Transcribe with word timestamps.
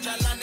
Chalana. 0.00 0.37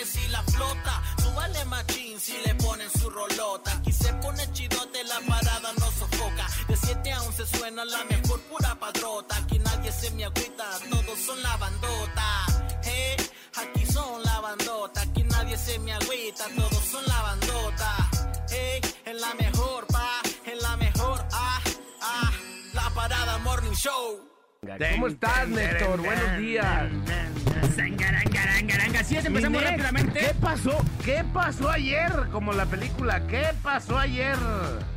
Pasó? 30.56 30.86
¿Qué 31.04 31.22
pasó 31.34 31.70
ayer? 31.70 32.10
Como 32.32 32.54
la 32.54 32.66
película, 32.66 33.28
¿qué 33.28 33.44
pasó 33.62 33.98
ayer? 33.98 34.38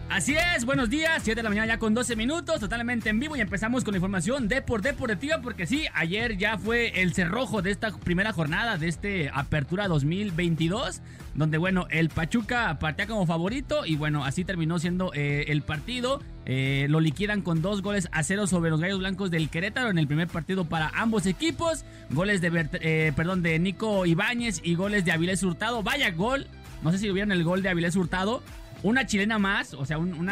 Así 0.09 0.37
es, 0.37 0.65
buenos 0.65 0.89
días, 0.89 1.21
7 1.25 1.35
de 1.35 1.43
la 1.43 1.49
mañana 1.49 1.67
ya 1.67 1.79
con 1.81 1.95
12 1.95 2.15
minutos, 2.15 2.61
totalmente 2.61 3.11
en 3.11 3.19
vivo 3.19 3.35
y 3.35 3.41
empezamos 3.41 3.83
con 3.83 3.93
la 3.93 3.99
información 3.99 4.47
de 4.47 4.63
por 4.63 4.83
deportiva 4.83 5.41
porque 5.43 5.67
sí, 5.67 5.87
ayer 5.95 6.39
ya 6.39 6.59
fue 6.59 7.03
el 7.03 7.13
cerrojo 7.13 7.61
de 7.61 7.73
esta 7.73 7.91
primera 7.91 8.33
jornada 8.33 8.79
de 8.79 8.87
este 8.87 9.31
Apertura 9.35 9.89
2022, 9.89 11.03
donde 11.35 11.59
bueno, 11.59 11.89
el 11.91 12.09
Pachuca 12.09 12.79
partía 12.79 13.09
como 13.09 13.27
favorito 13.27 13.85
y 13.85 13.97
bueno, 13.97 14.25
así 14.25 14.45
terminó 14.45 14.79
siendo 14.79 15.11
eh, 15.13 15.47
el 15.49 15.63
partido. 15.63 16.23
Eh, 16.51 16.87
lo 16.89 16.99
liquidan 17.01 17.43
con 17.43 17.61
dos 17.61 17.83
goles 17.83 18.09
a 18.11 18.23
cero 18.23 18.47
sobre 18.47 18.71
los 18.71 18.81
Gallos 18.81 18.99
Blancos 19.01 19.31
del 19.31 19.51
Querétaro 19.51 19.91
en 19.91 19.99
el 19.99 20.07
primer 20.07 20.29
partido 20.29 20.65
para 20.65 20.89
ambos 20.95 21.27
equipos. 21.27 21.85
Goles 22.09 22.41
de, 22.41 22.51
Bert- 22.51 22.79
eh, 22.81 23.13
perdón, 23.15 23.43
de 23.43 23.59
Nico 23.59 24.07
Ibáñez 24.07 24.61
y 24.65 24.75
goles 24.75 25.05
de 25.05 25.13
Avilés 25.13 25.43
Hurtado. 25.43 25.83
Vaya 25.83 26.11
gol. 26.11 26.47
No 26.83 26.91
sé 26.91 26.97
si 26.99 27.11
vieron 27.11 27.33
el 27.33 27.45
gol 27.45 27.63
de 27.63 27.69
Avilés 27.69 27.97
Hurtado. 27.97 28.43
Una 28.83 29.05
chilena 29.07 29.39
más, 29.39 29.75
o 29.75 29.85
sea, 29.85 29.99
un, 29.99 30.15
un 30.15 30.29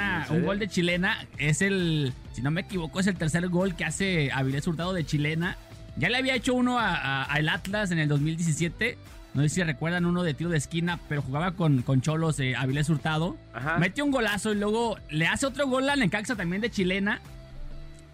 gol 0.47 0.59
de 0.59 0.69
chilena. 0.69 1.27
Es 1.37 1.61
el, 1.61 2.13
si 2.33 2.41
no 2.41 2.51
me 2.51 2.63
equivoco, 2.63 2.99
es 3.01 3.07
el 3.09 3.17
tercer 3.17 3.47
gol 3.49 3.75
que 3.77 3.85
hace 3.85 4.31
Avilés 4.33 4.67
Hurtado 4.67 4.95
de 4.95 5.05
chilena. 5.05 5.59
Ya 5.99 6.09
le 6.09 6.17
había 6.17 6.35
hecho 6.35 6.55
uno 6.55 6.79
a- 6.79 6.95
a- 6.95 7.23
al 7.25 7.49
Atlas 7.49 7.91
en 7.91 7.99
el 7.99 8.09
2017. 8.09 8.97
No 9.37 9.43
sé 9.43 9.51
si 9.51 9.63
recuerdan 9.63 10.07
uno 10.07 10.23
de 10.23 10.33
tiro 10.33 10.49
de 10.49 10.57
esquina, 10.57 10.99
pero 11.11 11.21
jugaba 11.21 11.53
con, 11.53 11.83
con 11.83 12.01
Cholos 12.01 12.41
eh, 12.41 12.57
Avilés 12.57 12.89
Hurtado. 12.89 13.37
Ajá. 13.53 13.77
Mete 13.77 14.01
un 14.01 14.11
golazo 14.11 14.53
y 14.53 14.57
luego 14.57 14.97
le 15.11 15.27
hace 15.27 15.45
otro 15.45 15.69
gol 15.69 15.91
a 15.91 15.95
Necaxa 15.95 16.37
también 16.37 16.63
de 16.63 16.71
chilena. 16.71 17.21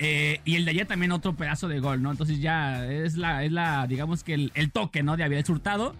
Eh, 0.00 0.40
y 0.44 0.56
el 0.56 0.64
de 0.64 0.72
ayer 0.72 0.86
también 0.86 1.12
otro 1.12 1.36
pedazo 1.36 1.68
de 1.68 1.78
gol, 1.78 2.02
¿no? 2.02 2.10
Entonces 2.10 2.40
ya 2.40 2.84
es 2.90 3.16
la, 3.16 3.44
es 3.44 3.52
la 3.52 3.86
digamos 3.86 4.24
que 4.24 4.34
el, 4.34 4.50
el 4.56 4.72
toque, 4.72 5.04
¿no? 5.04 5.16
De 5.16 5.22
Avilés 5.22 5.48
Hurtado. 5.48 5.94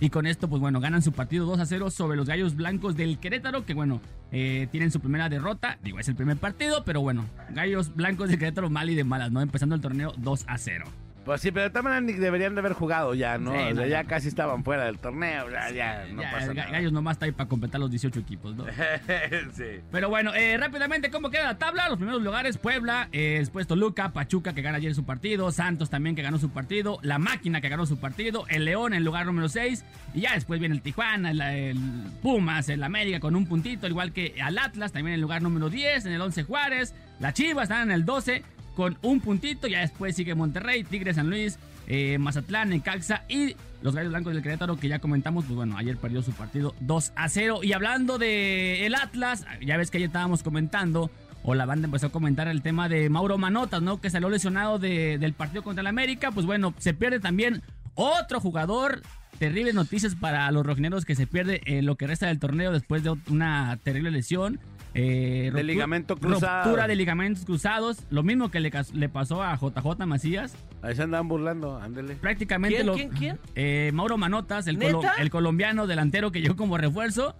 Y 0.00 0.10
con 0.10 0.26
esto, 0.26 0.48
pues 0.48 0.60
bueno, 0.60 0.78
ganan 0.78 1.02
su 1.02 1.10
partido 1.10 1.44
2 1.44 1.58
a 1.58 1.66
0 1.66 1.90
sobre 1.90 2.16
los 2.16 2.28
Gallos 2.28 2.54
Blancos 2.54 2.94
del 2.96 3.18
Querétaro, 3.18 3.66
que 3.66 3.74
bueno, 3.74 4.00
eh, 4.30 4.68
tienen 4.70 4.92
su 4.92 5.00
primera 5.00 5.28
derrota. 5.28 5.78
Digo, 5.82 5.98
es 5.98 6.06
el 6.06 6.14
primer 6.14 6.36
partido, 6.36 6.84
pero 6.84 7.00
bueno, 7.00 7.24
Gallos 7.50 7.92
Blancos 7.96 8.28
del 8.28 8.38
Querétaro 8.38 8.70
mal 8.70 8.88
y 8.90 8.94
de 8.94 9.02
malas, 9.02 9.32
¿no? 9.32 9.40
Empezando 9.40 9.74
el 9.74 9.80
torneo 9.80 10.12
2 10.18 10.44
a 10.46 10.56
0. 10.56 10.84
Pues 11.28 11.42
sí, 11.42 11.52
pero 11.52 11.64
de 11.64 11.68
todas 11.68 11.84
maneras 11.84 12.18
deberían 12.18 12.54
de 12.54 12.60
haber 12.60 12.72
jugado 12.72 13.14
ya, 13.14 13.36
¿no? 13.36 13.50
Sí, 13.52 13.58
O 13.58 13.60
sea, 13.60 13.74
no, 13.74 13.86
ya 13.86 14.02
no. 14.02 14.08
casi 14.08 14.28
estaban 14.28 14.64
fuera 14.64 14.86
del 14.86 14.98
torneo, 14.98 15.50
ya, 15.50 15.70
ya, 15.70 16.06
no 16.10 16.22
Ya, 16.22 16.30
pasa 16.30 16.54
nada. 16.54 16.70
Gallos 16.70 16.90
nomás 16.90 17.16
está 17.16 17.26
ahí 17.26 17.32
para 17.32 17.50
completar 17.50 17.78
los 17.78 17.90
18 17.90 18.18
equipos, 18.18 18.56
¿no? 18.56 18.64
sí. 19.52 19.82
Pero 19.92 20.08
bueno, 20.08 20.32
eh, 20.34 20.56
rápidamente, 20.56 21.10
¿cómo 21.10 21.28
queda 21.28 21.44
la 21.44 21.58
tabla? 21.58 21.86
Los 21.90 21.98
primeros 21.98 22.22
lugares, 22.22 22.56
Puebla, 22.56 23.10
eh, 23.12 23.36
después 23.40 23.66
Toluca, 23.66 24.14
Pachuca 24.14 24.54
que 24.54 24.62
gana 24.62 24.78
ayer 24.78 24.94
su 24.94 25.04
partido, 25.04 25.52
Santos 25.52 25.90
también 25.90 26.16
que 26.16 26.22
ganó 26.22 26.38
su 26.38 26.48
partido, 26.48 26.98
La 27.02 27.18
Máquina 27.18 27.60
que 27.60 27.68
ganó 27.68 27.84
su 27.84 28.00
partido, 28.00 28.46
el 28.48 28.64
León 28.64 28.94
en 28.94 29.00
el 29.00 29.04
lugar 29.04 29.26
número 29.26 29.50
6, 29.50 29.84
y 30.14 30.22
ya 30.22 30.32
después 30.32 30.60
viene 30.60 30.76
el 30.76 30.80
Tijuana, 30.80 31.32
el, 31.32 31.42
el 31.42 31.78
Pumas, 32.22 32.70
el 32.70 32.82
América 32.82 33.20
con 33.20 33.36
un 33.36 33.44
puntito, 33.44 33.86
igual 33.86 34.14
que 34.14 34.40
al 34.42 34.56
Atlas, 34.56 34.92
también 34.92 35.08
en 35.08 35.14
el 35.16 35.20
lugar 35.20 35.42
número 35.42 35.68
10, 35.68 36.06
en 36.06 36.12
el 36.12 36.22
11 36.22 36.44
Juárez, 36.44 36.94
la 37.20 37.34
Chivas 37.34 37.64
están 37.64 37.82
en 37.82 37.90
el 37.90 38.06
12 38.06 38.42
con 38.78 38.96
un 39.02 39.18
puntito, 39.20 39.66
ya 39.66 39.80
después 39.80 40.14
sigue 40.14 40.36
Monterrey, 40.36 40.84
Tigres, 40.84 41.16
San 41.16 41.28
Luis, 41.28 41.58
eh, 41.88 42.16
Mazatlán, 42.18 42.68
Necaxa 42.68 43.24
y 43.28 43.56
los 43.82 43.92
Gallos 43.92 44.12
Blancos 44.12 44.32
del 44.34 44.40
Querétaro 44.44 44.76
que 44.76 44.86
ya 44.86 45.00
comentamos, 45.00 45.46
pues 45.46 45.56
bueno, 45.56 45.76
ayer 45.76 45.96
perdió 45.96 46.22
su 46.22 46.30
partido 46.30 46.76
2 46.78 47.12
a 47.16 47.28
0 47.28 47.60
y 47.64 47.72
hablando 47.72 48.18
de 48.18 48.86
el 48.86 48.94
Atlas, 48.94 49.44
ya 49.66 49.76
ves 49.76 49.90
que 49.90 49.96
ayer 49.96 50.06
estábamos 50.06 50.44
comentando 50.44 51.10
o 51.42 51.56
la 51.56 51.66
banda 51.66 51.86
empezó 51.86 52.06
a 52.06 52.12
comentar 52.12 52.46
el 52.46 52.62
tema 52.62 52.88
de 52.88 53.10
Mauro 53.10 53.36
Manotas, 53.36 53.82
¿no? 53.82 54.00
Que 54.00 54.10
salió 54.10 54.28
lesionado 54.30 54.78
de- 54.78 55.18
del 55.18 55.32
partido 55.32 55.64
contra 55.64 55.80
el 55.80 55.88
América, 55.88 56.30
pues 56.30 56.46
bueno, 56.46 56.72
se 56.78 56.94
pierde 56.94 57.18
también 57.18 57.62
otro 57.96 58.38
jugador. 58.38 59.02
Terribles 59.40 59.74
noticias 59.74 60.14
para 60.14 60.48
los 60.52 60.64
rojineros 60.64 61.04
que 61.04 61.16
se 61.16 61.26
pierde 61.26 61.60
lo 61.82 61.96
que 61.96 62.06
resta 62.06 62.26
del 62.28 62.38
torneo 62.38 62.70
después 62.70 63.02
de 63.02 63.10
una 63.28 63.76
terrible 63.82 64.12
lesión. 64.12 64.60
Eh, 64.94 65.50
De 65.54 65.62
ruptu- 65.62 65.64
ligamento 65.64 66.16
cruzado. 66.16 66.64
Ruptura 66.64 66.86
de 66.88 66.96
ligamentos 66.96 67.44
cruzados. 67.44 67.98
Lo 68.10 68.22
mismo 68.22 68.50
que 68.50 68.60
le, 68.60 68.70
pasó 69.08 69.42
a 69.42 69.56
JJ 69.56 70.06
Macías. 70.06 70.56
Ahí 70.82 70.94
se 70.94 71.02
andaban 71.02 71.28
burlando, 71.28 71.76
ándele. 71.78 72.14
Prácticamente 72.16 72.76
¿Quién, 72.76 72.86
lo. 72.86 72.94
quién, 72.94 73.10
quién? 73.10 73.38
Eh, 73.54 73.90
Mauro 73.94 74.16
Manotas, 74.16 74.66
el, 74.66 74.78
el 74.82 75.30
colombiano 75.30 75.86
delantero 75.86 76.32
que 76.32 76.40
llegó 76.40 76.56
como 76.56 76.78
refuerzo. 76.78 77.34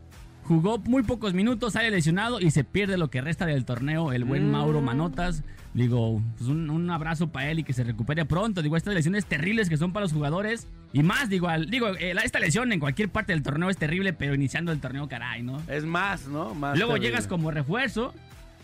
Jugó 0.49 0.79
muy 0.79 1.03
pocos 1.03 1.35
minutos, 1.35 1.75
sale 1.75 1.91
lesionado 1.91 2.41
y 2.41 2.51
se 2.51 2.65
pierde 2.65 2.97
lo 2.97 3.11
que 3.11 3.21
resta 3.21 3.45
del 3.47 3.65
torneo. 3.67 4.13
El 4.13 4.25
buen 4.25 4.49
Mm. 4.49 4.53
Mauro 4.53 4.81
Manotas. 4.81 5.45
Digo, 5.75 6.23
pues 6.39 6.49
un, 6.49 6.71
un 6.71 6.91
abrazo 6.91 7.29
para 7.29 7.51
él 7.51 7.59
y 7.59 7.63
que 7.65 7.75
se 7.75 7.85
recupere 7.85 8.25
pronto. 8.25 8.63
Digo, 8.63 8.77
estas 8.77 8.95
lesiones 8.95 9.27
terribles 9.27 9.69
que 9.69 9.77
son 9.77 9.93
para 9.93 10.05
los 10.05 10.13
jugadores. 10.15 10.67
Y 10.95 11.03
más, 11.03 11.29
digo, 11.29 11.49
al- 11.49 11.69
digo 11.69 11.89
eh, 11.99 12.15
esta 12.25 12.41
lesión 12.41 12.73
en 12.73 12.81
cualquier 12.81 13.11
parte 13.11 13.33
del 13.35 13.43
torneo 13.43 13.69
es 13.69 13.77
terrible, 13.77 14.15
pero 14.15 14.35
iniciando 14.35 14.73
el 14.73 14.81
torneo, 14.81 15.07
caray, 15.09 15.43
¿no? 15.43 15.61
Es 15.69 15.85
más, 15.85 16.27
¿no? 16.27 16.55
Más 16.55 16.77
Luego 16.79 16.95
terrible. 16.95 17.11
llegas 17.11 17.27
como 17.27 17.51
refuerzo. 17.51 18.15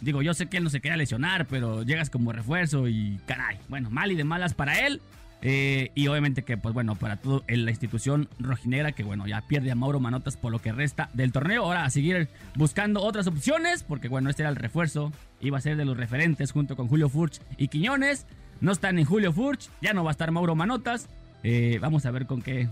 Digo, 0.00 0.22
yo 0.22 0.32
sé 0.34 0.46
que 0.46 0.56
él 0.56 0.64
no 0.64 0.70
se 0.70 0.80
quería 0.80 0.96
lesionar, 0.96 1.46
pero 1.46 1.82
llegas 1.82 2.08
como 2.08 2.32
refuerzo 2.32 2.88
y 2.88 3.20
caray. 3.26 3.58
Bueno, 3.68 3.90
mal 3.90 4.10
y 4.10 4.14
de 4.16 4.24
malas 4.24 4.54
para 4.54 4.86
él. 4.86 5.02
Eh, 5.46 5.90
y 5.94 6.08
obviamente 6.08 6.42
que, 6.42 6.56
pues 6.56 6.72
bueno, 6.72 6.94
para 6.96 7.16
toda 7.16 7.42
la 7.46 7.70
institución 7.70 8.30
rojinegra 8.38 8.92
que, 8.92 9.04
bueno, 9.04 9.26
ya 9.26 9.42
pierde 9.42 9.70
a 9.70 9.74
Mauro 9.74 10.00
Manotas 10.00 10.38
por 10.38 10.50
lo 10.50 10.58
que 10.58 10.72
resta 10.72 11.10
del 11.12 11.32
torneo. 11.32 11.64
Ahora 11.64 11.84
a 11.84 11.90
seguir 11.90 12.28
buscando 12.54 13.02
otras 13.02 13.26
opciones, 13.26 13.82
porque 13.82 14.08
bueno, 14.08 14.30
este 14.30 14.42
era 14.42 14.48
el 14.48 14.56
refuerzo. 14.56 15.12
Iba 15.40 15.58
a 15.58 15.60
ser 15.60 15.76
de 15.76 15.84
los 15.84 15.98
referentes 15.98 16.50
junto 16.50 16.76
con 16.76 16.88
Julio 16.88 17.10
Furch 17.10 17.40
y 17.58 17.68
Quiñones. 17.68 18.26
No 18.62 18.72
está 18.72 18.90
ni 18.92 19.04
Julio 19.04 19.34
Furch, 19.34 19.68
ya 19.82 19.92
no 19.92 20.02
va 20.02 20.10
a 20.10 20.12
estar 20.12 20.30
Mauro 20.30 20.54
Manotas. 20.54 21.10
Eh, 21.42 21.78
vamos 21.78 22.06
a 22.06 22.10
ver 22.10 22.24
con 22.24 22.40
qué 22.40 22.68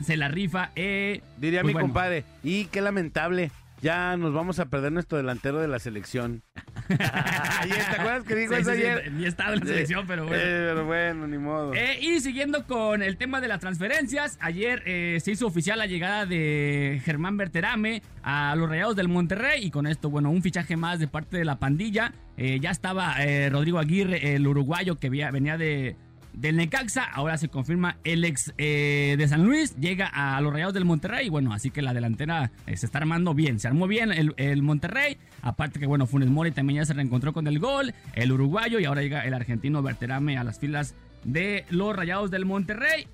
se 0.00 0.16
la 0.16 0.28
rifa. 0.28 0.70
Eh, 0.76 1.20
Diría 1.36 1.62
pues 1.62 1.70
mi 1.70 1.72
bueno. 1.72 1.88
compadre, 1.88 2.24
y 2.44 2.66
qué 2.66 2.80
lamentable, 2.80 3.50
ya 3.80 4.16
nos 4.16 4.32
vamos 4.32 4.58
a 4.58 4.66
perder 4.66 4.92
nuestro 4.92 5.18
delantero 5.18 5.60
de 5.60 5.68
la 5.68 5.78
selección. 5.78 6.42
¿Te 6.88 6.94
acuerdas 6.94 8.24
que 8.24 8.34
dijo 8.34 8.54
Sí, 8.54 8.60
eso 8.60 8.72
sí, 8.72 8.78
ayer? 8.78 9.12
ni 9.12 9.26
estaba 9.26 9.52
en 9.54 9.60
la 9.60 9.66
selección, 9.66 10.06
pero 10.06 10.26
bueno. 10.26 10.42
Eh, 10.42 10.66
pero 10.72 10.86
bueno, 10.86 11.26
ni 11.26 11.38
modo. 11.38 11.74
Eh, 11.74 11.98
y 12.00 12.20
siguiendo 12.20 12.66
con 12.66 13.02
el 13.02 13.16
tema 13.16 13.40
de 13.40 13.48
las 13.48 13.60
transferencias, 13.60 14.38
ayer 14.40 14.82
eh, 14.86 15.18
se 15.22 15.32
hizo 15.32 15.46
oficial 15.46 15.78
la 15.78 15.86
llegada 15.86 16.26
de 16.26 17.00
Germán 17.04 17.36
Berterame 17.36 18.02
a 18.22 18.54
los 18.56 18.68
Rayados 18.68 18.96
del 18.96 19.08
Monterrey 19.08 19.64
y 19.64 19.70
con 19.70 19.86
esto, 19.86 20.10
bueno, 20.10 20.30
un 20.30 20.42
fichaje 20.42 20.76
más 20.76 20.98
de 20.98 21.08
parte 21.08 21.36
de 21.36 21.44
la 21.44 21.58
pandilla. 21.58 22.12
Ya 22.36 22.70
estaba 22.70 23.16
Rodrigo 23.50 23.80
Aguirre, 23.80 24.36
el 24.36 24.46
uruguayo 24.46 24.94
que 24.96 25.10
venía 25.10 25.58
de 25.58 25.96
del 26.40 26.56
Necaxa, 26.56 27.04
ahora 27.04 27.36
se 27.36 27.48
confirma 27.48 27.98
el 28.04 28.24
ex 28.24 28.54
eh, 28.58 29.16
de 29.18 29.28
San 29.28 29.44
Luis, 29.44 29.74
llega 29.76 30.06
a 30.06 30.40
los 30.40 30.52
Rayados 30.52 30.72
del 30.72 30.84
Monterrey. 30.84 31.28
Bueno, 31.28 31.52
así 31.52 31.70
que 31.70 31.82
la 31.82 31.92
delantera 31.92 32.52
eh, 32.66 32.76
se 32.76 32.86
está 32.86 32.98
armando 32.98 33.34
bien, 33.34 33.58
se 33.58 33.66
armó 33.66 33.88
bien 33.88 34.12
el, 34.12 34.34
el 34.36 34.62
Monterrey, 34.62 35.18
aparte 35.42 35.80
que 35.80 35.86
bueno, 35.86 36.06
Funes 36.06 36.28
Mori 36.28 36.52
también 36.52 36.78
ya 36.78 36.84
se 36.84 36.94
reencontró 36.94 37.32
con 37.32 37.46
el 37.48 37.58
gol, 37.58 37.92
el 38.14 38.30
uruguayo. 38.30 38.78
Y 38.78 38.84
ahora 38.84 39.02
llega 39.02 39.24
el 39.24 39.34
argentino 39.34 39.82
Berterame 39.82 40.38
a 40.38 40.44
las 40.44 40.60
filas 40.60 40.94
de 41.24 41.64
los 41.70 41.94
Rayados 41.94 42.30
del 42.30 42.44
Monterrey. 42.44 43.08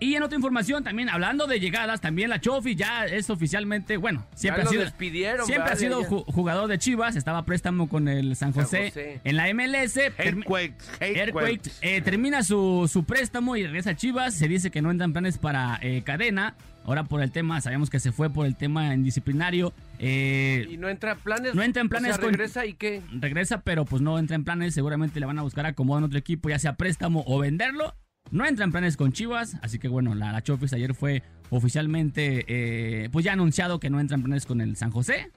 Y 0.00 0.14
en 0.14 0.22
otra 0.22 0.34
información, 0.36 0.82
también 0.82 1.10
hablando 1.10 1.46
de 1.46 1.60
llegadas, 1.60 2.00
también 2.00 2.30
la 2.30 2.40
Chofi 2.40 2.74
ya 2.74 3.04
es 3.04 3.28
oficialmente, 3.28 3.98
bueno, 3.98 4.26
siempre 4.34 4.62
Ya 4.62 4.68
ha 4.68 4.70
sido. 4.72 4.82
despidieron, 4.84 5.46
siempre 5.46 5.72
ha 5.72 5.76
sido 5.76 6.02
ju- 6.04 6.24
jugador 6.24 6.68
de 6.68 6.78
Chivas, 6.78 7.16
estaba 7.16 7.44
préstamo 7.44 7.88
con 7.88 8.08
el 8.08 8.34
San 8.34 8.54
San 8.54 8.64
José, 8.64 9.20
en 9.22 9.36
la 9.36 9.48
MLS. 9.52 9.98
Earthquake, 10.16 10.74
earthquakes. 11.00 11.70
eh, 11.82 12.00
termina 12.00 12.42
su, 12.42 12.88
su 12.90 13.04
préstamo 13.04 13.56
y 13.56 13.64
regresa 13.64 13.90
a 13.90 13.96
Chivas. 13.96 14.34
Se 14.34 14.48
dice 14.48 14.70
que 14.70 14.80
no 14.82 14.90
entran 14.90 15.12
planes 15.12 15.36
para 15.38 15.78
eh, 15.82 16.02
cadena. 16.02 16.54
Ahora 16.86 17.04
por 17.04 17.22
el 17.22 17.30
tema, 17.30 17.60
sabemos 17.60 17.90
que 17.90 18.00
se 18.00 18.10
fue 18.10 18.30
por 18.30 18.46
el 18.46 18.56
tema 18.56 18.94
indisciplinario. 18.94 19.74
Eh, 19.98 20.66
Y 20.70 20.78
no 20.78 20.88
entra 20.88 21.12
en 21.12 21.18
planes. 21.18 21.54
No 21.54 21.62
entra 21.62 21.82
en 21.82 21.86
O 21.88 21.90
planes 21.90 22.14
sea, 22.16 22.24
con- 22.24 22.32
regresa 22.32 22.64
y 22.64 22.72
qué. 22.72 23.02
regresa, 23.12 23.60
pero 23.60 23.84
pues 23.84 24.00
no 24.00 24.18
entra 24.18 24.34
en 24.34 24.44
planes. 24.44 24.72
Seguramente 24.74 25.20
le 25.20 25.26
van 25.26 25.38
a 25.38 25.42
buscar 25.42 25.66
acomodo 25.66 25.98
en 25.98 26.04
otro 26.04 26.18
equipo, 26.18 26.48
ya 26.48 26.58
sea 26.58 26.76
préstamo 26.76 27.22
o 27.26 27.38
venderlo. 27.38 27.94
No 28.30 28.46
entra 28.46 28.64
en 28.64 28.70
planes 28.70 28.96
con 28.96 29.12
Chivas, 29.12 29.56
así 29.62 29.78
que 29.78 29.88
bueno, 29.88 30.14
la, 30.14 30.32
la 30.32 30.42
Chofis 30.42 30.72
ayer 30.72 30.94
fue 30.94 31.22
oficialmente, 31.50 32.44
eh, 32.48 33.08
pues 33.10 33.24
ya 33.24 33.32
anunciado 33.32 33.80
que 33.80 33.90
no 33.90 33.98
entra 34.00 34.16
en 34.16 34.22
planes 34.22 34.46
con 34.46 34.60
el 34.60 34.76
San 34.76 34.90
José. 34.90 35.30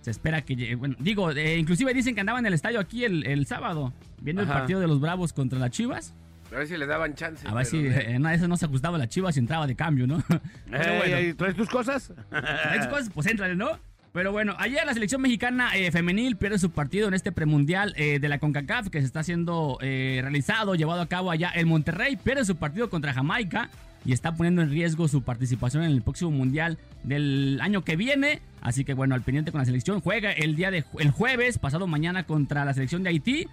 Se 0.00 0.10
espera 0.10 0.42
que 0.42 0.56
llegue, 0.56 0.74
bueno, 0.76 0.96
digo, 0.98 1.30
eh, 1.32 1.58
inclusive 1.58 1.92
dicen 1.92 2.14
que 2.14 2.20
andaba 2.20 2.38
en 2.38 2.46
el 2.46 2.54
estadio 2.54 2.80
aquí 2.80 3.04
el, 3.04 3.26
el 3.26 3.46
sábado, 3.46 3.92
viendo 4.22 4.40
el 4.40 4.48
partido 4.48 4.80
de 4.80 4.86
los 4.86 5.00
Bravos 5.00 5.34
contra 5.34 5.58
las 5.58 5.70
Chivas. 5.70 6.14
A 6.52 6.56
ver 6.56 6.66
si 6.66 6.76
le 6.76 6.86
daban 6.86 7.14
chance. 7.14 7.46
A 7.46 7.54
ver 7.54 7.66
si 7.66 7.76
eh, 7.76 8.10
en 8.12 8.22
una 8.22 8.30
de 8.30 8.36
esas 8.36 8.48
no 8.48 8.56
se 8.56 8.64
ajustaba 8.64 8.96
la 8.96 9.08
Chivas 9.08 9.36
y 9.36 9.40
entraba 9.40 9.66
de 9.66 9.76
cambio, 9.76 10.06
¿no? 10.06 10.22
Pero 10.70 10.96
bueno. 10.96 11.36
¿Traes 11.36 11.54
tus 11.54 11.68
cosas? 11.68 12.12
Esas 12.32 12.88
cosas, 12.88 13.10
pues 13.14 13.26
entran, 13.26 13.56
¿no? 13.56 13.78
Pero 14.12 14.32
bueno, 14.32 14.54
ayer 14.58 14.84
la 14.84 14.92
selección 14.92 15.22
mexicana 15.22 15.70
eh, 15.76 15.92
femenil 15.92 16.36
pierde 16.36 16.58
su 16.58 16.70
partido 16.70 17.06
en 17.06 17.14
este 17.14 17.30
premundial 17.30 17.94
eh, 17.96 18.18
de 18.18 18.28
la 18.28 18.40
CONCACAF 18.40 18.88
que 18.88 19.00
se 19.00 19.06
está 19.06 19.22
siendo 19.22 19.78
eh, 19.82 20.18
realizado, 20.20 20.74
llevado 20.74 21.00
a 21.00 21.06
cabo 21.06 21.30
allá 21.30 21.52
en 21.54 21.68
Monterrey. 21.68 22.16
Pierde 22.16 22.44
su 22.44 22.56
partido 22.56 22.90
contra 22.90 23.12
Jamaica 23.12 23.70
y 24.04 24.12
está 24.12 24.34
poniendo 24.34 24.62
en 24.62 24.70
riesgo 24.70 25.06
su 25.06 25.22
participación 25.22 25.84
en 25.84 25.92
el 25.92 26.02
próximo 26.02 26.32
mundial 26.32 26.76
del 27.04 27.60
año 27.62 27.84
que 27.84 27.94
viene. 27.94 28.40
Así 28.60 28.84
que 28.84 28.94
bueno, 28.94 29.14
al 29.14 29.22
pendiente 29.22 29.52
con 29.52 29.60
la 29.60 29.64
selección. 29.64 30.00
Juega 30.00 30.32
el 30.32 30.56
día 30.56 30.72
de 30.72 30.84
el 30.98 31.10
jueves, 31.12 31.58
pasado 31.58 31.86
mañana, 31.86 32.24
contra 32.24 32.64
la 32.64 32.74
selección 32.74 33.04
de 33.04 33.10
Haití. 33.10 33.46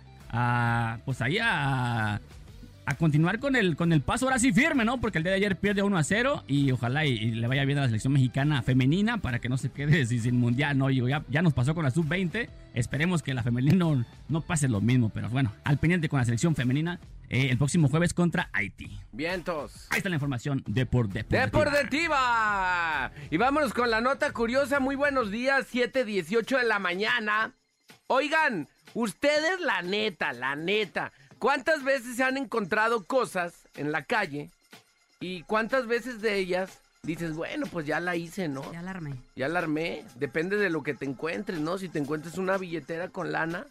Pues 1.05 1.21
ahí 1.21 1.37
a, 1.39 2.19
a 2.87 2.95
continuar 2.95 3.39
con 3.39 3.57
el, 3.57 3.75
con 3.75 3.91
el 3.91 3.99
paso 3.99 4.25
ahora 4.25 4.39
sí 4.39 4.53
firme, 4.53 4.85
¿no? 4.85 5.01
Porque 5.01 5.17
el 5.17 5.25
día 5.25 5.31
de 5.31 5.37
ayer 5.37 5.57
pierde 5.57 5.83
1 5.83 5.97
a 5.97 6.03
0 6.03 6.45
y 6.47 6.71
ojalá 6.71 7.05
y, 7.05 7.11
y 7.11 7.31
le 7.31 7.45
vaya 7.45 7.65
bien 7.65 7.77
a 7.79 7.81
la 7.81 7.87
selección 7.87 8.13
mexicana 8.13 8.63
femenina 8.63 9.17
para 9.17 9.39
que 9.39 9.49
no 9.49 9.57
se 9.57 9.69
quede 9.69 10.05
sin, 10.07 10.21
sin 10.21 10.39
mundial, 10.39 10.77
¿no? 10.77 10.89
Ya, 10.89 11.21
ya 11.27 11.41
nos 11.41 11.53
pasó 11.53 11.75
con 11.75 11.83
la 11.83 11.91
sub-20, 11.91 12.47
esperemos 12.73 13.23
que 13.23 13.33
la 13.33 13.43
femenina 13.43 13.75
no, 13.75 14.05
no 14.29 14.39
pase 14.39 14.69
lo 14.69 14.79
mismo, 14.79 15.09
pero 15.09 15.29
bueno, 15.29 15.51
al 15.65 15.77
pendiente 15.77 16.07
con 16.07 16.19
la 16.19 16.23
selección 16.23 16.55
femenina 16.55 16.97
eh, 17.29 17.49
el 17.49 17.57
próximo 17.57 17.89
jueves 17.89 18.13
contra 18.13 18.49
Haití. 18.53 18.97
Vientos. 19.11 19.87
Ahí 19.89 19.97
está 19.97 20.07
la 20.07 20.15
información 20.15 20.63
de 20.65 20.85
por 20.85 21.09
de 21.09 21.23
Deportiva. 21.23 23.11
Y 23.29 23.35
vámonos 23.35 23.73
con 23.73 23.91
la 23.91 23.99
nota 23.99 24.31
curiosa. 24.31 24.79
Muy 24.79 24.95
buenos 24.95 25.29
días, 25.29 25.67
7:18 25.73 26.57
de 26.57 26.63
la 26.63 26.79
mañana. 26.79 27.51
Oigan, 28.07 28.69
ustedes 28.93 29.59
la 29.59 29.81
neta, 29.81 30.31
la 30.31 30.55
neta, 30.55 31.11
¿cuántas 31.39 31.83
veces 31.83 32.15
se 32.17 32.23
han 32.23 32.37
encontrado 32.37 33.05
cosas 33.05 33.67
en 33.75 33.91
la 33.91 34.03
calle? 34.03 34.49
¿Y 35.19 35.43
cuántas 35.43 35.87
veces 35.87 36.21
de 36.21 36.35
ellas 36.35 36.79
dices, 37.03 37.33
bueno, 37.33 37.65
pues 37.71 37.85
ya 37.85 37.99
la 37.99 38.15
hice, 38.15 38.47
¿no? 38.47 38.71
Ya 38.71 38.79
alarmé. 38.79 39.15
Ya 39.35 39.47
la 39.47 39.59
armé. 39.59 40.05
Depende 40.15 40.57
de 40.57 40.69
lo 40.69 40.83
que 40.83 40.93
te 40.93 41.05
encuentres, 41.05 41.59
¿no? 41.59 41.77
Si 41.77 41.89
te 41.89 41.99
encuentres 41.99 42.37
una 42.37 42.57
billetera 42.57 43.09
con 43.09 43.31
lana, 43.31 43.65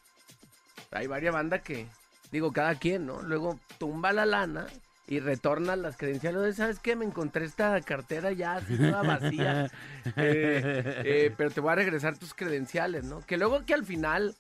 hay 0.91 1.07
varias 1.07 1.35
bandas 1.35 1.63
que, 1.63 1.87
digo, 2.33 2.53
cada 2.53 2.75
quien, 2.77 3.07
¿no? 3.07 3.23
Luego 3.23 3.61
tumba 3.79 4.13
la 4.13 4.27
lana 4.27 4.67
y 5.07 5.21
retorna 5.21 5.77
las 5.77 5.97
credenciales. 5.97 6.57
¿Sabes 6.57 6.81
qué? 6.81 6.97
Me 6.97 7.05
encontré 7.05 7.45
esta 7.45 7.81
cartera 7.83 8.33
ya 8.33 8.57
así 8.57 8.77
toda 8.77 9.03
vacía. 9.03 9.71
Eh, 10.19 11.03
eh, 11.05 11.35
pero 11.37 11.51
te 11.51 11.61
voy 11.61 11.73
a 11.73 11.75
regresar 11.75 12.17
tus 12.17 12.33
credenciales, 12.33 13.05
¿no? 13.05 13.21
Que 13.27 13.37
luego 13.37 13.67
que 13.67 13.75
al 13.75 13.85
final 13.85 14.37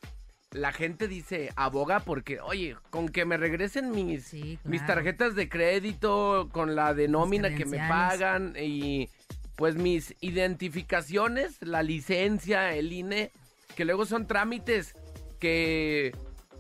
la 0.57 0.73
gente 0.73 1.07
dice, 1.07 1.53
aboga 1.55 2.01
porque, 2.01 2.41
oye, 2.41 2.77
con 2.91 3.09
que 3.09 3.25
me 3.25 3.37
regresen 3.37 3.91
mis, 3.91 4.25
Sí, 4.25 4.59
mis 4.65 4.85
tarjetas 4.85 5.35
de 5.35 5.49
crédito, 5.49 6.49
con 6.53 6.75
la 6.75 6.95
de 6.95 7.09
nómina 7.09 7.55
que 7.55 7.67
me 7.67 7.79
pagan 7.79 8.55
y 8.61 9.09
pues 9.57 9.75
mis 9.77 10.15
identificaciones, 10.21 11.57
la 11.61 11.83
licencia, 11.83 12.75
el 12.75 12.93
INE, 12.93 13.31
que 13.75 13.85
luego 13.85 14.05
son 14.07 14.27
trámites 14.27 14.95
que, 15.39 16.15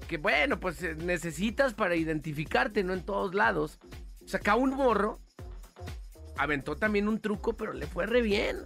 que 0.08 0.18
bueno, 0.18 0.60
pues 0.60 0.82
eh, 0.82 0.94
necesitas 0.94 1.74
para 1.74 1.96
identificarte, 1.96 2.84
no 2.84 2.92
en 2.92 3.02
todos 3.02 3.34
lados. 3.34 3.78
Saca 4.24 4.54
un 4.56 4.70
morro, 4.70 5.20
aventó 6.36 6.76
también 6.76 7.08
un 7.08 7.20
truco, 7.20 7.56
pero 7.56 7.72
le 7.72 7.86
fue 7.86 8.06
re 8.06 8.22
bien. 8.22 8.58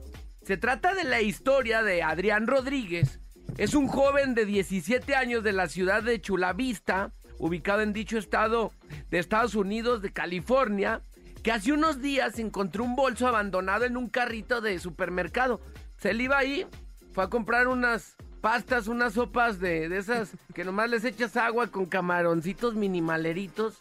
Se 0.43 0.56
trata 0.56 0.94
de 0.94 1.05
la 1.05 1.21
historia 1.21 1.82
de 1.82 2.03
Adrián 2.03 2.47
Rodríguez. 2.47 3.19
Es 3.56 3.75
un 3.75 3.88
joven 3.88 4.35
de 4.35 4.47
17 4.47 5.14
años 5.14 5.44
de 5.44 5.52
la 5.52 5.69
ciudad 5.69 6.02
de 6.02 6.20
Chula 6.20 6.52
Vista, 6.52 7.12
ubicado 7.38 7.82
en 7.82 7.93
dicho 7.93 8.19
estado 8.19 8.73
de 9.11 9.19
Estados 9.19 9.55
Unidos, 9.55 10.02
de 10.02 10.12
California, 10.12 11.02
que 11.43 11.52
hace 11.52 11.73
unos 11.73 12.00
días 12.00 12.38
encontró 12.38 12.85
un 12.85 12.97
bolso 12.97 13.26
abandonado 13.26 13.85
en 13.85 13.97
un 13.97 14.08
carrito 14.08 14.61
de 14.61 14.79
supermercado. 14.79 15.61
Se 15.99 16.14
le 16.14 16.25
iba 16.25 16.38
ahí, 16.38 16.67
fue 17.12 17.25
a 17.25 17.29
comprar 17.29 17.69
unas 17.69 18.17
pastas, 18.41 18.88
unas 18.88 19.14
sopas 19.14 19.61
de, 19.61 19.88
de 19.88 19.99
esas 19.99 20.31
que 20.55 20.64
nomás 20.64 20.88
les 20.88 21.05
echas 21.05 21.37
agua 21.37 21.67
con 21.67 21.87
camaroncitos 21.87 22.75
minimaleritos. 22.75 23.79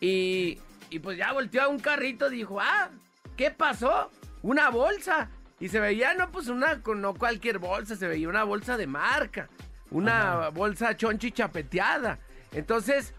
Y, 0.00 0.58
y 0.90 0.98
pues 0.98 1.18
ya 1.18 1.32
volteó 1.32 1.62
a 1.62 1.68
un 1.68 1.78
carrito, 1.78 2.28
dijo, 2.30 2.60
ah, 2.60 2.90
¿qué 3.36 3.50
pasó? 3.50 4.10
Una 4.42 4.70
bolsa. 4.70 5.30
Y 5.60 5.68
se 5.68 5.78
veía, 5.78 6.14
no, 6.14 6.30
pues 6.32 6.48
una, 6.48 6.80
no 6.96 7.14
cualquier 7.14 7.58
bolsa, 7.58 7.94
se 7.94 8.08
veía 8.08 8.28
una 8.28 8.44
bolsa 8.44 8.76
de 8.76 8.86
marca. 8.86 9.48
Una 9.90 10.48
bolsa 10.48 10.96
chonchi 10.96 11.32
chapeteada. 11.32 12.18
Entonces, 12.52 13.12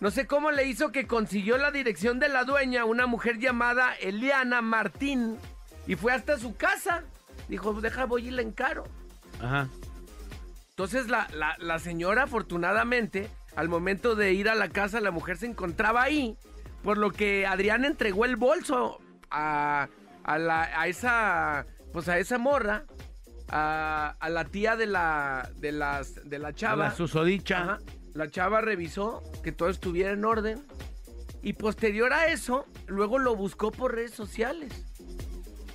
no 0.00 0.10
sé 0.10 0.26
cómo 0.26 0.50
le 0.50 0.64
hizo 0.64 0.92
que 0.92 1.06
consiguió 1.06 1.58
la 1.58 1.70
dirección 1.70 2.18
de 2.20 2.28
la 2.28 2.44
dueña, 2.44 2.84
una 2.84 3.06
mujer 3.06 3.38
llamada 3.38 3.94
Eliana 4.00 4.62
Martín. 4.62 5.36
Y 5.86 5.96
fue 5.96 6.12
hasta 6.12 6.38
su 6.38 6.56
casa. 6.56 7.02
Dijo, 7.48 7.72
deja, 7.80 8.04
voy 8.06 8.28
y 8.28 8.30
la 8.30 8.42
encaro. 8.42 8.84
Ajá. 9.40 9.68
Entonces 10.70 11.08
la, 11.08 11.28
la- 11.32 11.56
la 11.58 11.78
señora, 11.80 12.24
afortunadamente, 12.24 13.28
al 13.56 13.68
momento 13.68 14.14
de 14.14 14.32
ir 14.32 14.48
a 14.48 14.54
la 14.54 14.68
casa, 14.68 15.00
la 15.00 15.10
mujer 15.10 15.36
se 15.36 15.46
encontraba 15.46 16.02
ahí, 16.02 16.36
por 16.84 16.96
lo 16.98 17.10
que 17.10 17.46
Adrián 17.46 17.84
entregó 17.84 18.24
el 18.24 18.36
bolso 18.36 19.00
a, 19.30 19.88
a 20.28 20.38
la- 20.38 20.80
a 20.80 20.86
esa, 20.88 21.66
pues 21.92 22.08
a 22.08 22.18
esa 22.18 22.36
morra, 22.38 22.84
a, 23.48 24.14
a 24.20 24.28
la 24.28 24.44
tía 24.44 24.76
de 24.76 24.86
la, 24.86 25.50
de 25.56 25.72
las, 25.72 26.28
de 26.28 26.38
la 26.38 26.52
chava. 26.52 26.88
La 26.88 26.94
susodicha. 26.94 27.62
Ajá. 27.62 27.78
La 28.14 28.28
chava 28.30 28.60
revisó 28.60 29.22
que 29.42 29.52
todo 29.52 29.68
estuviera 29.68 30.10
en 30.12 30.24
orden 30.24 30.66
y 31.40 31.52
posterior 31.54 32.12
a 32.12 32.26
eso, 32.28 32.66
luego 32.86 33.18
lo 33.18 33.36
buscó 33.36 33.70
por 33.70 33.94
redes 33.94 34.12
sociales. 34.12 34.72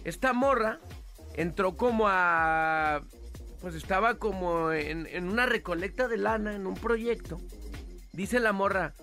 Esta 0.04 0.34
morra 0.34 0.80
entró 1.36 1.76
como 1.78 2.06
a... 2.08 3.02
Pues 3.62 3.76
estaba 3.76 4.16
como 4.16 4.74
en, 4.74 5.08
en 5.08 5.30
una 5.30 5.46
recolecta 5.46 6.10
de 6.10 6.18
lana, 6.18 6.54
en 6.54 6.68
un 6.68 6.74
proyecto. 6.76 7.40
Dice 8.12 8.42
la 8.42 8.52
morra, 8.52 8.94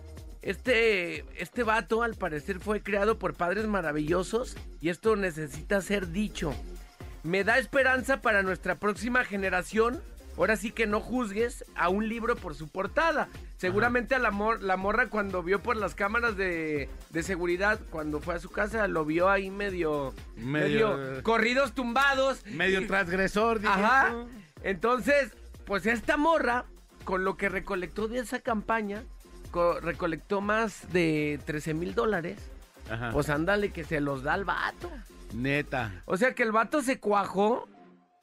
este, 0.42 1.24
este 1.40 1.62
vato 1.62 2.02
al 2.02 2.14
parecer 2.14 2.60
fue 2.60 2.82
creado 2.82 3.18
por 3.18 3.34
padres 3.34 3.66
maravillosos 3.66 4.56
y 4.80 4.88
esto 4.88 5.16
necesita 5.16 5.80
ser 5.82 6.08
dicho. 6.08 6.54
Me 7.22 7.44
da 7.44 7.58
esperanza 7.58 8.22
para 8.22 8.42
nuestra 8.42 8.76
próxima 8.78 9.24
generación. 9.24 10.00
Ahora 10.38 10.56
sí 10.56 10.70
que 10.70 10.86
no 10.86 11.00
juzgues 11.00 11.66
a 11.74 11.90
un 11.90 12.08
libro 12.08 12.34
por 12.36 12.54
su 12.54 12.68
portada. 12.68 13.28
Seguramente 13.58 14.14
a 14.14 14.18
la, 14.18 14.30
mor- 14.30 14.62
la 14.62 14.78
morra 14.78 15.10
cuando 15.10 15.42
vio 15.42 15.60
por 15.62 15.76
las 15.76 15.94
cámaras 15.94 16.34
de, 16.38 16.88
de 17.10 17.22
seguridad, 17.22 17.78
cuando 17.90 18.20
fue 18.20 18.36
a 18.36 18.38
su 18.38 18.48
casa, 18.48 18.88
lo 18.88 19.04
vio 19.04 19.28
ahí 19.28 19.50
medio... 19.50 20.14
Medio- 20.36 20.96
medio 20.96 21.22
corridos 21.24 21.74
tumbados. 21.74 22.46
Medio 22.46 22.86
transgresor, 22.86 23.60
Ajá. 23.66 24.14
Entonces, 24.62 25.32
pues 25.66 25.84
esta 25.84 26.16
morra, 26.16 26.64
con 27.04 27.24
lo 27.24 27.36
que 27.36 27.50
recolectó 27.50 28.08
de 28.08 28.20
esa 28.20 28.38
campaña, 28.40 29.04
co- 29.50 29.80
recolectó 29.80 30.40
más 30.40 30.90
de 30.92 31.40
13 31.44 31.74
mil 31.74 31.94
dólares. 31.94 32.38
Ajá. 32.90 33.10
Pues 33.12 33.28
ándale 33.30 33.70
que 33.70 33.84
se 33.84 34.00
los 34.00 34.22
da 34.22 34.34
al 34.34 34.44
vato. 34.44 34.90
Neta. 35.34 36.02
O 36.06 36.16
sea 36.16 36.34
que 36.34 36.42
el 36.42 36.50
vato 36.52 36.82
se 36.82 36.98
cuajó 36.98 37.68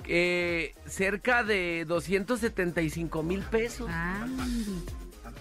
eh, 0.06 0.74
cerca 0.86 1.44
de 1.44 1.86
275 1.88 3.24
mil 3.24 3.42
pesos. 3.42 3.90
Andy. 3.90 4.84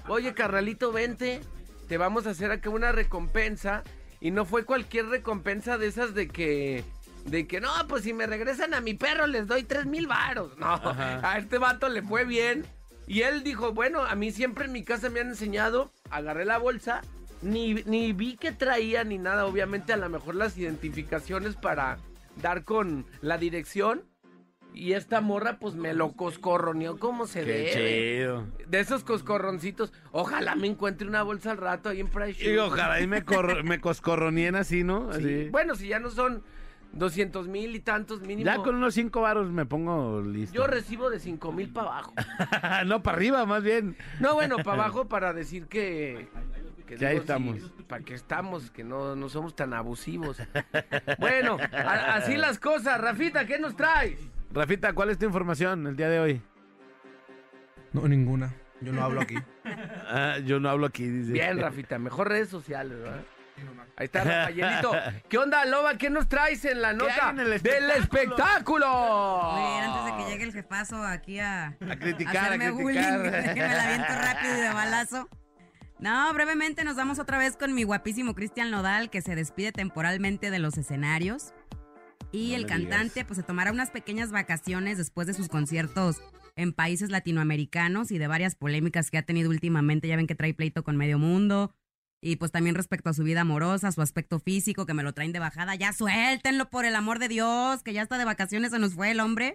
Oye, 0.09 0.35
carnalito, 0.35 0.93
vente. 0.93 1.41
Te 1.89 1.99
vamos 1.99 2.27
a 2.27 2.31
hacer 2.31 2.51
acá 2.53 2.71
una 2.71 2.93
recompensa. 2.93 3.83
Y 4.21 4.31
no 4.31 4.45
fue 4.45 4.65
cualquier 4.65 5.07
recompensa 5.07 5.77
de 5.79 5.89
esas 5.89 6.15
de 6.15 6.29
que. 6.29 6.85
De 7.25 7.49
que 7.49 7.61
no, 7.61 7.69
pues 7.89 8.05
si 8.05 8.13
me 8.13 8.25
regresan 8.27 8.73
a 8.73 8.81
mi 8.81 8.95
perro 8.95 9.27
les 9.27 9.49
doy 9.49 9.65
3 9.65 9.87
mil 9.87 10.07
varos. 10.07 10.57
No, 10.59 10.67
Ajá. 10.75 11.21
a 11.29 11.39
este 11.39 11.59
vato 11.59 11.89
le 11.89 12.01
fue 12.03 12.25
bien. 12.25 12.65
Y 13.07 13.23
él 13.23 13.43
dijo, 13.45 13.73
bueno, 13.73 14.05
a 14.05 14.15
mí 14.15 14.31
siempre 14.33 14.65
en 14.67 14.73
mi 14.73 14.83
casa 14.83 15.11
me 15.11 15.21
han 15.21 15.29
enseñado, 15.29 15.93
agarré 16.11 16.45
la 16.45 16.59
bolsa 16.59 17.03
Ni, 17.43 17.75
ni 17.75 18.13
vi 18.13 18.37
que 18.37 18.51
traía 18.53 19.05
ni 19.05 19.19
nada. 19.19 19.47
Obviamente, 19.47 19.93
a 19.93 19.97
lo 19.97 20.09
mejor 20.09 20.35
las 20.35 20.57
identificaciones 20.59 21.55
para 21.55 21.99
dar 22.43 22.65
con 22.65 23.07
la 23.21 23.39
dirección. 23.39 24.03
Y 24.75 24.93
esta 24.93 25.23
morra, 25.23 25.59
pues 25.59 25.75
me 25.75 25.95
lo 25.95 26.13
coscorroneó 26.13 26.99
como 26.99 27.27
se 27.27 27.45
debe. 27.47 27.73
chido. 27.73 28.45
De 28.67 28.81
esos 28.81 29.05
coscorroncitos. 29.05 29.91
Ojalá 30.13 30.55
me 30.55 30.67
encuentre 30.67 31.07
una 31.09 31.23
bolsa 31.23 31.53
al 31.53 31.57
rato 31.59 31.89
ahí 31.89 32.01
en 32.01 32.09
Price 32.09 32.45
Y 32.51 32.59
ojalá 32.59 33.01
y 33.01 33.07
me, 33.07 33.25
corro- 33.25 33.63
me 33.65 33.81
coscorronien 33.81 34.55
así, 34.55 34.83
¿no? 34.85 35.13
Sí. 35.15 35.49
Bueno, 35.51 35.77
si 35.77 35.89
ya 35.89 35.99
no 35.99 36.11
son 36.11 36.43
200 36.97 37.49
mil 37.49 37.75
y 37.77 37.81
tantos 37.81 38.21
mínimo. 38.23 38.47
Ya 38.47 38.57
con 38.57 38.75
unos 38.75 38.95
cinco 38.95 39.21
varos 39.23 39.51
me 39.51 39.67
pongo 39.67 40.23
listo. 40.23 40.55
Yo 40.55 40.67
recibo 40.67 41.11
de 41.11 41.21
5 41.21 41.53
mil 41.53 41.73
para 41.73 41.89
abajo. 41.89 42.15
no, 42.87 43.03
para 43.03 43.17
arriba, 43.17 43.45
más 43.47 43.63
bien. 43.63 43.97
No, 44.21 44.35
bueno, 44.35 44.57
para 44.59 44.85
abajo 44.85 45.07
para 45.07 45.33
decir 45.33 45.67
que... 45.67 46.29
que 46.87 46.97
Que 46.97 47.07
ahí 47.07 47.13
digo, 47.15 47.21
estamos. 47.23 47.59
sí, 47.61 47.73
para 47.87 48.05
que 48.05 48.15
estamos, 48.15 48.71
que 48.71 48.83
no, 48.85 49.15
no 49.17 49.29
somos 49.29 49.55
tan 49.55 49.75
abusivos. 49.75 50.39
Bueno, 51.19 51.59
a- 51.73 52.15
así 52.15 52.37
las 52.37 52.59
cosas. 52.59 53.01
Rafita, 53.01 53.47
¿qué 53.47 53.59
nos 53.59 53.77
traes? 53.77 54.19
Rafita, 54.53 54.93
¿cuál 54.95 55.11
es 55.11 55.19
tu 55.19 55.27
información 55.27 55.87
el 55.87 55.97
día 55.97 56.09
de 56.09 56.19
hoy? 56.21 56.43
No, 57.93 58.07
ninguna. 58.09 58.55
Yo 58.81 58.93
no 58.93 59.03
hablo 59.05 59.21
aquí. 59.21 59.37
Ah, 60.09 60.39
yo 60.39 60.61
no 60.61 60.69
hablo 60.69 60.87
aquí, 60.87 61.05
dice. 61.05 61.33
Bien, 61.33 61.59
Rafita, 61.59 61.99
mejor 61.99 62.29
redes 62.29 62.49
sociales, 62.49 62.97
¿verdad? 62.97 63.23
Ahí 63.97 64.05
está 64.07 64.25
Rafaelito. 64.25 64.93
¿Qué 65.29 65.39
onda, 65.39 65.65
Loba? 65.65 65.97
¿Qué 65.97 66.11
nos 66.11 66.29
traes 66.29 66.65
en 66.67 66.83
la 66.83 66.93
nota 66.93 67.29
hay 67.29 67.31
en 67.31 67.41
el 67.41 67.63
del 67.63 67.91
espectáculo? 67.93 68.87
Muy 69.53 69.63
bien, 69.73 69.85
antes 69.85 70.05
de 70.05 70.17
que 70.25 70.31
llegue 70.31 70.45
el 70.45 70.53
jefazo 70.53 71.03
aquí 71.03 71.39
a, 71.39 71.67
A 71.69 71.97
criticar, 71.99 72.37
a 72.37 72.41
hacerme 72.43 72.67
criticar. 72.75 72.83
bullying, 72.83 73.33
que 73.55 73.61
me 73.61 73.75
la 73.75 73.83
aviento 73.85 74.13
rápido 74.23 74.57
y 74.57 74.61
de 74.61 74.69
balazo. 74.73 75.29
No, 75.99 76.33
brevemente 76.35 76.85
nos 76.85 76.97
vamos 76.97 77.19
otra 77.19 77.39
vez 77.39 77.57
con 77.57 77.73
mi 77.75 77.85
guapísimo 77.85 78.35
Cristian 78.35 78.71
Nodal, 78.71 79.09
que 79.09 79.23
se 79.23 79.35
despide 79.35 79.73
temporalmente 79.73 80.51
de 80.51 80.59
los 80.59 80.77
escenarios. 80.77 81.55
Y 82.33 82.51
No 82.51 82.57
el 82.57 82.67
cantante 82.67 83.15
digas. 83.15 83.27
pues 83.29 83.37
se 83.39 83.43
tomará 83.45 83.73
unas 83.73 83.91
pequeñas 83.91 84.31
vacaciones 84.31 84.99
después 84.99 85.27
de 85.27 85.33
sus 85.33 85.49
conciertos 85.49 86.21
en 86.55 86.75
países 86.75 87.11
latinoamericanos 87.11 88.11
y 88.11 88.19
de 88.19 88.27
varias 88.27 88.57
polémicas 88.57 89.11
que 89.11 89.17
ha 89.17 89.23
tenido 89.23 89.49
últimamente. 89.49 90.07
Ya 90.09 90.17
ven 90.17 90.27
que 90.27 90.35
trae 90.35 90.53
pleito 90.53 90.85
con 90.85 90.97
medio 90.99 91.19
mundo. 91.19 91.73
Y 92.27 92.35
pues 92.35 92.51
también 92.51 92.75
respecto 92.75 93.09
a 93.09 93.15
su 93.15 93.23
vida 93.23 93.43
amorosa, 93.43 93.93
su 93.93 94.03
aspecto 94.03 94.41
físico, 94.41 94.85
que 94.85 94.95
me 94.95 95.05
lo 95.05 95.15
traen 95.15 95.31
de 95.31 95.39
bajada. 95.39 95.77
Ya 95.77 95.93
suéltenlo 95.93 96.69
por 96.71 96.85
el 96.85 96.97
amor 96.97 97.21
de 97.21 97.29
Dios, 97.29 97.85
que 97.85 97.93
ya 97.93 98.03
está 98.03 98.19
de 98.19 98.25
vacaciones, 98.25 98.73
se 98.73 98.81
nos 98.81 98.95
fue 98.95 99.13
el 99.13 99.21
hombre. 99.21 99.55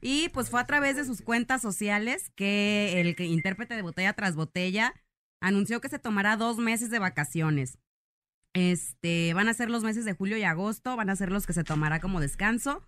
Y 0.00 0.28
pues 0.30 0.50
fue 0.50 0.60
a 0.60 0.66
través 0.66 0.96
de 0.96 1.04
sus 1.04 1.22
cuentas 1.22 1.62
sociales 1.62 2.32
que 2.34 3.00
el 3.00 3.14
intérprete 3.20 3.76
de 3.76 3.82
botella 3.82 4.14
tras 4.14 4.34
botella 4.34 4.94
anunció 5.40 5.80
que 5.80 5.88
se 5.88 6.00
tomará 6.00 6.36
dos 6.36 6.58
meses 6.58 6.90
de 6.90 6.98
vacaciones. 6.98 7.78
Este, 8.52 9.32
van 9.34 9.48
a 9.48 9.54
ser 9.54 9.70
los 9.70 9.84
meses 9.84 10.04
de 10.04 10.12
julio 10.12 10.36
y 10.36 10.42
agosto, 10.42 10.96
van 10.96 11.08
a 11.08 11.14
ser 11.14 11.30
los 11.30 11.46
que 11.46 11.52
se 11.52 11.62
tomará 11.62 12.00
como 12.00 12.18
descanso. 12.18 12.82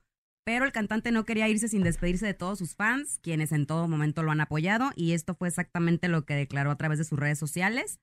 Pero 0.44 0.64
el 0.64 0.72
cantante 0.72 1.12
no 1.12 1.24
quería 1.24 1.48
irse 1.48 1.68
sin 1.68 1.84
despedirse 1.84 2.26
de 2.26 2.34
todos 2.34 2.58
sus 2.58 2.74
fans, 2.74 3.20
quienes 3.22 3.52
en 3.52 3.66
todo 3.66 3.86
momento 3.86 4.24
lo 4.24 4.32
han 4.32 4.40
apoyado, 4.40 4.90
y 4.96 5.12
esto 5.12 5.36
fue 5.36 5.46
exactamente 5.46 6.08
lo 6.08 6.26
que 6.26 6.34
declaró 6.34 6.72
a 6.72 6.76
través 6.76 6.98
de 6.98 7.04
sus 7.04 7.18
redes 7.18 7.38
sociales. 7.38 8.00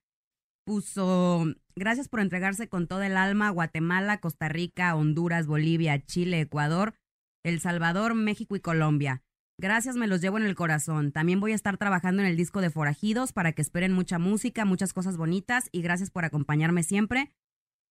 Puso, 0.64 1.44
gracias 1.74 2.08
por 2.08 2.20
entregarse 2.20 2.68
con 2.68 2.86
todo 2.86 3.02
el 3.02 3.16
alma 3.16 3.48
a 3.48 3.50
Guatemala, 3.50 4.18
Costa 4.18 4.48
Rica, 4.48 4.94
Honduras, 4.94 5.46
Bolivia, 5.46 6.04
Chile, 6.04 6.40
Ecuador, 6.40 6.94
El 7.42 7.58
Salvador, 7.58 8.14
México 8.14 8.54
y 8.54 8.60
Colombia. 8.60 9.22
Gracias, 9.58 9.96
me 9.96 10.06
los 10.06 10.20
llevo 10.20 10.38
en 10.38 10.44
el 10.44 10.54
corazón. 10.54 11.12
También 11.12 11.40
voy 11.40 11.52
a 11.52 11.56
estar 11.56 11.78
trabajando 11.78 12.22
en 12.22 12.28
el 12.28 12.36
disco 12.36 12.60
de 12.60 12.70
Forajidos 12.70 13.32
para 13.32 13.52
que 13.52 13.62
esperen 13.62 13.92
mucha 13.92 14.18
música, 14.18 14.64
muchas 14.64 14.92
cosas 14.92 15.16
bonitas 15.16 15.68
y 15.72 15.82
gracias 15.82 16.10
por 16.10 16.24
acompañarme 16.24 16.84
siempre 16.84 17.30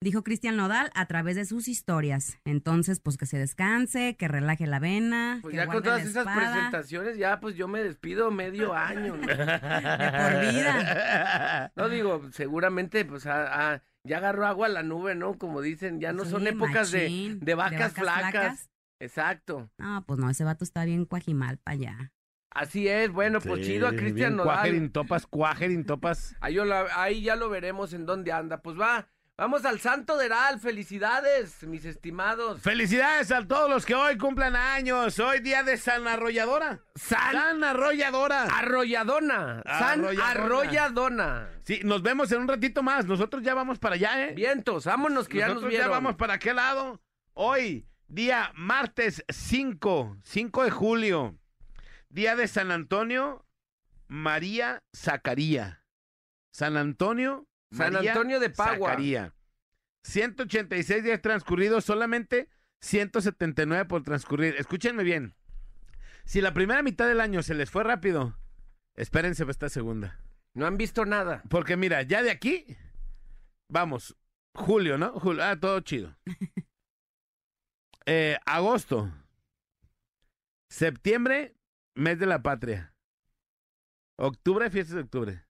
dijo 0.01 0.23
Cristian 0.23 0.57
Nodal 0.57 0.89
a 0.95 1.05
través 1.05 1.35
de 1.35 1.45
sus 1.45 1.67
historias. 1.67 2.39
Entonces, 2.43 2.99
pues 2.99 3.17
que 3.17 3.25
se 3.25 3.37
descanse, 3.37 4.15
que 4.17 4.27
relaje 4.27 4.65
la 4.67 4.79
vena. 4.79 5.39
Pues 5.41 5.51
que 5.51 5.57
ya 5.57 5.67
con 5.67 5.83
todas 5.83 6.05
esas 6.05 6.25
presentaciones, 6.25 7.17
ya 7.17 7.39
pues 7.39 7.55
yo 7.55 7.67
me 7.67 7.83
despido 7.83 8.31
medio 8.31 8.73
año. 8.75 9.15
¿no? 9.15 9.27
De 9.27 9.35
por 9.35 10.51
vida. 10.51 11.71
No 11.75 11.89
digo, 11.89 12.21
seguramente 12.31 13.05
pues 13.05 13.25
a- 13.27 13.73
a- 13.73 13.83
ya 14.03 14.17
agarró 14.17 14.47
agua 14.47 14.65
a 14.65 14.69
la 14.69 14.81
nube, 14.83 15.13
¿no? 15.13 15.37
Como 15.37 15.61
dicen, 15.61 15.99
ya 15.99 16.11
no 16.11 16.25
son 16.25 16.47
épocas 16.47 16.91
de, 16.91 17.37
de 17.39 17.55
vacas 17.55 17.93
flacas. 17.93 18.31
flacas. 18.31 18.69
Exacto. 18.99 19.69
No, 19.77 20.03
pues 20.07 20.19
no, 20.19 20.29
ese 20.29 20.43
vato 20.43 20.63
está 20.63 20.85
bien 20.85 21.05
cuajimal 21.05 21.57
para 21.59 21.73
allá. 21.75 22.11
Así 22.53 22.87
es, 22.87 23.11
bueno, 23.11 23.39
pues 23.39 23.65
chido 23.65 23.87
a 23.87 23.91
Cristian 23.95 24.35
Nodal. 24.35 24.55
Cuajerin 24.55 24.91
topas, 24.91 25.25
cuajerin 25.27 25.85
topas. 25.85 26.35
Ahí, 26.41 26.55
yo 26.55 26.65
la- 26.65 26.87
ahí 26.95 27.21
ya 27.21 27.35
lo 27.35 27.49
veremos 27.49 27.93
en 27.93 28.05
dónde 28.05 28.31
anda. 28.31 28.61
Pues 28.61 28.77
va, 28.79 29.07
vamos 29.37 29.65
al 29.65 29.79
Santo 29.79 30.17
Deral. 30.17 30.59
Felicidades, 30.59 31.63
mis 31.63 31.85
estimados. 31.85 32.61
Felicidades 32.61 33.31
a 33.31 33.45
todos 33.47 33.69
los 33.69 33.85
que 33.85 33.95
hoy 33.95 34.17
cumplan 34.17 34.55
años. 34.55 35.19
Hoy 35.19 35.39
día 35.39 35.63
de 35.63 35.77
San 35.77 36.07
Arrolladora. 36.07 36.81
San 36.95 37.33
San 37.33 37.63
Arrolladora. 37.63 38.43
Arrolladona. 38.43 39.63
San 39.65 40.05
Arrolladona. 40.05 40.29
Arrolladona. 40.29 41.49
Sí, 41.63 41.81
nos 41.83 42.01
vemos 42.01 42.31
en 42.31 42.41
un 42.41 42.47
ratito 42.47 42.83
más. 42.83 43.05
Nosotros 43.05 43.43
ya 43.43 43.53
vamos 43.53 43.79
para 43.79 43.95
allá, 43.95 44.25
¿eh? 44.25 44.33
Vientos, 44.33 44.85
vámonos 44.85 45.27
que 45.27 45.39
ya 45.39 45.47
nos 45.47 45.63
vieron. 45.65 45.87
ya 45.87 45.89
vamos 45.89 46.15
para 46.15 46.39
qué 46.39 46.53
lado. 46.53 47.01
Hoy, 47.33 47.87
día 48.07 48.51
martes 48.55 49.23
5, 49.29 50.17
5 50.23 50.63
de 50.63 50.71
julio. 50.71 51.37
Día 52.09 52.35
de 52.35 52.47
San 52.49 52.71
Antonio, 52.71 53.45
María 54.07 54.83
Zacaría. 54.93 55.85
San 56.51 56.75
Antonio, 56.75 57.47
San 57.71 57.93
María 57.93 58.11
Antonio 58.11 58.39
de 58.39 58.49
Pagua. 58.49 58.89
Zacaría. 58.89 59.33
186 60.03 61.03
días 61.03 61.21
transcurridos, 61.21 61.85
solamente 61.85 62.49
179 62.81 63.85
por 63.85 64.03
transcurrir. 64.03 64.55
Escúchenme 64.57 65.03
bien. 65.03 65.35
Si 66.25 66.41
la 66.41 66.53
primera 66.53 66.83
mitad 66.83 67.07
del 67.07 67.21
año 67.21 67.43
se 67.43 67.53
les 67.53 67.69
fue 67.69 67.83
rápido, 67.83 68.37
espérense 68.95 69.43
para 69.43 69.51
esta 69.51 69.69
segunda. 69.69 70.19
No 70.53 70.65
han 70.65 70.77
visto 70.77 71.05
nada. 71.05 71.43
Porque 71.49 71.77
mira, 71.77 72.01
ya 72.01 72.23
de 72.23 72.31
aquí, 72.31 72.77
vamos, 73.69 74.15
julio, 74.53 74.97
¿no? 74.97 75.19
Julio, 75.19 75.43
ah, 75.43 75.59
todo 75.59 75.79
chido. 75.81 76.15
Eh, 78.07 78.39
agosto. 78.47 79.13
Septiembre, 80.71 81.55
mes 81.93 82.17
de 82.17 82.25
la 82.25 82.41
patria. 82.41 82.95
Octubre, 84.17 84.71
fiestas 84.71 84.95
de 84.95 85.01
octubre. 85.01 85.45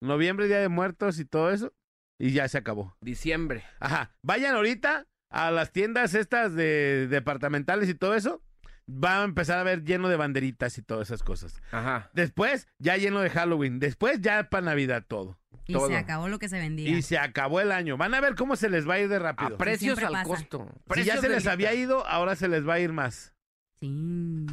Noviembre, 0.00 0.46
día 0.48 0.58
de 0.60 0.68
muertos 0.68 1.18
y 1.18 1.24
todo 1.24 1.50
eso. 1.50 1.72
Y 2.18 2.30
ya 2.32 2.48
se 2.48 2.58
acabó. 2.58 2.96
Diciembre. 3.00 3.64
Ajá. 3.80 4.14
Vayan 4.22 4.54
ahorita 4.54 5.06
a 5.30 5.50
las 5.50 5.72
tiendas 5.72 6.14
estas 6.14 6.54
de 6.54 7.08
departamentales 7.08 7.88
y 7.88 7.94
todo 7.94 8.14
eso. 8.14 8.42
Va 8.88 9.22
a 9.22 9.24
empezar 9.24 9.58
a 9.58 9.62
ver 9.62 9.82
lleno 9.82 10.08
de 10.10 10.16
banderitas 10.16 10.76
y 10.78 10.82
todas 10.82 11.08
esas 11.08 11.22
cosas. 11.22 11.60
Ajá. 11.72 12.10
Después, 12.12 12.68
ya 12.78 12.96
lleno 12.98 13.20
de 13.20 13.30
Halloween. 13.30 13.78
Después, 13.80 14.20
ya 14.20 14.50
para 14.50 14.66
Navidad 14.66 15.04
todo. 15.08 15.38
Y 15.66 15.72
Todo. 15.72 15.88
se 15.88 15.96
acabó 15.96 16.28
lo 16.28 16.38
que 16.38 16.50
se 16.50 16.58
vendía. 16.58 16.90
Y 16.90 17.00
se 17.00 17.16
acabó 17.16 17.60
el 17.62 17.72
año. 17.72 17.96
Van 17.96 18.12
a 18.14 18.20
ver 18.20 18.34
cómo 18.34 18.54
se 18.56 18.68
les 18.68 18.86
va 18.86 18.94
a 18.94 18.98
ir 19.00 19.08
de 19.08 19.18
rápido. 19.18 19.54
A 19.54 19.58
precios 19.58 19.98
al 20.02 20.12
pasa. 20.12 20.24
costo. 20.24 20.68
Si 20.68 20.74
ya 20.76 20.84
Precios 20.86 21.20
se 21.20 21.28
les 21.28 21.36
lista. 21.38 21.52
había 21.52 21.72
ido, 21.72 22.06
ahora 22.06 22.36
se 22.36 22.48
les 22.48 22.68
va 22.68 22.74
a 22.74 22.80
ir 22.80 22.92
más. 22.92 23.32
Sí. 23.80 24.44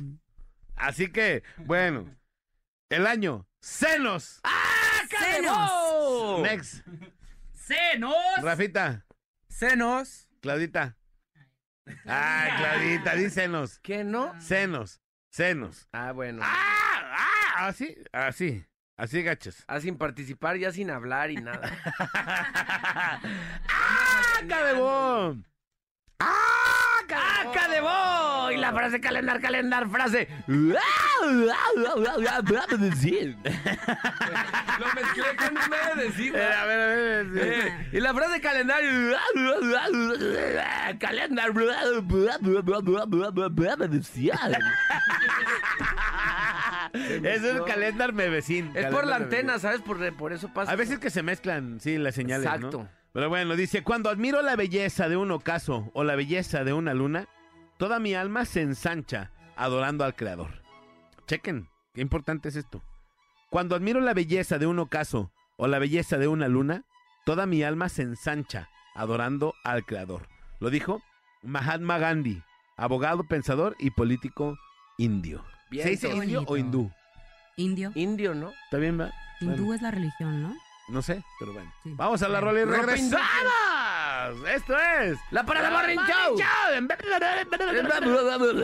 Así 0.77 1.11
que, 1.11 1.43
bueno, 1.57 2.15
el 2.89 3.05
año. 3.05 3.45
¡Senos! 3.59 4.39
¡Senos! 5.09 6.41
Next. 6.41 6.83
¡Senos! 7.53 8.15
Rafita, 8.41 9.05
Senos. 9.47 10.27
Claudita. 10.41 10.97
Ah, 12.07 12.47
Claudita, 12.57 13.15
di 13.15 13.29
senos. 13.29 13.79
¿Qué 13.79 14.03
no? 14.03 14.39
Senos. 14.41 15.01
Senos. 15.29 15.87
Ah, 15.91 16.11
bueno. 16.11 16.41
¡Ah! 16.43 17.15
¡Ah! 17.57 17.67
Así, 17.67 17.95
así. 18.11 18.65
Así 18.97 19.23
gachos. 19.23 19.63
Ah, 19.67 19.79
sin 19.79 19.97
participar, 19.97 20.57
ya 20.57 20.71
sin 20.71 20.91
hablar 20.91 21.31
y 21.31 21.35
nada. 21.37 21.61
¡Ah, 22.13 23.19
cadebón! 24.47 25.47
¡Ah, 26.19 26.60
cadebón! 27.53 27.91
¡Acá 27.91 28.53
Y 28.53 28.57
la 28.57 28.71
frase 28.73 28.99
calendar, 28.99 29.39
calendar, 29.39 29.89
frase. 29.89 30.27
Lo 34.79 34.87
mezclé 34.95 35.35
con 35.37 35.57
un 35.57 35.97
decir. 35.97 36.35
Eh, 36.35 36.53
A 36.53 36.65
ver, 36.65 36.79
a 36.79 36.85
ver, 36.85 37.19
a 37.19 37.23
ver. 37.23 37.47
Eh, 37.47 37.89
y 37.93 37.99
la 37.99 38.13
frase 38.13 38.41
calendario. 38.41 39.17
Calendar. 40.99 41.51
Es 46.93 47.43
el 47.43 47.63
calendar 47.63 48.13
mevecín. 48.13 48.71
Es 48.75 48.87
por 48.87 49.05
la 49.07 49.17
antena, 49.17 49.59
¿sabes? 49.59 49.81
Por, 49.81 50.13
por 50.17 50.33
eso 50.33 50.49
pasa. 50.53 50.71
A 50.71 50.75
veces 50.75 50.99
que 50.99 51.09
se 51.09 51.23
mezclan, 51.23 51.79
sí, 51.79 51.97
las 51.97 52.15
señales, 52.15 52.49
¿no? 52.59 52.87
Pero 53.13 53.27
bueno, 53.27 53.55
dice, 53.55 53.83
cuando 53.83 54.09
admiro 54.09 54.41
la 54.41 54.55
belleza 54.55 55.09
de 55.09 55.17
un 55.17 55.31
ocaso 55.31 55.91
o 55.93 56.03
la 56.03 56.15
belleza 56.15 56.63
de 56.63 56.71
una 56.71 56.93
luna, 56.93 57.27
toda 57.77 57.99
mi 57.99 58.13
alma 58.13 58.45
se 58.45 58.61
ensancha 58.61 59.31
adorando 59.57 60.05
al 60.05 60.15
Creador. 60.15 60.61
Chequen, 61.27 61.67
qué 61.93 62.01
importante 62.01 62.49
es 62.49 62.55
esto. 62.55 62.81
Cuando 63.49 63.75
admiro 63.75 63.99
la 63.99 64.13
belleza 64.13 64.57
de 64.57 64.67
un 64.67 64.79
ocaso 64.79 65.31
o 65.57 65.67
la 65.67 65.79
belleza 65.79 66.17
de 66.17 66.29
una 66.29 66.47
luna, 66.47 66.85
toda 67.25 67.45
mi 67.45 67.63
alma 67.63 67.89
se 67.89 68.03
ensancha 68.03 68.69
adorando 68.95 69.53
al 69.65 69.85
Creador. 69.85 70.29
Lo 70.59 70.69
dijo 70.69 71.01
Mahatma 71.43 71.97
Gandhi, 71.97 72.41
abogado, 72.77 73.25
pensador 73.25 73.75
y 73.77 73.91
político 73.91 74.57
indio. 74.97 75.43
Bien, 75.69 75.83
¿Se 75.83 75.89
dice 75.91 76.15
indio 76.15 76.43
o 76.47 76.55
hindú? 76.55 76.91
Indio. 77.57 77.91
Indio, 77.95 78.33
¿no? 78.33 78.51
¿Está 78.65 78.77
bien, 78.77 78.99
va? 78.99 79.11
Hindú 79.41 79.65
Bueno, 79.65 79.73
es 79.73 79.81
la 79.81 79.91
religión, 79.91 80.41
¿no? 80.41 80.55
No 80.91 81.01
sé, 81.01 81.23
pero 81.39 81.53
bueno. 81.53 81.71
Sí. 81.83 81.93
Vamos 81.95 82.21
a 82.21 82.27
la 82.29 82.39
rola 82.41 82.59
y 82.61 82.65
regresamos. 82.65 83.21
Esto 84.53 84.77
es... 84.77 85.17
La 85.31 85.43
Parada 85.45 85.71
Morning 85.71 85.97
Show. 85.97 86.37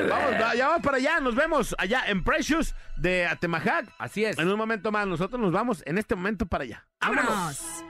Vamos, 0.09 0.41
va- 0.41 0.55
ya 0.55 0.67
vamos 0.67 0.81
para 0.83 0.97
allá. 0.97 1.19
Nos 1.19 1.35
vemos 1.35 1.75
allá 1.77 2.03
en 2.07 2.23
Precious 2.23 2.75
de 2.97 3.25
Atemajac. 3.27 3.87
Así 3.97 4.23
es. 4.25 4.37
En 4.37 4.47
un 4.49 4.57
momento 4.57 4.91
más, 4.91 5.07
nosotros 5.07 5.39
nos 5.41 5.51
vamos 5.51 5.81
en 5.85 5.97
este 5.97 6.15
momento 6.15 6.45
para 6.45 6.63
allá. 6.65 6.85
¡Vámonos! 7.01 7.83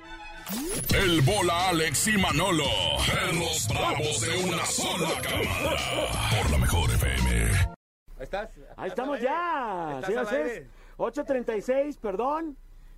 El 0.93 1.21
bola 1.21 1.69
Alex 1.69 2.07
y 2.07 2.17
Manolo. 2.17 2.63
Perros 3.05 3.67
bravos 3.69 4.21
de 4.21 4.37
una 4.45 4.65
sola 4.65 5.09
cámara. 5.21 5.77
Por 6.41 6.51
la 6.51 6.57
mejor 6.57 6.89
FM. 6.91 7.51
Ahí 8.77 8.87
estamos 8.89 9.19
ya, 9.19 9.91
Estás 9.95 10.05
señores. 10.05 10.29
al 10.31 10.35
aire. 10.37 10.67
8.36, 10.97 11.99
perdón. 11.99 12.57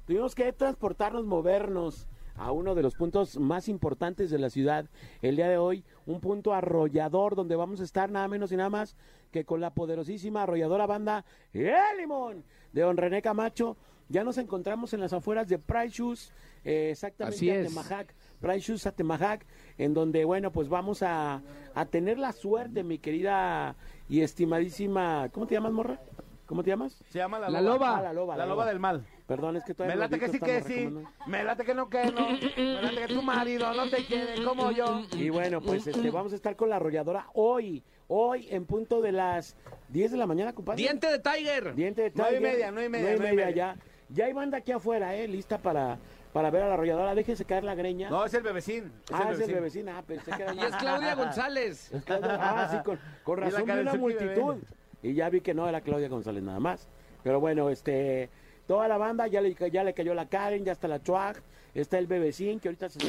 Tuvimos 0.10 0.34
que 0.34 0.52
transportarnos, 0.52 1.24
movernos 1.28 2.08
a 2.36 2.52
uno 2.52 2.74
de 2.74 2.82
los 2.82 2.96
puntos 2.96 3.38
más 3.38 3.70
importantes 3.70 4.32
de 4.32 4.40
la 4.40 4.50
ciudad. 4.50 4.90
El 5.22 5.36
día 5.36 5.48
de 5.48 5.60
hoy, 5.60 5.84
un 6.08 6.20
punto 6.20 6.52
arrollador 6.52 7.36
donde 7.36 7.56
vamos 7.56 7.80
a 7.80 7.84
estar 7.84 8.10
nada 8.10 8.28
menos 8.28 8.52
y 8.52 8.58
nada 8.58 8.72
más 8.72 8.96
que 9.30 9.46
con 9.46 9.62
la 9.62 9.76
poderosísima 9.76 10.42
arrolladora 10.42 10.88
banda 10.88 11.26
El 11.54 11.76
Limón 12.00 12.44
de 12.74 12.82
Don 12.82 12.98
René 12.98 13.22
Camacho. 13.22 13.78
Ya 14.08 14.24
nos 14.24 14.40
encontramos 14.40 14.96
en 14.96 15.00
las 15.00 15.14
afueras 15.14 15.48
de 15.48 15.60
Price 15.60 15.98
Shoes, 15.98 16.34
eh, 16.66 16.90
exactamente. 16.90 17.68
Atemajac, 17.68 18.16
Price 18.42 18.62
Shoes 18.62 18.88
Atemajac, 18.88 19.46
en 19.78 19.94
donde, 19.94 20.26
bueno, 20.26 20.52
pues 20.52 20.70
vamos 20.70 21.04
a, 21.04 21.44
a 21.76 21.86
tener 21.86 22.18
la 22.18 22.32
suerte, 22.32 22.84
mi 22.84 22.98
querida 22.98 23.76
y 24.10 24.22
estimadísima, 24.22 25.30
¿cómo 25.32 25.46
te 25.46 25.54
llamas, 25.54 25.72
morra? 25.72 26.02
¿Cómo 26.50 26.64
te 26.64 26.72
llamas? 26.72 27.00
Se 27.10 27.20
llama 27.20 27.38
La, 27.38 27.48
La 27.48 27.62
Loba. 27.62 27.74
Loba. 27.78 27.98
Ah, 27.98 28.02
la 28.02 28.14
loba, 28.14 28.34
La 28.36 28.38
la 28.40 28.46
Loba 28.48 28.64
loba. 28.64 28.72
del 28.72 28.80
Mal. 28.80 29.06
Perdón, 29.28 29.58
es 29.58 29.64
que 29.64 29.76
todavía 29.76 29.96
Me 29.96 30.00
late 30.02 30.18
que 30.18 30.30
sí 30.30 30.40
que 30.40 30.64
sí. 30.64 30.90
Me 31.28 31.44
late 31.44 31.64
que 31.64 31.76
no 31.76 31.88
que 31.92 32.06
no. 32.12 32.28
Me 32.58 32.82
late 32.82 32.96
que 33.06 33.14
tu 33.14 33.22
marido 33.22 33.72
no 33.76 33.88
te 33.88 34.04
quiere 34.04 34.44
como 34.44 34.72
yo. 34.72 35.04
Y 35.14 35.30
bueno, 35.30 35.62
pues 35.62 35.86
este, 35.86 36.10
vamos 36.10 36.34
a 36.34 36.36
estar 36.36 36.56
con 36.56 36.70
la 36.72 36.78
arrolladora 36.78 37.28
hoy, 37.36 37.84
hoy 38.08 38.48
en 38.50 38.66
punto 38.66 39.00
de 39.00 39.12
las 39.12 39.56
10 39.90 40.10
de 40.14 40.18
la 40.18 40.26
mañana, 40.26 40.54
compadre. 40.54 40.82
Diente 40.82 41.06
de 41.12 41.20
Tiger. 41.20 41.76
Diente 41.76 42.02
de 42.02 42.12
Nueve 42.16 42.32
y 42.32 42.38
Tiger. 42.40 42.52
media, 42.54 42.72
nueve 42.72 42.86
y 42.88 42.90
media, 42.90 43.04
Nueve 43.04 43.16
y 43.16 43.20
nueve 43.20 43.34
y 43.34 43.36
media 43.36 43.46
media. 43.46 43.76
ya. 43.76 44.16
Ya 44.16 44.26
hay 44.26 44.34
banda 44.34 44.58
aquí 44.58 44.72
afuera, 44.72 45.14
¿eh? 45.16 45.28
Lista 45.28 45.60
para, 45.60 46.00
para 46.34 46.50
ver 46.50 46.64
a 46.64 46.68
la 46.68 46.74
arrolladora. 46.74 47.14
Déjese 47.14 47.46
caer 47.46 47.64
la 47.64 47.76
greña. 47.76 48.10
No, 48.10 48.26
es 48.26 48.34
el 48.34 48.42
bebecín. 48.42 48.92
ah, 49.14 49.30
es 49.32 49.40
el 49.40 49.54
bebecín. 49.54 49.88
Ah, 49.88 50.02
pensé 50.02 50.32
que 50.32 50.42
era 50.42 50.54
Y 50.56 50.60
es 50.62 50.76
Claudia 50.78 51.14
González. 51.24 51.94
Es 51.94 52.04
Claudia- 52.04 52.40
Ah, 52.42 52.68
sí, 52.72 52.78
con, 52.84 53.00
con 53.24 53.38
Y 53.38 53.42
la 53.42 53.50
razón 53.52 53.66
vi 53.68 53.72
una 53.82 53.94
multitud. 53.94 54.56
bebé. 54.56 54.79
Y 55.02 55.14
ya 55.14 55.30
vi 55.30 55.42
que 55.42 55.54
no 55.54 55.68
era 55.68 55.82
Claudia 55.82 56.10
González 56.10 56.44
nada 56.44 56.60
más. 56.60 56.88
Pero 57.24 57.40
bueno, 57.40 57.70
este, 57.70 58.30
toda 58.68 58.88
la 58.88 58.98
banda, 58.98 59.28
ya 59.28 59.42
le, 59.42 59.56
ya 59.72 59.84
le 59.84 59.94
cayó 59.94 60.14
la 60.14 60.28
Karen, 60.28 60.66
ya 60.66 60.72
está 60.72 60.88
la 60.88 61.02
Chuag, 61.02 61.42
está 61.74 61.98
el 61.98 62.08
bebecín 62.08 62.60
que 62.60 62.70
ahorita 62.70 62.90
se 62.90 63.00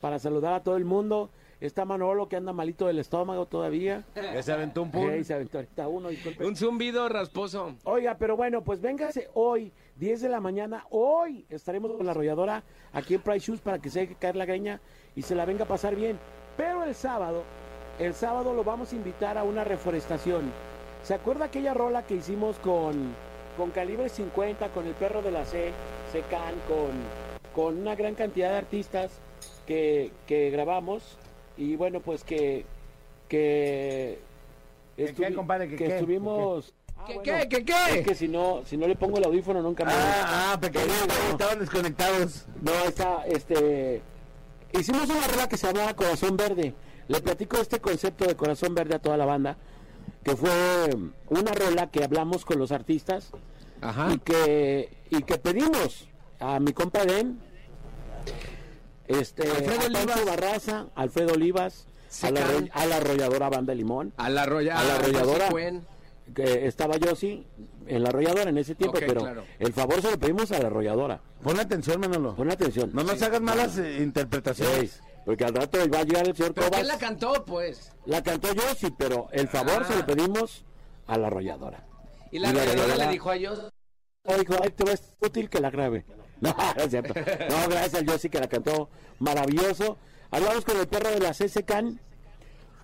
para 0.00 0.18
saludar 0.18 0.54
a 0.54 0.62
todo 0.62 0.76
el 0.76 0.84
mundo. 0.84 1.30
Está 1.60 1.84
Manolo 1.84 2.28
que 2.28 2.36
anda 2.36 2.52
malito 2.52 2.86
del 2.86 3.00
estómago 3.00 3.46
todavía. 3.46 4.04
Que 4.14 4.42
se 4.44 4.52
aventó 4.52 4.82
un 4.82 4.92
pum. 4.92 5.24
Se 5.24 5.34
aventó 5.34 5.58
ahorita 5.58 5.88
uno, 5.88 6.08
disculpe. 6.08 6.46
Un 6.46 6.54
zumbido 6.54 7.08
rasposo. 7.08 7.74
Oiga, 7.82 8.16
pero 8.16 8.36
bueno, 8.36 8.62
pues 8.62 8.80
véngase 8.80 9.28
hoy, 9.34 9.72
10 9.96 10.20
de 10.20 10.28
la 10.28 10.38
mañana. 10.38 10.86
Hoy 10.90 11.46
estaremos 11.50 11.90
con 11.96 12.06
la 12.06 12.12
arrolladora 12.12 12.62
aquí 12.92 13.14
en 13.14 13.22
Price 13.22 13.46
Shoes 13.46 13.60
para 13.60 13.80
que 13.80 13.90
se 13.90 14.00
deje 14.00 14.14
caer 14.14 14.36
la 14.36 14.44
greña 14.44 14.80
y 15.16 15.22
se 15.22 15.34
la 15.34 15.44
venga 15.44 15.64
a 15.64 15.68
pasar 15.68 15.96
bien. 15.96 16.16
Pero 16.56 16.84
el 16.84 16.94
sábado, 16.94 17.42
el 17.98 18.14
sábado 18.14 18.54
lo 18.54 18.62
vamos 18.62 18.92
a 18.92 18.96
invitar 18.96 19.36
a 19.36 19.42
una 19.42 19.64
reforestación. 19.64 20.52
¿Se 21.02 21.14
acuerda 21.14 21.46
aquella 21.46 21.74
rola 21.74 22.02
que 22.02 22.16
hicimos 22.16 22.58
con, 22.58 23.14
con 23.56 23.70
Calibre 23.70 24.08
50, 24.08 24.68
con 24.68 24.86
el 24.86 24.94
perro 24.94 25.22
de 25.22 25.30
la 25.30 25.44
C, 25.44 25.72
Secan, 26.12 26.54
con, 26.68 26.90
con 27.54 27.78
una 27.78 27.94
gran 27.94 28.14
cantidad 28.14 28.50
de 28.50 28.56
artistas 28.58 29.10
que, 29.66 30.12
que 30.26 30.50
grabamos? 30.50 31.16
Y 31.56 31.76
bueno, 31.76 32.00
pues 32.00 32.24
que... 32.24 32.64
que 33.28 34.18
¿Qué, 34.96 35.14
qué, 35.14 35.32
compadre? 35.34 35.68
¿Qué, 35.68 35.76
que 35.76 35.84
qué? 35.86 35.94
estuvimos... 35.94 36.74
Ah, 36.96 37.04
¿Qué, 37.06 37.14
bueno, 37.14 37.32
qué, 37.42 37.48
qué, 37.48 37.64
qué? 37.64 37.98
es 38.00 38.06
que 38.06 38.14
si 38.16 38.26
no, 38.26 38.62
si 38.64 38.76
no 38.76 38.88
le 38.88 38.96
pongo 38.96 39.18
el 39.18 39.24
audífono 39.24 39.62
nunca 39.62 39.84
me... 39.84 39.92
Ah, 39.92 40.52
ah, 40.54 40.60
pequeño. 40.60 40.92
Estaban 41.30 41.60
desconectados. 41.60 42.46
No, 42.60 42.72
está, 42.84 43.24
este... 43.26 44.02
Hicimos 44.72 45.08
una 45.08 45.26
rola 45.28 45.48
que 45.48 45.56
se 45.56 45.68
llamaba 45.68 45.94
Corazón 45.94 46.36
Verde. 46.36 46.74
Le 47.06 47.20
platico 47.20 47.56
este 47.58 47.80
concepto 47.80 48.26
de 48.26 48.36
Corazón 48.36 48.74
Verde 48.74 48.96
a 48.96 48.98
toda 48.98 49.16
la 49.16 49.24
banda, 49.24 49.56
que 50.28 50.36
fue 50.36 50.96
una 51.28 51.52
rola 51.52 51.90
que 51.90 52.04
hablamos 52.04 52.44
con 52.44 52.58
los 52.58 52.70
artistas 52.72 53.30
Ajá. 53.80 54.12
y 54.12 54.18
que 54.18 54.96
y 55.10 55.22
que 55.22 55.38
pedimos 55.38 56.08
a 56.40 56.60
mi 56.60 56.72
compa 56.72 57.04
Den, 57.04 57.40
este, 59.06 59.42
Alfredo 59.50 59.80
a 59.80 59.82
Pancho 59.92 60.12
Olivas. 60.12 60.26
Barraza, 60.26 60.86
Alfredo 60.94 61.32
Olivas, 61.34 61.86
a 62.22 62.30
la, 62.30 62.40
a 62.72 62.96
arrolladora 62.96 63.48
Banda 63.48 63.74
Limón, 63.74 64.12
A 64.16 64.28
la 64.28 64.42
arrolla- 64.42 64.78
A 64.78 64.84
la 64.84 64.94
arrolladora. 64.96 65.48
Que 66.34 66.66
estaba 66.66 66.98
yo 66.98 67.16
sí 67.16 67.46
en 67.86 68.02
la 68.02 68.10
arrolladora 68.10 68.50
en 68.50 68.58
ese 68.58 68.74
tiempo, 68.74 68.98
pero 69.00 69.22
claro. 69.22 69.44
el 69.58 69.72
favor 69.72 70.02
se 70.02 70.10
lo 70.10 70.18
pedimos 70.18 70.52
a 70.52 70.58
la 70.58 70.66
arrolladora. 70.66 71.22
Ponle 71.42 71.62
atención, 71.62 71.98
Manolo. 72.00 72.36
Pon 72.36 72.50
atención. 72.50 72.90
No 72.92 73.02
nos 73.02 73.22
hagas 73.22 73.40
malas 73.40 73.78
eh, 73.78 74.02
interpretaciones. 74.02 74.90
Sí, 74.90 75.00
porque 75.28 75.44
al 75.44 75.52
rato 75.52 75.78
va 75.90 75.98
a 75.98 76.04
llegar 76.04 76.26
el 76.26 76.34
señor 76.34 76.54
¿Pero 76.54 76.68
Cobas. 76.68 76.80
quién 76.80 76.86
la 76.88 76.96
cantó, 76.98 77.44
pues? 77.44 77.92
La 78.06 78.22
cantó 78.22 78.54
yo, 78.54 78.62
sí, 78.74 78.86
pero 78.96 79.28
el 79.32 79.46
favor 79.46 79.82
Ah. 79.82 79.84
se 79.86 79.96
lo 79.96 80.06
pedimos 80.06 80.64
a 81.06 81.18
la 81.18 81.26
arrolladora. 81.26 81.84
Y 82.30 82.38
la 82.38 82.48
Y 82.48 82.52
la 82.54 82.62
arrolladora 82.62 82.96
le 82.96 83.12
dijo 83.12 83.28
a 83.28 83.36
ellos. 83.36 83.68
O 84.24 84.34
dijo, 84.38 84.54
ay, 84.62 84.70
te 84.70 84.84
ves 84.84 85.12
útil 85.20 85.50
que 85.50 85.60
la 85.60 85.68
grabe. 85.68 86.06
No, 86.40 86.56
no 86.76 86.82
es 86.82 86.88
cierto. 86.88 87.12
No, 87.14 87.68
gracias 87.68 87.94
al 87.96 88.06
Yossi 88.06 88.30
que 88.30 88.40
la 88.40 88.48
cantó 88.48 88.88
maravilloso. 89.18 89.98
Hablamos 90.30 90.64
con 90.64 90.78
el 90.78 90.88
perro 90.88 91.10
de 91.10 91.20
la 91.20 91.34
CCCAN. 91.34 92.00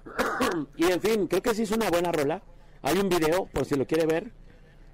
y 0.77 0.85
en 0.85 1.01
fin, 1.01 1.27
creo 1.29 1.41
que 1.41 1.55
sí 1.55 1.63
es 1.63 1.71
una 1.71 1.89
buena 1.89 2.13
rola. 2.13 2.43
Hay 2.83 2.99
un 2.99 3.09
video, 3.09 3.47
por 3.47 3.65
si 3.65 3.75
lo 3.77 3.87
quiere 3.87 4.05
ver. 4.05 4.33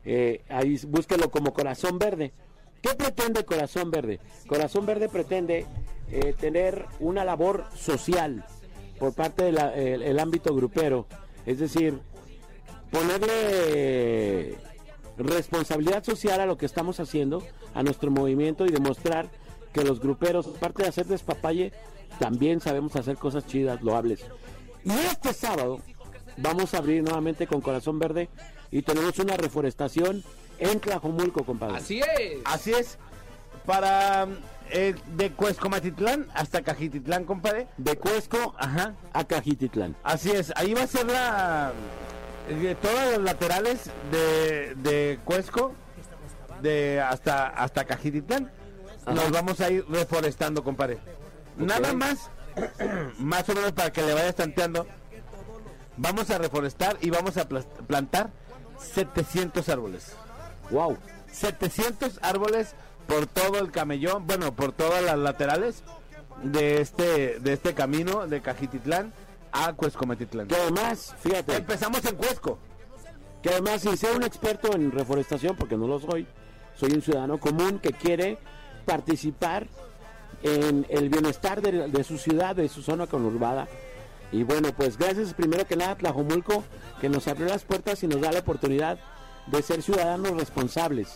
Eh, 0.05 0.45
ahí 0.49 0.79
búsquelo 0.87 1.33
como 1.33 1.53
Corazón 1.53 1.99
Verde. 1.99 2.33
¿Qué 2.81 2.95
pretende 2.95 3.45
Corazón 3.45 3.91
Verde? 3.91 4.21
Corazón 4.47 4.87
Verde 4.87 5.09
pretende 5.09 5.67
eh, 6.11 6.35
tener 6.39 6.87
una 6.99 7.25
labor 7.25 7.67
social 7.75 8.45
por 8.99 9.15
parte 9.15 9.45
del 9.45 10.19
ámbito 10.19 10.55
grupero. 10.55 11.07
Es 11.47 11.59
decir, 11.59 11.99
ponerle 12.91 14.59
responsabilidad 15.17 16.05
social 16.05 16.41
a 16.41 16.47
lo 16.47 16.57
que 16.57 16.67
estamos 16.67 17.01
haciendo, 17.01 17.43
a 17.75 17.83
nuestro 17.83 18.11
movimiento 18.11 18.67
y 18.67 18.71
demostrar 18.71 19.29
que 19.73 19.85
los 19.85 20.01
gruperos, 20.01 20.47
aparte 20.47 20.83
de 20.83 20.89
hacer 20.89 21.07
despapalle, 21.07 21.73
también 22.19 22.61
sabemos 22.61 22.97
hacer 22.97 23.17
cosas 23.17 23.47
chidas, 23.47 23.83
loables. 23.83 24.25
Y 24.85 24.91
este 24.91 25.33
sábado 25.33 25.81
vamos 26.37 26.75
a 26.75 26.79
abrir 26.79 27.03
nuevamente 27.03 27.47
con 27.47 27.61
Corazón 27.61 27.99
Verde 27.99 28.29
y 28.71 28.83
tenemos 28.83 29.19
una 29.19 29.37
reforestación 29.37 30.25
en 30.61 30.81
Tlajomulco, 30.81 31.45
compadre. 31.45 31.79
Así 31.79 32.01
es. 32.01 32.39
Así 32.45 32.73
es. 32.73 32.99
Para 33.67 34.29
eh, 34.71 34.95
de 35.17 35.33
Cuescomatitlán 35.33 36.29
hasta 36.35 36.63
Cajititlán, 36.63 37.25
compadre. 37.25 37.67
De 37.77 37.97
Cuesco 37.97 38.55
Ajá. 38.59 38.95
a 39.13 39.25
Cajititlán. 39.25 39.97
Así 40.03 40.31
es. 40.31 40.53
Ahí 40.57 40.75
va 40.75 40.83
a 40.83 40.87
ser 40.87 41.07
la 41.07 41.73
de 42.49 42.75
todos 42.77 43.15
los 43.15 43.23
laterales 43.25 43.91
de, 44.11 44.75
de 44.77 45.19
Cuesco 45.25 45.73
de 46.63 47.01
hasta 47.01 47.49
hasta 47.49 47.85
Cajititlán. 47.85 48.51
Nos 49.07 49.31
vamos 49.31 49.61
a 49.61 49.71
ir 49.71 49.85
reforestando, 49.89 50.63
compadre. 50.63 50.99
Nada 51.57 51.93
más, 51.93 52.31
más 53.19 53.49
o 53.49 53.55
menos 53.55 53.73
para 53.73 53.93
que 53.93 54.03
le 54.03 54.15
vayas 54.15 54.37
tanteando. 54.37 54.87
Vamos 55.97 56.31
a 56.31 56.39
reforestar 56.39 56.97
y 57.01 57.11
vamos 57.11 57.37
a 57.37 57.47
plantar 57.49 58.31
700 58.79 59.69
árboles. 59.69 60.17
Wow. 60.71 60.97
700 61.33 62.19
árboles 62.23 62.75
por 63.07 63.27
todo 63.27 63.59
el 63.59 63.71
camellón, 63.71 64.27
bueno, 64.27 64.55
por 64.55 64.73
todas 64.73 65.03
las 65.03 65.19
laterales 65.19 65.83
de 66.43 66.81
este 66.81 67.39
de 67.41 67.53
este 67.53 67.75
camino 67.75 68.27
de 68.27 68.41
Cajititlán 68.41 69.13
a 69.53 69.73
Cuescometitlán. 69.73 70.49
Que 70.49 70.57
además, 70.57 71.15
fíjate, 71.21 71.57
Empezamos 71.57 72.05
en 72.05 72.17
Cuesco. 72.17 72.59
que 73.43 73.51
además 73.51 73.83
sin 73.83 73.97
ser 73.97 74.17
un 74.17 74.23
experto 74.23 74.73
en 74.75 74.93
reforestación, 74.93 75.57
porque 75.57 75.77
no 75.77 75.87
lo 75.87 75.99
soy, 75.99 76.27
soy 76.77 76.93
un 76.93 77.03
ciudadano 77.03 77.39
común 77.39 77.79
que 77.79 77.93
quiere 77.93 78.39
participar 78.87 79.67
en 80.43 80.87
el 80.89 81.09
bienestar 81.11 81.61
de, 81.61 81.89
de 81.89 82.05
su 82.05 82.17
ciudad, 82.17 82.57
de 82.57 82.69
su 82.69 82.83
zona 82.83 83.07
conurbada. 83.07 83.69
Y 84.33 84.45
bueno, 84.45 84.69
pues 84.77 84.97
gracias 84.97 85.35
primero 85.35 85.67
que 85.67 85.77
nada 85.77 85.93
a 85.93 85.97
Tlajomulco, 85.97 86.63
que 87.01 87.09
nos 87.09 87.27
abrió 87.27 87.47
las 87.47 87.65
puertas 87.65 88.03
y 88.05 88.07
nos 88.07 88.21
da 88.21 88.31
la 88.31 88.39
oportunidad 88.39 88.99
de 89.51 89.63
ser 89.63 89.83
ciudadanos 89.83 90.37
responsables 90.37 91.09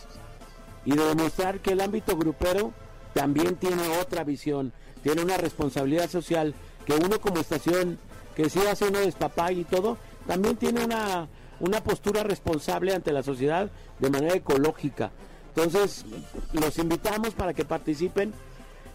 y 0.83 0.95
de 0.95 1.03
demostrar 1.05 1.59
que 1.59 1.71
el 1.71 1.81
ámbito 1.81 2.15
grupero 2.17 2.73
también 3.13 3.55
tiene 3.55 3.97
otra 3.99 4.23
visión, 4.23 4.73
tiene 5.01 5.21
una 5.21 5.37
responsabilidad 5.37 6.09
social 6.09 6.53
que 6.85 6.93
uno 6.93 7.19
como 7.19 7.39
estación, 7.39 7.97
que 8.35 8.49
sí 8.49 8.59
hace 8.69 8.87
uno 8.87 8.99
despapay 8.99 9.61
y 9.61 9.63
todo, 9.63 9.97
también 10.27 10.57
tiene 10.57 10.83
una, 10.83 11.27
una 11.59 11.81
postura 11.81 12.23
responsable 12.23 12.93
ante 12.93 13.11
la 13.11 13.23
sociedad 13.23 13.69
de 13.99 14.09
manera 14.09 14.35
ecológica. 14.35 15.11
Entonces, 15.55 16.05
los 16.51 16.77
invitamos 16.77 17.33
para 17.33 17.53
que 17.53 17.63
participen 17.63 18.33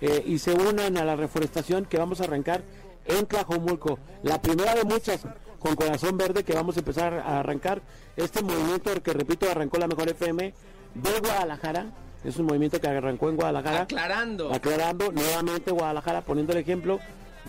eh, 0.00 0.22
y 0.26 0.38
se 0.38 0.52
unan 0.52 0.96
a 0.98 1.04
la 1.04 1.16
reforestación 1.16 1.86
que 1.86 1.98
vamos 1.98 2.20
a 2.20 2.24
arrancar 2.24 2.62
en 3.06 3.26
Tlajomulco. 3.26 3.98
La 4.22 4.40
primera 4.40 4.74
de 4.74 4.84
muchas 4.84 5.22
con 5.60 5.76
Corazón 5.76 6.16
Verde 6.16 6.42
que 6.42 6.54
vamos 6.54 6.76
a 6.76 6.80
empezar 6.80 7.14
a 7.14 7.38
arrancar. 7.38 7.82
Este 8.16 8.42
movimiento 8.42 8.90
que, 9.02 9.12
repito, 9.12 9.48
arrancó 9.48 9.78
la 9.78 9.86
Mejor 9.86 10.08
FM 10.08 10.52
de 10.94 11.20
Guadalajara. 11.20 11.86
Es 12.24 12.36
un 12.38 12.46
movimiento 12.46 12.80
que 12.80 12.88
arrancó 12.88 13.28
en 13.28 13.36
Guadalajara. 13.36 13.82
Aclarando. 13.82 14.52
Aclarando 14.52 15.12
nuevamente 15.12 15.70
Guadalajara, 15.70 16.22
poniendo 16.22 16.52
el 16.52 16.58
ejemplo, 16.58 16.98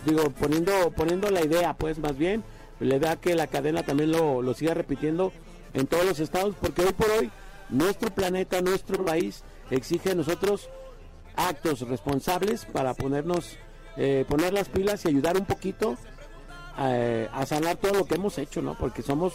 digo, 0.05 0.29
poniendo, 0.29 0.91
poniendo 0.91 1.29
la 1.31 1.43
idea, 1.43 1.73
pues 1.73 1.97
más 1.97 2.17
bien, 2.17 2.43
la 2.79 2.97
idea 2.97 3.15
que 3.15 3.33
la 3.35 3.47
cadena 3.47 3.83
también 3.83 4.11
lo, 4.11 4.41
lo 4.41 4.53
siga 4.53 4.73
repitiendo 4.73 5.31
en 5.73 5.87
todos 5.87 6.05
los 6.05 6.19
estados, 6.19 6.55
porque 6.59 6.83
hoy 6.83 6.93
por 6.93 7.09
hoy 7.09 7.31
nuestro 7.69 8.09
planeta, 8.11 8.61
nuestro 8.61 9.03
país 9.03 9.43
exige 9.69 10.09
de 10.09 10.15
nosotros 10.15 10.69
actos 11.35 11.81
responsables 11.87 12.65
para 12.65 12.93
ponernos, 12.93 13.57
eh, 13.97 14.25
poner 14.27 14.53
las 14.53 14.69
pilas 14.69 15.05
y 15.05 15.09
ayudar 15.09 15.37
un 15.37 15.45
poquito 15.45 15.97
a, 16.75 17.27
a 17.33 17.45
sanar 17.45 17.77
todo 17.77 17.93
lo 17.93 18.05
que 18.05 18.15
hemos 18.15 18.37
hecho, 18.37 18.61
¿no? 18.61 18.75
Porque 18.77 19.01
somos, 19.01 19.33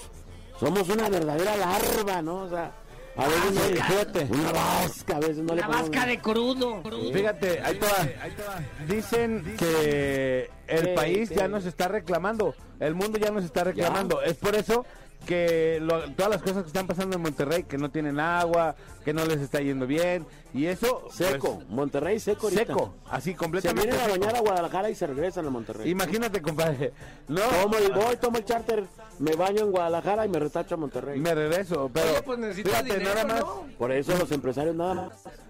somos 0.59 0.89
una 0.89 1.09
verdadera 1.09 1.57
larva, 1.57 2.23
¿no? 2.23 2.43
O 2.43 2.49
sea, 2.49 2.73
a 3.17 3.27
veces 3.29 3.53
no, 3.55 3.61
fíjate, 3.61 4.29
una 4.31 4.53
vasca, 4.53 5.17
a 5.17 5.21
veces 5.21 5.39
no 5.39 5.55
le 5.55 5.61
La 5.63 5.69
ponemos- 5.69 5.91
vasca 5.91 6.07
de 6.07 6.19
crudo. 6.21 6.83
Fíjate, 7.13 7.61
ahí 7.63 7.75
te 7.79 7.87
va. 7.87 8.61
Dicen 8.87 9.57
que 9.59 10.51
el 10.67 10.83
¿Qué? 10.85 10.95
país 10.95 11.29
¿Qué? 11.31 11.37
ya 11.37 11.49
nos 11.49 11.65
está 11.65 11.89
reclamando, 11.89 12.55
el 12.81 12.95
mundo 12.95 13.19
ya 13.19 13.31
nos 13.31 13.45
está 13.45 13.65
reclamando. 13.65 14.21
Es 14.23 14.35
por 14.37 14.55
eso 14.55 14.85
que 15.25 15.79
lo- 15.81 16.13
todas 16.13 16.31
las 16.31 16.43
cosas 16.43 16.63
que 16.63 16.69
están 16.69 16.87
pasando 16.87 17.17
en 17.17 17.23
Monterrey, 17.23 17.65
que 17.65 17.79
no 17.79 17.91
tienen 17.91 18.21
agua, 18.21 18.77
que 19.05 19.13
no 19.13 19.25
les 19.25 19.41
está 19.41 19.61
yendo 19.61 19.87
bien, 19.87 20.27
y 20.55 20.67
eso 20.67 21.01
pues, 21.05 21.15
Seco, 21.17 21.63
Monterrey 21.69 22.21
seco 22.21 22.47
ahorita. 22.47 22.67
seco, 22.67 22.95
así 23.11 23.31
Se 23.33 23.37
completamente. 23.37 23.89
vienen 23.91 24.05
a 24.05 24.13
bañar 24.13 24.37
a 24.37 24.41
Guadalajara 24.41 24.91
y 24.91 24.95
se 24.95 25.07
regresan 25.07 25.47
a 25.47 25.51
Monterrey. 25.51 25.91
Imagínate, 25.91 26.41
compadre. 26.43 26.93
No, 27.29 27.41
Tomo 27.41 27.77
el 27.79 27.93
voy, 27.93 28.17
tomo 28.17 28.39
el 28.39 28.45
charter, 28.45 28.85
me 29.19 29.33
baño 29.35 29.63
en 29.65 29.71
Guadalajara 29.73 30.27
y 30.27 30.29
me 30.29 30.39
retacho 30.39 30.75
a 30.75 30.79
Monterrey. 30.79 31.19
me 31.19 31.35
regreso, 31.35 31.91
pero 31.93 32.11
Oye, 32.11 32.23
pues 32.23 32.55
fíjate, 32.57 32.85
dinero, 32.99 33.15
nada 33.15 33.25
más, 33.25 33.41
¿no? 33.41 33.67
Por 33.79 33.93
eso 33.93 34.17
los 34.17 34.31
empresarios 34.31 34.77
nada 34.77 34.95
más. 34.95 35.09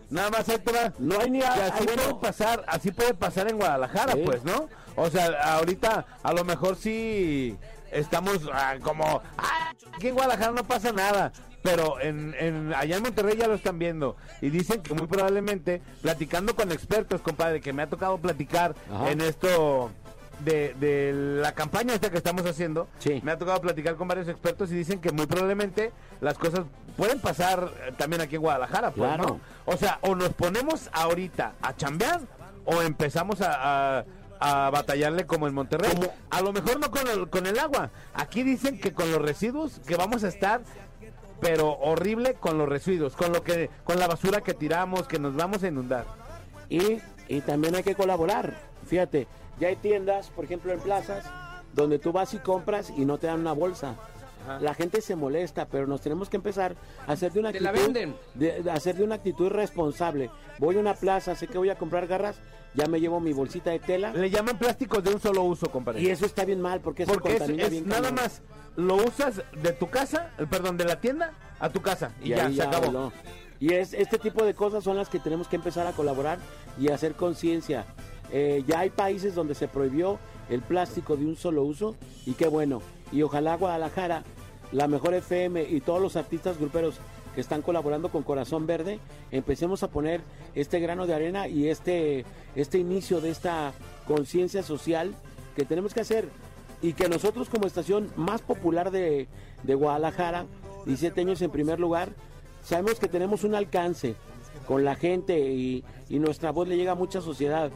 nada 0.08 0.30
más 0.30 0.48
va. 0.48 0.92
No 0.98 1.18
hay 1.20 1.30
ni 1.30 1.42
a- 1.42 1.52
así 1.52 1.84
bueno, 1.84 2.02
puede 2.02 2.14
pasar, 2.20 2.64
así 2.68 2.92
puede 2.92 3.12
pasar 3.14 3.50
en 3.50 3.56
Guadalajara, 3.58 4.12
Sí. 4.14 4.22
pues, 4.24 4.42
¿no? 4.44 4.68
O 4.96 5.10
sea, 5.10 5.26
ahorita 5.56 6.06
a 6.22 6.32
lo 6.32 6.44
mejor 6.44 6.76
sí 6.76 7.56
estamos 7.90 8.38
ah, 8.52 8.74
como, 8.82 9.22
"Ah, 9.38 9.72
aquí 9.94 10.08
en 10.08 10.14
Guadalajara 10.14 10.52
no 10.52 10.64
pasa 10.64 10.92
nada, 10.92 11.32
pero 11.62 12.00
en, 12.00 12.34
en- 12.38 12.74
allá 12.74 12.96
en 12.96 13.02
Monterrey 13.02 13.36
ya 13.36 13.48
lo 13.48 13.54
están 13.54 13.78
viendo 13.78 14.16
y 14.40 14.50
dicen 14.50 14.82
que 14.82 14.94
muy 14.94 15.06
probablemente, 15.06 15.82
platicando 16.02 16.54
con 16.54 16.70
expertos, 16.72 17.20
compadre, 17.20 17.60
que 17.60 17.72
me 17.72 17.82
ha 17.82 17.88
tocado 17.88 18.18
platicar 18.18 18.74
Ajá. 18.92 19.10
en 19.10 19.20
esto 19.20 19.90
de, 20.44 20.74
de 20.74 21.12
la 21.42 21.52
campaña 21.52 21.94
esta 21.94 22.10
que 22.10 22.18
estamos 22.18 22.44
haciendo, 22.44 22.88
Sí. 22.98 23.20
me 23.24 23.32
ha 23.32 23.38
tocado 23.38 23.60
platicar 23.60 23.96
con 23.96 24.06
varios 24.06 24.28
expertos 24.28 24.70
y 24.70 24.74
dicen 24.74 25.00
que 25.00 25.10
muy 25.10 25.26
probablemente 25.26 25.92
las 26.20 26.36
cosas 26.36 26.60
pueden 26.96 27.20
pasar 27.20 27.70
eh, 27.86 27.92
también 27.96 28.20
aquí 28.22 28.36
en 28.36 28.42
Guadalajara, 28.42 28.90
pues, 28.90 29.08
Claro. 29.08 29.24
¿no? 29.24 29.40
O 29.64 29.76
sea, 29.78 29.98
o 30.02 30.14
nos 30.14 30.28
ponemos 30.34 30.90
ahorita 30.92 31.54
a 31.62 31.74
chambear 31.74 32.20
o 32.66 32.82
empezamos 32.82 33.40
a, 33.40 33.98
a- 34.00 34.04
a 34.40 34.70
batallarle 34.70 35.26
como 35.26 35.46
en 35.46 35.54
Monterrey. 35.54 35.92
A 36.30 36.40
lo 36.42 36.52
mejor 36.52 36.78
no 36.80 36.90
con 36.90 37.06
el, 37.08 37.28
con 37.28 37.46
el 37.46 37.58
agua. 37.58 37.90
Aquí 38.14 38.42
dicen 38.42 38.80
que 38.80 38.92
con 38.92 39.10
los 39.10 39.20
residuos 39.20 39.80
que 39.86 39.96
vamos 39.96 40.24
a 40.24 40.28
estar 40.28 40.62
pero 41.40 41.72
horrible 41.72 42.34
con 42.34 42.58
los 42.58 42.68
residuos, 42.68 43.14
con 43.14 43.32
lo 43.32 43.42
que 43.42 43.70
con 43.84 43.98
la 43.98 44.06
basura 44.06 44.40
que 44.40 44.54
tiramos, 44.54 45.06
que 45.06 45.18
nos 45.18 45.34
vamos 45.34 45.62
a 45.62 45.68
inundar. 45.68 46.06
Y, 46.68 46.98
y 47.28 47.40
también 47.42 47.74
hay 47.74 47.82
que 47.82 47.94
colaborar. 47.94 48.54
Fíjate, 48.86 49.26
ya 49.58 49.68
hay 49.68 49.76
tiendas, 49.76 50.28
por 50.30 50.44
ejemplo, 50.44 50.72
en 50.72 50.80
plazas, 50.80 51.24
donde 51.74 51.98
tú 51.98 52.12
vas 52.12 52.34
y 52.34 52.38
compras 52.38 52.92
y 52.96 53.04
no 53.04 53.18
te 53.18 53.26
dan 53.26 53.40
una 53.40 53.52
bolsa. 53.52 53.96
La 54.60 54.74
gente 54.74 55.00
se 55.00 55.16
molesta, 55.16 55.66
pero 55.66 55.86
nos 55.86 56.00
tenemos 56.00 56.28
que 56.28 56.36
empezar 56.36 56.76
a 57.06 57.12
hacer 57.12 57.32
de 57.32 57.40
una 57.40 57.52
Te 57.52 57.58
actitud, 57.58 57.76
la 57.76 57.82
venden. 57.84 58.16
de, 58.34 58.62
de 58.62 58.70
hacer 58.70 58.96
de 58.96 59.04
una 59.04 59.16
actitud 59.16 59.48
responsable. 59.48 60.30
Voy 60.58 60.76
a 60.76 60.80
una 60.80 60.94
plaza, 60.94 61.34
sé 61.34 61.46
que 61.46 61.58
voy 61.58 61.70
a 61.70 61.76
comprar 61.76 62.06
garras, 62.06 62.36
ya 62.74 62.86
me 62.86 63.00
llevo 63.00 63.20
mi 63.20 63.32
bolsita 63.32 63.70
de 63.70 63.78
tela 63.78 64.12
Le 64.12 64.30
llaman 64.30 64.58
plásticos 64.58 65.02
de 65.02 65.14
un 65.14 65.20
solo 65.20 65.42
uso, 65.42 65.70
compadre. 65.70 66.02
y 66.02 66.08
eso 66.08 66.26
está 66.26 66.44
bien 66.44 66.60
mal 66.60 66.80
porque 66.80 67.04
eso 67.04 67.12
Porque 67.12 67.32
es, 67.32 67.38
contamina 67.38 67.64
es 67.64 67.70
bien 67.70 67.88
nada 67.88 68.12
más 68.12 68.42
lo 68.76 68.96
usas 68.96 69.42
de 69.62 69.72
tu 69.72 69.88
casa, 69.88 70.30
eh, 70.38 70.46
perdón, 70.48 70.76
de 70.76 70.84
la 70.84 71.00
tienda 71.00 71.32
a 71.58 71.70
tu 71.70 71.80
casa 71.80 72.12
y, 72.22 72.28
ya 72.28 72.50
se 72.52 72.62
acabó. 72.62 73.12
Y 73.58 73.72
es 73.72 73.94
este 73.94 74.18
tipo 74.18 74.44
de 74.44 74.52
cosas 74.54 74.84
son 74.84 74.98
las 74.98 75.08
que 75.08 75.18
tenemos 75.18 75.48
que 75.48 75.56
empezar 75.56 75.86
a 75.86 75.92
colaborar 75.92 76.38
y 76.78 76.88
hacer 76.88 77.14
conciencia. 77.14 77.86
Eh, 78.30 78.64
ya 78.66 78.80
hay 78.80 78.90
países 78.90 79.34
donde 79.34 79.54
se 79.54 79.66
prohibió 79.66 80.18
el 80.50 80.60
plástico 80.60 81.16
de 81.16 81.24
un 81.24 81.36
solo 81.36 81.62
uso 81.62 81.96
y 82.26 82.34
qué 82.34 82.48
bueno. 82.48 82.82
Y 83.12 83.22
ojalá 83.22 83.56
Guadalajara, 83.56 84.24
la 84.72 84.88
mejor 84.88 85.14
FM 85.14 85.62
y 85.62 85.80
todos 85.80 86.00
los 86.00 86.16
artistas 86.16 86.58
gruperos 86.58 86.96
que 87.34 87.40
están 87.40 87.62
colaborando 87.62 88.08
con 88.08 88.22
Corazón 88.22 88.66
Verde, 88.66 88.98
empecemos 89.30 89.82
a 89.82 89.88
poner 89.88 90.22
este 90.54 90.80
grano 90.80 91.06
de 91.06 91.14
arena 91.14 91.48
y 91.48 91.68
este, 91.68 92.24
este 92.54 92.78
inicio 92.78 93.20
de 93.20 93.30
esta 93.30 93.72
conciencia 94.06 94.62
social 94.62 95.14
que 95.54 95.64
tenemos 95.64 95.92
que 95.92 96.00
hacer 96.00 96.28
y 96.82 96.94
que 96.94 97.08
nosotros 97.08 97.48
como 97.48 97.66
estación 97.66 98.10
más 98.16 98.40
popular 98.40 98.90
de, 98.90 99.28
de 99.62 99.74
Guadalajara, 99.74 100.46
17 100.86 101.20
años 101.20 101.42
en 101.42 101.50
primer 101.50 101.78
lugar, 101.78 102.10
sabemos 102.62 102.98
que 102.98 103.08
tenemos 103.08 103.44
un 103.44 103.54
alcance 103.54 104.14
con 104.66 104.84
la 104.84 104.94
gente 104.94 105.38
y, 105.38 105.84
y 106.08 106.18
nuestra 106.18 106.52
voz 106.52 106.68
le 106.68 106.76
llega 106.76 106.92
a 106.92 106.96
mucha 106.96 107.20
sociedad. 107.20 107.70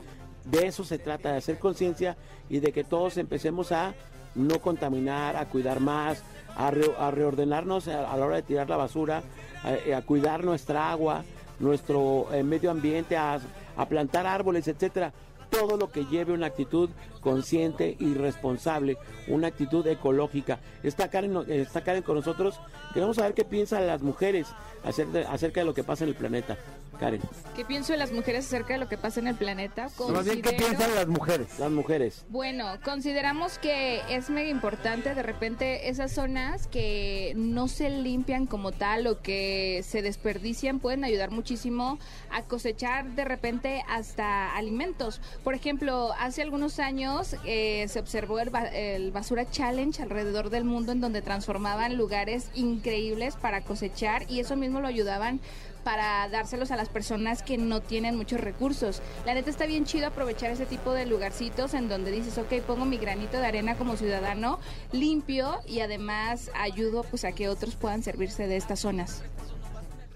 De 0.45 0.67
eso 0.67 0.85
se 0.85 0.99
trata, 0.99 1.33
de 1.33 1.39
hacer 1.39 1.59
conciencia 1.59 2.17
y 2.49 2.61
de 2.61 2.73
que 2.73 2.83
todos 2.83 3.19
empecemos 3.19 3.73
a 3.73 3.95
no 4.35 4.61
contaminar, 4.61 5.37
a 5.37 5.47
cuidar 5.47 5.81
más, 5.81 6.23
a, 6.57 6.71
re- 6.71 6.95
a 6.99 7.11
reordenarnos 7.11 7.89
a, 7.89 8.11
a 8.11 8.17
la 8.17 8.27
hora 8.27 8.37
de 8.37 8.43
tirar 8.43 8.69
la 8.69 8.77
basura, 8.77 9.23
a, 9.65 9.97
a 9.97 10.03
cuidar 10.03 10.45
nuestra 10.45 10.91
agua, 10.91 11.25
nuestro 11.59 12.27
eh, 12.33 12.43
medio 12.43 12.71
ambiente, 12.71 13.17
a, 13.17 13.41
plantar 13.89 14.27
árboles, 14.27 14.69
etcétera. 14.69 15.13
Todo 15.49 15.77
lo 15.77 15.91
que 15.91 16.05
lleve 16.05 16.33
una 16.33 16.47
actitud 16.47 16.91
consciente 17.21 17.97
y 17.99 18.15
responsable, 18.15 18.99
una 19.27 19.49
actitud 19.49 19.85
ecológica. 19.87 20.61
Está 20.83 21.09
Karen, 21.09 21.37
está 21.49 21.83
Karen 21.83 22.03
con 22.03 22.15
nosotros. 22.15 22.61
Queremos 22.95 23.17
saber 23.17 23.35
qué 23.35 23.45
piensan 23.45 23.87
las 23.87 24.01
mujeres 24.01 24.47
acerca 24.85 25.61
de 25.61 25.67
lo 25.67 25.75
que 25.75 25.83
pasa 25.83 26.05
en 26.05 26.11
el 26.11 26.15
planeta. 26.17 26.57
Karen, 27.01 27.21
¿Qué 27.57 27.65
pienso 27.65 27.93
de 27.93 27.99
las 27.99 28.13
mujeres 28.13 28.47
acerca 28.47 28.75
de 28.75 28.79
lo 28.79 28.89
que 28.89 28.99
pasa 28.99 29.21
en 29.21 29.27
el 29.27 29.35
planeta? 29.35 29.89
Más 30.13 30.25
bien, 30.27 30.43
¿qué 30.43 30.53
piensan 30.53 30.95
las 30.95 31.07
mujeres? 31.09 31.59
las 31.59 31.71
mujeres. 31.71 32.25
Bueno, 32.29 32.67
consideramos 32.85 33.59
que 33.59 34.03
es 34.11 34.29
mega 34.29 34.51
importante 34.51 35.15
de 35.15 35.23
repente 35.23 35.89
esas 35.89 36.13
zonas 36.13 36.67
que 36.67 37.33
no 37.37 37.69
se 37.69 37.89
limpian 37.89 38.47
como 38.47 38.71
tal 38.73 39.07
o 39.07 39.21
que 39.23 39.83
se 39.83 40.03
desperdician 40.03 40.79
pueden 40.79 41.03
ayudar 41.05 41.31
muchísimo 41.31 41.99
a 42.31 42.43
cosechar 42.43 43.07
de 43.13 43.25
repente 43.25 43.83
hasta 43.89 44.55
alimentos. 44.55 45.21
Por 45.43 45.55
ejemplo, 45.55 46.11
hace 46.21 46.43
algunos 46.43 46.79
años 46.79 47.35
eh, 47.47 47.87
se 47.89 47.99
observó 47.99 48.41
el, 48.41 48.51
ba- 48.51 48.69
el 48.69 49.11
Basura 49.11 49.51
Challenge 49.51 50.03
alrededor 50.03 50.51
del 50.51 50.65
mundo 50.65 50.93
en 50.93 51.01
donde 51.01 51.23
transformaban 51.23 51.97
lugares 51.97 52.51
increíbles 52.55 53.37
para 53.37 53.63
cosechar 53.63 54.25
y 54.31 54.41
eso 54.41 54.55
mismo 54.57 54.81
lo 54.81 54.87
ayudaban 54.89 55.41
para 55.85 56.29
dárselos 56.29 56.71
a 56.71 56.77
las 56.77 56.89
personas 56.89 57.43
que 57.43 57.59
no 57.59 57.81
tienen 57.81 58.17
muchos 58.17 58.41
recursos. 58.41 59.03
La 59.27 59.35
neta 59.35 59.51
está 59.51 59.67
bien 59.67 59.85
chido 59.85 60.07
aprovechar 60.07 60.51
ese 60.51 60.67
tipo 60.67 60.93
de 60.93 61.07
lugarcitos 61.07 61.75
en 61.75 61.89
donde 61.89 62.11
dices, 62.11 62.39
ok, 62.39 62.63
pongo 62.67 62.85
mi 62.85 62.99
granito 62.99 63.39
de 63.39 63.47
arena 63.47 63.77
como 63.77 63.97
ciudadano 63.97 64.59
limpio 64.93 65.59
y 65.67 65.81
además 65.81 66.51
ayudo 66.55 67.03
pues 67.05 67.25
a 67.25 67.33
que 67.33 67.49
otros 67.49 67.77
puedan 67.77 68.03
servirse 68.03 68.47
de 68.47 68.57
estas 68.57 68.81
zonas. 68.81 69.23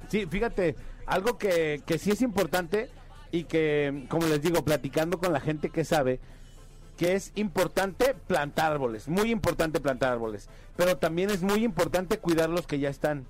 Sí, 0.08 0.26
fíjate, 0.26 0.76
algo 1.06 1.38
que, 1.38 1.82
que 1.86 1.98
sí 1.98 2.10
es 2.10 2.22
importante 2.22 2.90
y 3.30 3.44
que, 3.44 4.06
como 4.08 4.26
les 4.26 4.42
digo, 4.42 4.64
platicando 4.64 5.18
con 5.18 5.32
la 5.32 5.40
gente 5.40 5.70
que 5.70 5.84
sabe, 5.84 6.20
que 6.96 7.14
es 7.14 7.32
importante 7.34 8.14
plantar 8.14 8.72
árboles, 8.72 9.08
muy 9.08 9.30
importante 9.30 9.80
plantar 9.80 10.12
árboles, 10.12 10.48
pero 10.76 10.96
también 10.98 11.30
es 11.30 11.42
muy 11.42 11.64
importante 11.64 12.18
cuidar 12.18 12.48
los 12.48 12.66
que 12.66 12.78
ya 12.78 12.88
están. 12.88 13.26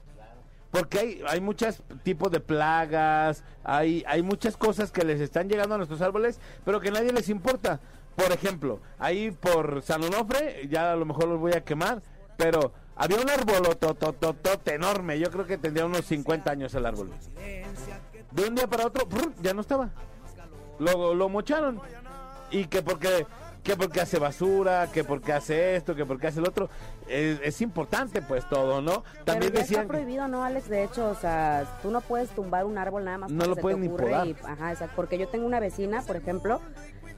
Porque 0.75 0.99
hay, 0.99 1.23
hay 1.29 1.41
muchos 1.41 1.85
tipos 2.03 2.33
de 2.33 2.41
plagas, 2.41 3.45
hay, 3.63 4.03
hay 4.09 4.25
muchas 4.25 4.57
cosas 4.57 4.91
que 4.91 5.05
les 5.05 5.21
están 5.21 5.49
llegando 5.49 5.77
a 5.77 5.79
nuestros 5.79 6.01
árboles, 6.01 6.41
pero 6.65 6.81
que 6.81 6.91
nadie 6.91 7.13
les 7.13 7.29
importa. 7.29 7.79
Por 8.17 8.33
ejemplo, 8.33 8.81
ahí 8.99 9.31
por 9.31 9.83
San 9.83 10.03
Onofre, 10.03 10.67
ya 10.69 10.91
a 10.93 10.97
lo 10.97 11.05
mejor 11.05 11.29
los 11.29 11.39
voy 11.39 11.53
a 11.53 11.63
quemar, 11.63 12.03
pero 12.37 12.73
había 12.97 13.21
un 13.21 13.31
árbol 13.31 13.77
totototote 13.79 14.75
enorme, 14.75 15.17
yo 15.21 15.31
creo 15.31 15.47
que 15.47 15.59
tendría 15.59 15.87
unos 15.87 16.07
50 16.07 16.51
años 16.51 16.75
el 16.75 16.87
árbol. 16.87 17.13
De 18.33 18.49
un 18.49 18.57
día 18.57 18.67
para 18.67 18.87
otro, 18.87 19.07
ya 19.43 19.55
no 19.55 19.61
estaba. 19.61 19.91
Lo, 20.81 21.15
lo 21.15 21.29
mocharon. 21.29 21.81
Y 22.51 22.65
que 22.65 22.83
porque, 22.83 23.29
que 23.65 23.77
porque 23.77 24.01
hace 24.03 24.19
basura, 24.19 24.89
que 24.93 25.03
porque 25.05 25.33
hace 25.33 25.75
esto, 25.77 25.95
que 25.97 26.05
porque 26.05 26.27
hace 26.29 26.39
el 26.41 26.47
otro. 26.47 26.69
Es, 27.09 27.41
es 27.43 27.61
importante 27.63 28.21
pues 28.23 28.49
todo, 28.49 28.81
¿no? 28.83 29.03
También 29.25 29.51
Pero 29.51 29.55
ya 29.55 29.61
decían... 29.63 29.81
está 29.83 29.93
prohibido, 29.93 30.29
¿no, 30.29 30.45
Alex? 30.45 30.69
De 30.69 30.85
hecho, 30.85 31.09
o 31.09 31.15
sea, 31.15 31.65
tú 31.83 31.91
no 31.91 32.01
puedes 32.03 32.29
tumbar 32.31 32.67
un 32.67 32.77
árbol 32.79 33.05
nada 33.05 33.19
más 33.19 33.31
No 33.33 33.47
lo 33.47 33.55
se 33.55 33.63
te 33.63 33.75
ni 33.75 33.89
podar. 33.89 34.27
y- 34.27 34.37
ajá, 34.45 34.71
exacto. 34.73 34.93
Porque 34.95 35.19
yo 35.19 35.27
tengo 35.29 35.47
una 35.47 35.61
vecina, 35.61 36.03
por 36.03 36.17
ejemplo, 36.17 36.61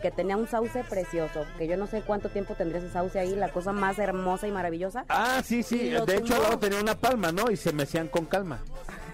que 0.01 0.11
tenía 0.13 0.37
un 0.37 0.47
sauce 0.47 0.85
precioso, 0.89 1.45
que 1.59 1.67
yo 1.67 1.77
no 1.77 1.87
sé 1.89 2.03
cuánto 2.03 2.29
tiempo 2.29 2.55
tendría 2.55 2.79
ese 2.81 2.91
sauce 2.93 3.19
ahí, 3.19 3.35
la 3.35 3.49
cosa 3.51 3.73
más 3.73 3.99
hermosa 3.99 4.47
y 4.47 4.53
maravillosa. 4.53 5.05
Ah, 5.09 5.43
sí, 5.45 5.63
sí. 5.65 5.91
De 6.07 6.17
hecho, 6.17 6.37
al 6.37 6.43
lado 6.43 6.59
tenía 6.59 6.81
una 6.81 6.95
palma, 6.95 7.33
¿no? 7.33 7.51
Y 7.51 7.57
se 7.57 7.73
mecían 7.73 8.07
con 8.09 8.25
calma. 8.27 8.61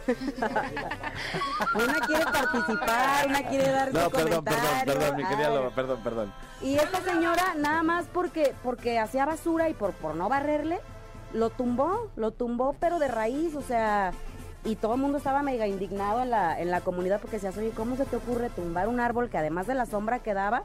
Una 1.75 2.01
quiere 2.07 2.25
participar, 2.25 3.27
una 3.27 3.43
quiere 3.49 3.71
dar 3.71 3.93
No, 3.95 4.05
su 4.05 4.11
perdón, 4.11 4.45
perdón, 4.45 4.61
comentario. 4.65 4.95
perdón, 4.95 5.17
mi 5.17 5.25
querida. 5.25 5.49
Loba, 5.51 5.71
perdón, 5.71 6.01
perdón. 6.03 6.33
Y 6.61 6.75
esta 6.77 7.01
señora, 7.03 7.55
nada 7.57 7.83
más 7.83 8.07
porque, 8.13 8.55
porque 8.63 8.99
hacía 8.99 9.25
basura 9.27 9.69
y 9.69 9.75
por, 9.75 9.93
por 9.93 10.15
no 10.15 10.29
barrerle, 10.29 10.81
lo 11.33 11.51
tumbó, 11.51 12.11
lo 12.17 12.31
tumbó, 12.33 12.75
pero 12.79 12.99
de 12.99 13.09
raíz, 13.09 13.55
o 13.55 13.63
sea, 13.63 14.13
y 14.65 14.77
todo 14.77 14.95
el 14.95 15.01
mundo 15.01 15.19
estaba 15.19 15.43
mega 15.43 15.67
indignado 15.67 16.23
en 16.23 16.31
la, 16.31 16.61
en 16.61 16.71
la 16.71 16.81
comunidad 16.81 17.21
porque 17.21 17.37
decías, 17.37 17.57
oye, 17.57 17.71
¿cómo 17.71 17.97
se 17.97 18.05
te 18.05 18.17
ocurre 18.17 18.51
tumbar 18.51 18.89
un 18.89 19.01
árbol 19.01 19.29
que 19.31 19.39
además 19.39 19.67
de 19.67 19.75
la 19.75 19.87
sombra 19.87 20.19
que 20.21 20.35
daba? 20.35 20.65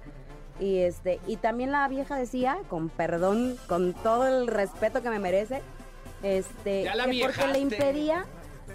Y 0.59 0.79
este, 0.79 1.19
y 1.27 1.37
también 1.37 1.71
la 1.71 1.87
vieja 1.87 2.15
decía, 2.17 2.57
con 2.69 2.89
perdón, 2.89 3.57
con 3.67 3.93
todo 3.93 4.27
el 4.27 4.47
respeto 4.47 5.01
que 5.03 5.09
me 5.09 5.19
merece, 5.19 5.61
este, 6.23 6.83
Ya 6.83 6.95
la 6.95 7.05
que 7.05 7.21
porque 7.21 7.47
le 7.47 7.59
impedía 7.59 8.25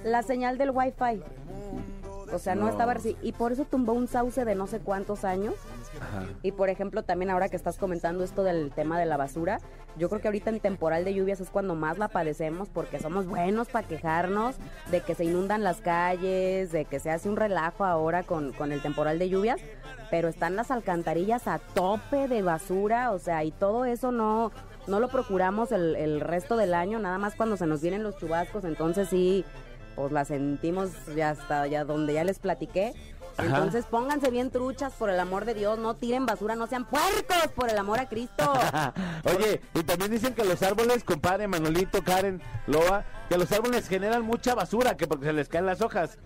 la 0.05 0.23
señal 0.23 0.59
del 0.59 0.71
wifi. 0.71 1.23
O 2.33 2.39
sea, 2.39 2.55
no, 2.55 2.63
No. 2.63 2.69
estaba 2.71 2.95
reci- 2.95 3.17
y 3.21 3.33
por 3.33 3.53
eso 3.53 3.67
tumbó 3.67 3.93
un 3.93 4.09
sauce 4.09 4.47
de 4.47 4.55
no 4.55 4.67
sé 4.67 4.81
cuántos 4.81 5.23
años. 5.25 5.55
Y 6.43 6.53
por 6.53 6.71
ejemplo, 6.71 7.03
también 7.03 7.31
ahora 7.31 7.51
que 7.51 7.57
estás 7.57 7.77
comentando 7.77 8.25
esto 8.25 8.43
del 8.43 8.71
tema 8.73 8.99
de 8.99 9.05
la 9.05 9.19
basura, 9.19 9.59
yo 9.99 10.09
creo 10.09 10.23
que 10.23 10.29
ahorita 10.29 10.49
en 10.49 10.59
temporal 10.59 11.05
de 11.05 11.13
lluvias 11.13 11.41
es 11.41 11.51
cuando 11.51 11.75
más 11.75 11.99
la 11.99 12.09
padecemos 12.09 12.71
porque 12.71 12.99
somos 12.99 13.27
buenos 13.27 13.69
para 13.69 13.87
quejarnos 13.87 14.57
de 14.91 15.03
que 15.03 15.15
se 15.15 15.25
inundan 15.25 15.63
las 15.63 15.83
calles, 15.83 16.73
de 16.73 16.87
que 16.87 16.99
se 17.01 17.11
hace 17.11 17.29
un 17.29 17.37
relajo 17.37 17.85
ahora 17.85 18.23
con, 18.23 18.53
con 18.55 18.73
el 18.73 18.81
temporal 18.81 19.19
de 19.19 19.29
lluvias, 19.29 19.61
pero 20.11 20.29
están 20.29 20.57
las 20.57 20.71
alcantarillas 20.71 21.47
a 21.47 21.59
tope 21.59 22.29
de 22.29 22.41
basura, 22.41 23.11
o 23.13 23.19
sea, 23.19 23.45
y 23.45 23.51
todo 23.51 23.85
eso 23.85 24.11
no, 24.11 24.51
no 24.87 24.99
lo 25.01 25.09
procuramos 25.09 25.71
el, 25.73 25.95
el 25.97 26.21
resto 26.23 26.57
del 26.57 26.73
año, 26.73 26.99
nada 26.99 27.19
más 27.19 27.35
cuando 27.35 27.59
se 27.59 27.67
nos 27.67 27.83
vienen 27.83 28.03
los 28.03 28.17
chubascos, 28.17 28.65
entonces 28.65 29.09
sí, 29.11 29.45
pues 29.97 30.13
la 30.13 30.25
sentimos 30.25 30.91
ya 31.17 31.31
hasta 31.31 31.67
ya 31.67 31.85
donde 31.85 32.15
ya 32.15 32.25
les 32.25 32.39
platiqué. 32.39 32.93
Ajá. 33.37 33.47
Entonces 33.47 33.87
pónganse 33.87 34.31
bien 34.31 34.51
truchas 34.51 34.93
por 34.93 35.09
el 35.09 35.19
amor 35.19 35.47
de 35.47 35.55
Dios, 35.55 35.79
no 35.79 35.95
tiren 35.95 36.27
basura, 36.27 36.55
no 36.55 36.67
sean 36.67 36.85
puercos 36.85 37.51
por 37.55 37.71
el 37.71 37.79
amor 37.79 37.99
a 37.99 38.07
Cristo. 38.09 38.53
Oye, 39.25 39.63
y 39.75 39.83
también 39.85 40.11
dicen 40.11 40.35
que 40.35 40.45
los 40.45 40.63
árboles, 40.63 41.03
compadre 41.03 41.49
Manolito, 41.49 42.03
Karen, 42.05 42.43
Loa, 42.67 43.07
que 43.31 43.39
los 43.39 43.51
árboles 43.51 43.89
generan 43.89 44.23
mucha 44.23 44.55
basura, 44.55 44.97
que 44.99 45.07
porque 45.07 45.27
se 45.27 45.33
les 45.33 45.49
caen 45.49 45.65
las 45.67 45.81
hojas. 45.81 46.19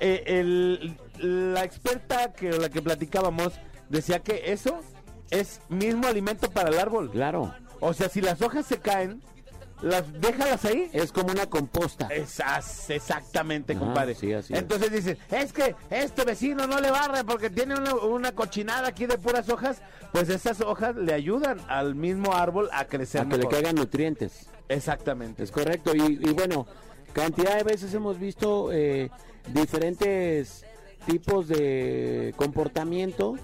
Eh, 0.00 0.24
el- 0.26 1.52
la 1.54 1.62
experta 1.64 2.32
que 2.32 2.50
la 2.52 2.68
que 2.68 2.82
platicábamos 2.82 3.52
decía 3.88 4.20
que 4.20 4.52
eso 4.52 4.80
es 5.30 5.60
mismo 5.68 6.06
alimento 6.08 6.50
para 6.50 6.70
el 6.70 6.78
árbol. 6.78 7.10
Claro. 7.10 7.54
O 7.80 7.92
sea, 7.94 8.08
si 8.08 8.20
las 8.20 8.42
hojas 8.42 8.66
se 8.66 8.78
caen, 8.78 9.22
las 9.82 10.20
déjalas 10.20 10.64
ahí. 10.64 10.90
Es 10.92 11.12
como 11.12 11.32
una 11.32 11.46
composta. 11.46 12.06
Esas, 12.08 12.90
exactamente, 12.90 13.72
Ajá, 13.74 13.80
compadre. 13.80 14.14
sí, 14.14 14.32
así 14.32 14.52
es. 14.52 14.58
Entonces 14.58 14.92
dicen, 14.92 15.18
es 15.30 15.52
que 15.52 15.74
este 15.90 16.24
vecino 16.24 16.66
no 16.66 16.80
le 16.80 16.90
barre 16.90 17.24
porque 17.24 17.50
tiene 17.50 17.74
una, 17.76 17.94
una 17.94 18.32
cochinada 18.32 18.88
aquí 18.88 19.06
de 19.06 19.18
puras 19.18 19.48
hojas. 19.48 19.80
Pues 20.12 20.28
esas 20.28 20.60
hojas 20.60 20.96
le 20.96 21.12
ayudan 21.12 21.60
al 21.68 21.94
mismo 21.94 22.34
árbol 22.34 22.68
a 22.72 22.86
crecer 22.86 23.22
a 23.22 23.28
que 23.28 23.38
le 23.38 23.46
caigan 23.46 23.76
nutrientes. 23.76 24.46
Exactamente. 24.68 25.42
Es 25.42 25.50
correcto. 25.50 25.94
Y, 25.94 26.18
y 26.20 26.32
bueno, 26.32 26.66
cantidad 27.12 27.56
de 27.56 27.64
veces 27.64 27.92
hemos 27.94 28.18
visto 28.18 28.72
eh, 28.72 29.10
diferentes 29.52 30.64
tipos 31.06 31.48
de 31.48 32.34
comportamiento 32.36 33.36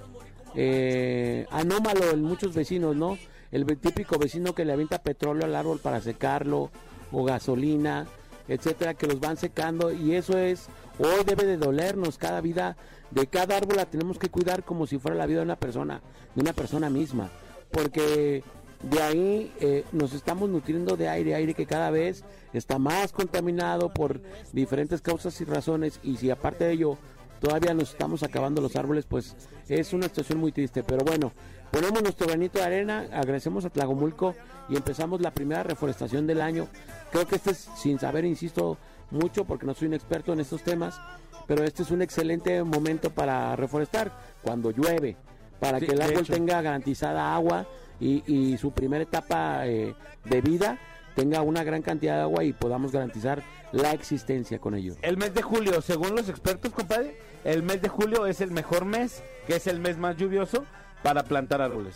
eh, 0.55 1.47
anómalo 1.51 2.11
en 2.11 2.23
muchos 2.23 2.55
vecinos, 2.55 2.95
¿no? 2.95 3.19
El 3.55 3.65
típico 3.79 4.19
vecino 4.19 4.53
que 4.53 4.65
le 4.65 4.73
avienta 4.73 5.01
petróleo 5.01 5.45
al 5.45 5.55
árbol 5.55 5.79
para 5.79 6.01
secarlo 6.01 6.73
o 7.13 7.23
gasolina, 7.23 8.09
etcétera, 8.49 8.95
que 8.95 9.07
los 9.07 9.21
van 9.21 9.37
secando 9.37 9.93
y 9.93 10.17
eso 10.17 10.37
es 10.37 10.67
hoy 10.99 11.23
debe 11.25 11.45
de 11.45 11.57
dolernos 11.57 12.19
cada 12.19 12.41
vida 12.41 12.77
de 13.13 13.29
cada 13.29 13.57
árbol 13.57 13.77
la 13.77 13.87
tenemos 13.87 14.19
que 14.19 14.29
cuidar 14.29 14.65
como 14.65 14.89
si 14.89 14.99
fuera 14.99 15.17
la 15.17 15.27
vida 15.27 15.39
de 15.39 15.45
una 15.45 15.55
persona, 15.55 16.01
de 16.35 16.41
una 16.41 16.53
persona 16.53 16.91
misma, 16.91 17.31
porque 17.71 18.43
de 18.83 19.03
ahí 19.03 19.53
eh, 19.61 19.85
nos 19.93 20.15
estamos 20.15 20.51
nutriendo 20.51 20.97
de 20.97 21.09
aire, 21.09 21.37
aire 21.37 21.55
que 21.55 21.65
cada 21.65 21.93
vez 21.93 22.25
está 22.53 22.81
más 22.81 23.13
contaminado 23.13 23.95
por 23.95 24.21
diferentes 24.53 25.01
causas 25.01 25.41
y 25.41 25.45
razones 25.45 26.01
y 26.03 26.17
si 26.17 26.29
aparte 26.29 26.65
de 26.65 26.73
ello 26.73 26.99
todavía 27.41 27.73
nos 27.73 27.93
estamos 27.93 28.23
acabando 28.23 28.61
los 28.61 28.75
árboles, 28.75 29.05
pues 29.07 29.37
es 29.69 29.93
una 29.93 30.09
situación 30.09 30.39
muy 30.39 30.51
triste. 30.51 30.83
Pero 30.83 31.05
bueno, 31.05 31.33
ponemos 31.75 32.03
nuestro 32.05 32.29
granito 32.29 32.61
de 32.61 32.65
arena, 32.65 33.05
agradecemos 33.13 33.65
a 33.65 33.71
Tlagomulco 33.71 34.37
y 34.69 34.77
empezamos 34.77 35.21
la 35.21 35.33
primera 35.33 35.65
reforestación 35.65 36.25
del 36.25 36.41
año. 36.41 36.69
Creo 37.11 37.27
que 37.27 37.35
este 37.35 37.51
es, 37.51 37.69
sin 37.77 37.99
saber, 37.99 38.25
insisto 38.25 38.79
mucho, 39.11 39.45
porque 39.45 39.67
no 39.67 39.75
soy 39.75 39.89
un 39.89 39.95
experto 39.95 40.33
en 40.33 40.39
estos 40.39 40.63
temas, 40.63 41.01
pero 41.49 41.65
este 41.65 41.83
es 41.83 41.91
un 41.91 42.01
excelente 42.01 42.63
momento 42.63 43.11
para 43.11 43.57
reforestar 43.57 44.13
cuando 44.41 44.71
llueve, 44.71 45.17
para 45.59 45.81
Sí, 45.81 45.87
que 45.87 45.93
el 45.93 46.03
árbol 46.03 46.21
hecho. 46.21 46.33
tenga 46.33 46.63
garantizada 46.63 47.35
agua 47.35 47.67
y, 47.99 48.23
y 48.33 48.57
su 48.57 48.71
primera 48.71 49.03
etapa 49.03 49.67
eh, 49.67 49.97
de 50.25 50.41
vida 50.43 50.79
tenga 51.17 51.43
una 51.43 51.65
gran 51.65 51.83
cantidad 51.83 52.17
de 52.17 52.23
agua 52.23 52.45
y 52.45 52.53
podamos 52.53 52.93
garantizar 52.93 53.43
la 53.73 53.91
existencia 53.93 54.61
con 54.61 54.77
ello. 54.77 54.95
El 55.03 55.17
mes 55.17 55.35
de 55.35 55.43
julio, 55.43 55.81
según 55.83 56.15
los 56.15 56.29
expertos, 56.29 56.73
compadre, 56.73 57.17
el 57.43 57.65
mes 57.65 57.83
de 57.83 57.89
julio 57.89 58.27
es 58.27 58.41
el 58.41 58.53
mejor 58.53 58.85
mes, 58.85 59.25
que 59.49 59.57
es 59.57 59.67
el 59.67 59.81
mes 59.81 59.99
más 59.99 60.17
lluvioso 60.17 60.65
para 61.05 61.23
plantar 61.23 61.61
árboles. 61.61 61.95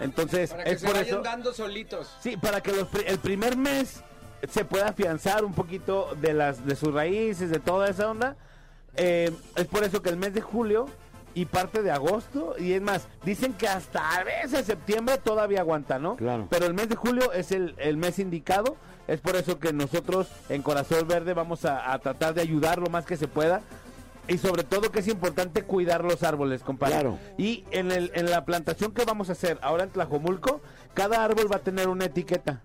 Entonces, 0.00 0.50
Para 0.50 0.64
que 0.64 0.70
es 0.72 0.80
se 0.80 0.86
por 0.86 0.96
vayan 0.96 1.08
eso. 1.14 1.22
dando 1.22 1.52
solitos. 1.54 2.12
Sí, 2.20 2.36
para 2.36 2.60
que 2.60 2.72
los 2.72 2.88
pri- 2.88 3.04
el 3.06 3.18
primer 3.20 3.56
mes 3.56 4.02
se 4.50 4.64
pueda 4.64 4.88
afianzar 4.88 5.44
un 5.44 5.54
poquito 5.54 6.08
de 6.20 6.34
las 6.34 6.66
de 6.66 6.74
sus 6.74 6.92
raíces, 6.92 7.48
de 7.50 7.60
toda 7.60 7.88
esa 7.88 8.10
onda. 8.10 8.36
Eh, 8.96 9.30
es 9.54 9.66
por 9.66 9.84
eso 9.84 10.02
que 10.02 10.10
el 10.10 10.16
mes 10.16 10.34
de 10.34 10.40
julio 10.40 10.86
y 11.32 11.44
parte 11.44 11.82
de 11.82 11.92
agosto, 11.92 12.56
y 12.58 12.72
es 12.72 12.82
más, 12.82 13.06
dicen 13.24 13.52
que 13.52 13.68
hasta 13.68 14.16
a 14.16 14.24
veces 14.24 14.66
septiembre 14.66 15.16
todavía 15.18 15.60
aguanta, 15.60 16.00
¿no? 16.00 16.16
Claro. 16.16 16.48
Pero 16.50 16.66
el 16.66 16.74
mes 16.74 16.88
de 16.88 16.96
julio 16.96 17.32
es 17.32 17.52
el, 17.52 17.76
el 17.78 17.96
mes 17.98 18.18
indicado, 18.18 18.74
es 19.06 19.20
por 19.20 19.36
eso 19.36 19.60
que 19.60 19.72
nosotros 19.72 20.26
en 20.48 20.62
Corazón 20.62 21.06
Verde 21.06 21.32
vamos 21.34 21.64
a, 21.64 21.92
a 21.92 22.00
tratar 22.00 22.34
de 22.34 22.40
ayudar 22.40 22.80
lo 22.80 22.88
más 22.90 23.06
que 23.06 23.16
se 23.16 23.28
pueda. 23.28 23.60
Y 24.30 24.38
sobre 24.38 24.62
todo 24.62 24.92
que 24.92 25.00
es 25.00 25.08
importante 25.08 25.64
cuidar 25.64 26.04
los 26.04 26.22
árboles, 26.22 26.62
compadre. 26.62 26.94
Claro. 26.94 27.18
Y 27.36 27.64
en, 27.72 27.90
el, 27.90 28.12
en 28.14 28.30
la 28.30 28.44
plantación 28.44 28.92
que 28.92 29.04
vamos 29.04 29.28
a 29.28 29.32
hacer 29.32 29.58
ahora 29.60 29.82
en 29.82 29.90
Tlajomulco, 29.90 30.60
cada 30.94 31.24
árbol 31.24 31.50
va 31.50 31.56
a 31.56 31.60
tener 31.60 31.88
una 31.88 32.04
etiqueta. 32.04 32.62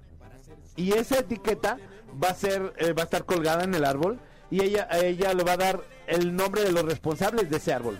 Y 0.75 0.93
esa 0.93 1.19
etiqueta 1.19 1.79
va 2.23 2.29
a 2.29 2.35
ser, 2.35 2.73
eh, 2.77 2.93
va 2.93 3.01
a 3.01 3.05
estar 3.05 3.25
colgada 3.25 3.63
en 3.63 3.73
el 3.73 3.83
árbol 3.83 4.19
y 4.51 4.61
ella, 4.61 4.87
ella 4.91 5.33
le 5.33 5.43
va 5.43 5.53
a 5.53 5.57
dar 5.57 5.81
el 6.05 6.35
nombre 6.35 6.63
de 6.63 6.71
los 6.71 6.85
responsables 6.85 7.49
de 7.49 7.57
ese 7.57 7.73
árbol. 7.73 7.99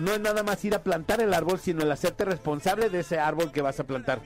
No 0.00 0.12
es 0.12 0.20
nada 0.20 0.42
más 0.42 0.64
ir 0.64 0.74
a 0.74 0.82
plantar 0.82 1.20
el 1.20 1.32
árbol, 1.32 1.60
sino 1.60 1.82
el 1.82 1.92
hacerte 1.92 2.24
responsable 2.24 2.90
de 2.90 3.00
ese 3.00 3.20
árbol 3.20 3.52
que 3.52 3.62
vas 3.62 3.78
a 3.78 3.84
plantar. 3.84 4.20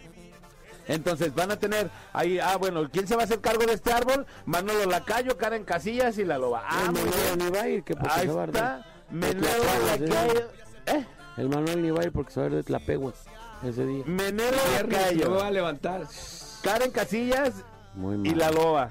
Entonces 0.88 1.34
van 1.34 1.50
a 1.50 1.56
tener 1.56 1.90
ahí, 2.12 2.38
ah, 2.38 2.56
bueno, 2.56 2.88
¿quién 2.90 3.06
se 3.06 3.14
va 3.14 3.22
a 3.22 3.24
hacer 3.24 3.40
cargo 3.40 3.64
de 3.66 3.74
este 3.74 3.92
árbol? 3.92 4.26
Manolo 4.46 4.86
Lacayo, 4.86 5.36
Karen 5.36 5.64
Casillas 5.64 6.18
y 6.18 6.24
la 6.24 6.38
loba. 6.38 6.64
Ah, 6.66 6.84
el 6.86 6.92
muy 6.92 7.00
Manuel 7.02 7.36
bien. 7.36 7.38
ni 7.38 7.56
va 7.58 7.62
a 7.62 7.68
ir, 7.68 7.84
que 7.84 7.94
porque 7.94 8.14
Ahí 8.14 8.26
se 8.26 8.32
va 8.32 8.44
está. 8.44 8.86
Menelo 9.10 9.46
Lacayo. 9.86 10.48
¿Eh? 10.86 11.04
El 11.36 11.48
Manuel 11.48 11.82
ni 11.82 11.90
va 11.90 12.00
a 12.00 12.04
ir 12.04 12.12
porque 12.12 12.32
se 12.32 12.40
va 12.40 12.46
a 12.46 12.48
ir 12.48 12.54
de 12.56 12.62
Tlapehuas 12.62 13.14
ese 13.62 13.84
día. 13.86 14.02
Menelo 14.06 14.56
Lacayo. 14.82 15.30
me 15.30 15.36
voy 15.36 15.46
a 15.46 15.50
levantar. 15.50 16.06
Karen 16.62 16.90
Casillas 16.90 17.52
y 18.24 18.34
la 18.34 18.50
loba. 18.50 18.90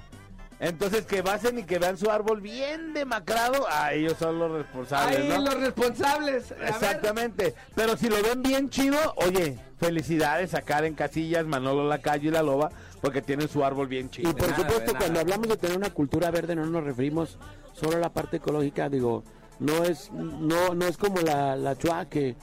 Entonces 0.59 1.05
que 1.05 1.21
basen 1.21 1.59
y 1.59 1.63
que 1.63 1.77
vean 1.77 1.97
su 1.97 2.09
árbol 2.09 2.41
bien 2.41 2.93
demacrado, 2.93 3.65
ah, 3.69 3.93
ellos 3.93 4.15
son 4.17 4.39
los 4.39 4.51
responsables, 4.51 5.19
Ahí 5.19 5.29
¿no? 5.29 5.39
los 5.39 5.59
responsables. 5.59 6.51
A 6.51 6.55
ver. 6.55 6.69
Exactamente. 6.69 7.53
Pero 7.75 7.95
si 7.95 8.09
lo 8.09 8.21
ven 8.23 8.41
bien 8.41 8.69
chido, 8.69 8.97
oye, 9.17 9.59
felicidades 9.79 10.55
a 10.55 10.63
Karen 10.63 10.95
Casillas, 10.95 11.45
Manolo 11.45 11.87
Lacayo 11.87 12.29
y 12.29 12.33
la 12.33 12.41
loba, 12.41 12.71
porque 13.01 13.21
tienen 13.21 13.47
su 13.47 13.63
árbol 13.63 13.87
bien 13.87 14.09
chido. 14.09 14.31
Y 14.31 14.33
por 14.33 14.49
nada, 14.49 14.55
supuesto, 14.55 14.93
nada. 14.93 14.99
cuando 14.99 15.19
hablamos 15.19 15.47
de 15.47 15.57
tener 15.57 15.77
una 15.77 15.91
cultura 15.91 16.31
verde, 16.31 16.55
no 16.55 16.65
nos 16.65 16.83
referimos 16.83 17.37
solo 17.73 17.97
a 17.97 17.99
la 17.99 18.09
parte 18.11 18.37
ecológica, 18.37 18.89
digo, 18.89 19.23
no 19.59 19.83
es 19.83 20.11
no 20.11 20.73
no 20.73 20.85
es 20.85 20.97
como 20.97 21.21
la, 21.21 21.55
la 21.55 21.75
chua 21.77 22.05
que, 22.05 22.35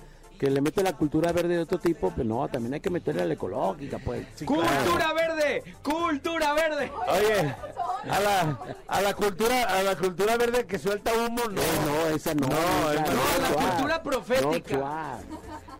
que 0.44 0.50
le 0.50 0.60
mete 0.60 0.82
la 0.82 0.92
cultura 0.92 1.32
verde 1.32 1.56
de 1.56 1.60
otro 1.60 1.78
tipo, 1.78 2.12
pero 2.14 2.28
no, 2.28 2.46
también 2.48 2.74
hay 2.74 2.80
que 2.80 2.90
meterle 2.90 3.22
a 3.22 3.24
la 3.24 3.32
ecológica, 3.32 3.98
pues. 3.98 4.26
¡Cultura 4.44 5.14
verde! 5.14 5.64
¡Cultura 5.82 6.52
verde! 6.52 6.92
Oye, 7.08 7.54
a 8.10 8.20
la, 8.20 8.58
a 8.86 9.00
la 9.00 9.14
cultura, 9.14 9.62
a 9.62 9.82
la 9.82 9.96
cultura 9.96 10.36
verde 10.36 10.66
que 10.66 10.78
suelta 10.78 11.12
humo, 11.14 11.40
no. 11.50 11.62
Eh, 11.62 11.64
no, 11.86 12.14
esa 12.14 12.34
no. 12.34 12.46
No, 12.46 12.92
esa 12.92 13.04
no, 13.04 13.12
No, 13.12 13.40
la 13.40 13.70
cultura 13.70 14.02
profética. 14.02 15.18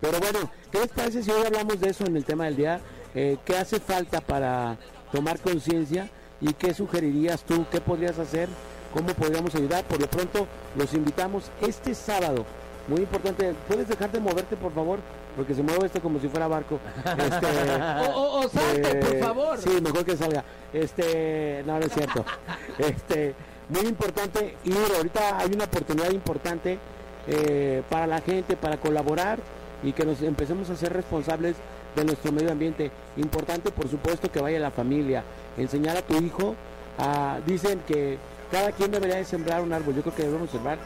Pero 0.00 0.18
bueno, 0.18 0.50
¿qué 0.72 0.79
les 0.79 0.88
parece 0.88 1.22
si 1.22 1.31
hoy 1.31 1.44
hablamos 1.44 1.79
de 1.79 1.90
eso 1.90 2.07
en 2.07 2.16
el 2.16 2.24
tema 2.24 2.46
del 2.46 2.57
día? 2.57 2.81
Eh, 3.14 3.37
¿Qué 3.44 3.59
hace 3.59 3.81
falta 3.81 4.22
para 4.22 4.79
tomar 5.12 5.40
conciencia 5.40 6.09
y 6.40 6.55
qué 6.55 6.72
sugerirías 6.72 7.42
tú? 7.42 7.66
¿Qué 7.70 7.83
podrías 7.83 8.18
hacer? 8.18 8.48
¿Cómo 8.94 9.09
podríamos 9.09 9.55
ayudar? 9.57 9.85
Por 9.85 10.00
lo 10.00 10.07
pronto, 10.07 10.46
los 10.74 10.94
invitamos 10.94 11.50
este 11.61 11.94
sábado. 11.94 12.46
Muy 12.87 13.01
importante, 13.01 13.55
¿puedes 13.66 13.88
dejar 13.88 14.12
de 14.12 14.20
moverte, 14.20 14.57
por 14.57 14.73
favor? 14.73 14.99
Porque 15.37 15.55
se 15.55 15.62
mueve 15.62 15.87
esto 15.87 16.01
como 16.01 16.20
si 16.20 16.29
fuera 16.29 16.47
barco. 16.49 16.79
Este, 17.16 17.47
O, 18.14 18.20
o- 18.20 18.40
o 18.40 18.49
salte, 18.49 18.94
por 18.97 19.14
eh, 19.14 19.20
favor. 19.20 19.59
Sí, 19.59 19.70
mejor 19.83 20.05
que 20.05 20.16
salga. 20.16 20.44
Este, 20.73 21.62
no, 21.66 21.79
no 21.79 21.87
es 21.87 21.92
cierto. 21.92 22.25
Este, 22.79 23.35
muy 23.70 23.87
importante 23.87 24.57
ir. 24.64 24.77
Ahorita 24.97 25.38
hay 25.38 25.51
una 25.55 25.64
oportunidad 25.64 26.11
importante 26.11 26.79
eh, 27.27 27.83
para 27.88 28.07
la 28.07 28.20
gente, 28.20 28.57
para 28.57 28.77
colaborar 28.77 29.38
y 29.83 29.92
que 29.92 30.05
nos 30.05 30.20
empecemos 30.23 30.68
a 30.70 30.77
ser 30.77 30.92
responsables 30.92 31.57
de 31.97 32.05
nuestro 32.05 32.33
medio 32.33 32.53
ambiente. 32.53 32.90
Importante, 33.16 33.70
por 33.70 33.88
supuesto, 33.88 34.31
que 34.31 34.40
vaya 34.40 34.59
la 34.61 34.70
familia. 34.70 35.23
Enseñar 35.57 35.97
a 35.97 36.03
tu 36.03 36.16
hijo. 36.23 36.55
a- 36.99 37.38
dicen 37.47 37.81
que 37.88 38.18
cada 38.53 38.70
quien 38.73 38.90
debería 38.92 39.16
de 39.16 39.25
sembrar 39.25 39.62
un 39.62 39.73
árbol. 39.73 39.94
Yo 39.97 40.03
creo 40.03 40.14
que 40.14 40.23
debemos 40.25 40.51
sembrar 40.51 40.79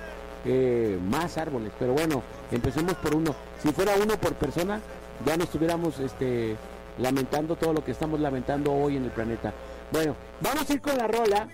eh, 0.44 0.98
más 1.11 1.38
árboles. 1.38 1.72
Pero 1.79 1.92
bueno, 1.92 2.22
empecemos 2.51 2.94
por 2.94 3.14
uno. 3.14 3.35
Si 3.62 3.72
fuera 3.72 3.94
uno 4.03 4.16
por 4.18 4.35
persona, 4.35 4.81
ya 5.24 5.37
no 5.37 5.44
estuviéramos 5.44 5.98
este, 6.01 6.57
lamentando 6.98 7.57
todo 7.57 7.72
lo 7.72 7.85
que 7.85 7.92
estamos 7.92 8.20
lamentando 8.20 8.72
hoy 8.72 8.96
en 8.96 9.05
el 9.05 9.11
planeta. 9.11 9.53
Bueno, 9.90 10.16
vamos 10.40 10.68
a 10.68 10.72
ir 10.72 10.81
con 10.81 10.96
la 10.96 11.07
rola 11.07 11.48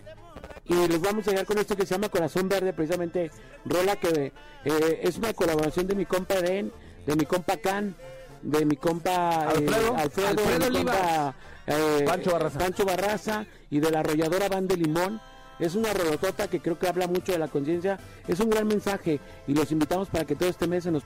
y 0.67 0.75
les 0.75 1.01
vamos 1.01 1.27
a 1.29 1.31
llegar 1.31 1.47
con 1.47 1.59
esto 1.59 1.77
que 1.77 1.87
se 1.87 1.95
llama 1.95 2.09
Corazón 2.09 2.49
Verde, 2.49 2.73
precisamente 2.73 3.31
rola 3.65 3.97
que 3.97 4.33
eh, 4.65 5.01
es 5.03 5.19
una 5.19 5.33
colaboración 5.35 5.87
de 5.87 5.95
mi 5.95 6.07
compa 6.07 6.35
Eden, 6.37 6.73
de 7.07 7.17
mi 7.17 7.27
compa 7.27 7.57
Can, 7.59 7.95
de 8.43 8.65
mi 8.65 8.77
compa 8.77 9.45
eh, 9.45 9.59
Alfredo. 9.59 9.97
Alfredo, 9.97 10.29
Alfredo 10.29 10.59
de 10.59 10.71
mi 10.71 10.77
compa, 10.85 11.35
eh, 11.67 12.05
Pancho 12.07 12.33
Barraza. 12.33 12.59
Pancho 12.59 12.85
Barraza 12.85 13.47
y 13.71 13.81
de 13.81 13.91
la 13.91 14.01
arrolladora 14.01 14.49
Van 14.49 14.67
de 14.67 14.77
Limón. 14.77 15.21
Es 15.59 15.75
una 15.75 15.93
rolotota 15.93 16.49
que 16.49 16.61
creo 16.61 16.79
que 16.79 16.89
habla 16.89 17.07
mucho 17.07 17.33
de 17.33 17.39
la 17.39 17.49
conciencia. 17.49 17.99
Es 18.27 18.41
un 18.41 18.51
gran 18.51 18.67
mensaje 18.67 19.21
y 19.47 19.55
los 19.55 19.71
invitamos 19.73 20.09
para 20.09 20.25
que 20.25 20.35
todo 20.35 20.49
este 20.49 20.67
mes 20.67 20.85
se 20.85 20.91
nos 20.91 21.05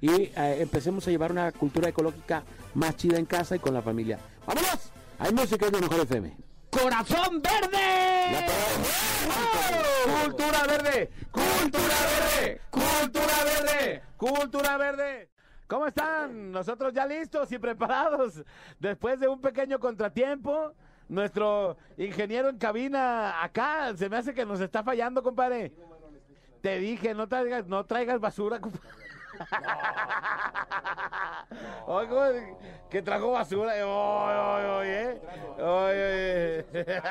y 0.00 0.10
eh, 0.10 0.32
empecemos 0.60 1.06
a 1.06 1.10
llevar 1.10 1.32
una 1.32 1.52
cultura 1.52 1.88
ecológica 1.88 2.42
más 2.74 2.96
chida 2.96 3.18
en 3.18 3.26
casa 3.26 3.56
y 3.56 3.58
con 3.58 3.72
la 3.72 3.82
familia. 3.82 4.18
¡Vámonos! 4.46 4.92
Hay 5.18 5.32
música 5.32 5.70
de 5.70 5.80
Mejor 5.80 6.00
FM. 6.00 6.36
¡Corazón 6.70 7.40
verde! 7.40 8.46
¡Cultura 10.04 10.62
verde! 10.66 11.10
¡Cultura 11.30 11.96
verde! 12.20 12.60
¡Cultura 12.70 13.44
verde! 13.44 14.02
¡Cultura 14.16 14.76
verde! 14.76 15.28
¿Cómo 15.66 15.86
están? 15.86 16.52
Nosotros 16.52 16.92
ya 16.92 17.06
listos 17.06 17.50
y 17.50 17.58
preparados. 17.58 18.44
Después 18.78 19.18
de 19.18 19.28
un 19.28 19.40
pequeño 19.40 19.80
contratiempo, 19.80 20.74
nuestro 21.08 21.76
ingeniero 21.96 22.48
en 22.48 22.58
cabina 22.58 23.42
acá 23.42 23.96
se 23.96 24.08
me 24.08 24.16
hace 24.16 24.34
que 24.34 24.44
nos 24.44 24.60
está 24.60 24.82
fallando, 24.82 25.22
compadre. 25.22 25.72
Te 26.60 26.78
dije, 26.78 27.14
no 27.14 27.28
traigas, 27.28 27.66
no 27.66 27.84
traigas 27.84 28.20
basura, 28.20 28.60
compadre. 28.60 29.05
Oye, 31.86 32.56
que 32.90 33.02
trajo 33.02 33.32
basura. 33.32 33.72
Oye, 33.72 33.82
oye, 33.84 34.68
oye. 34.68 35.20
Oye, 35.62 36.64
oye. 36.72 37.02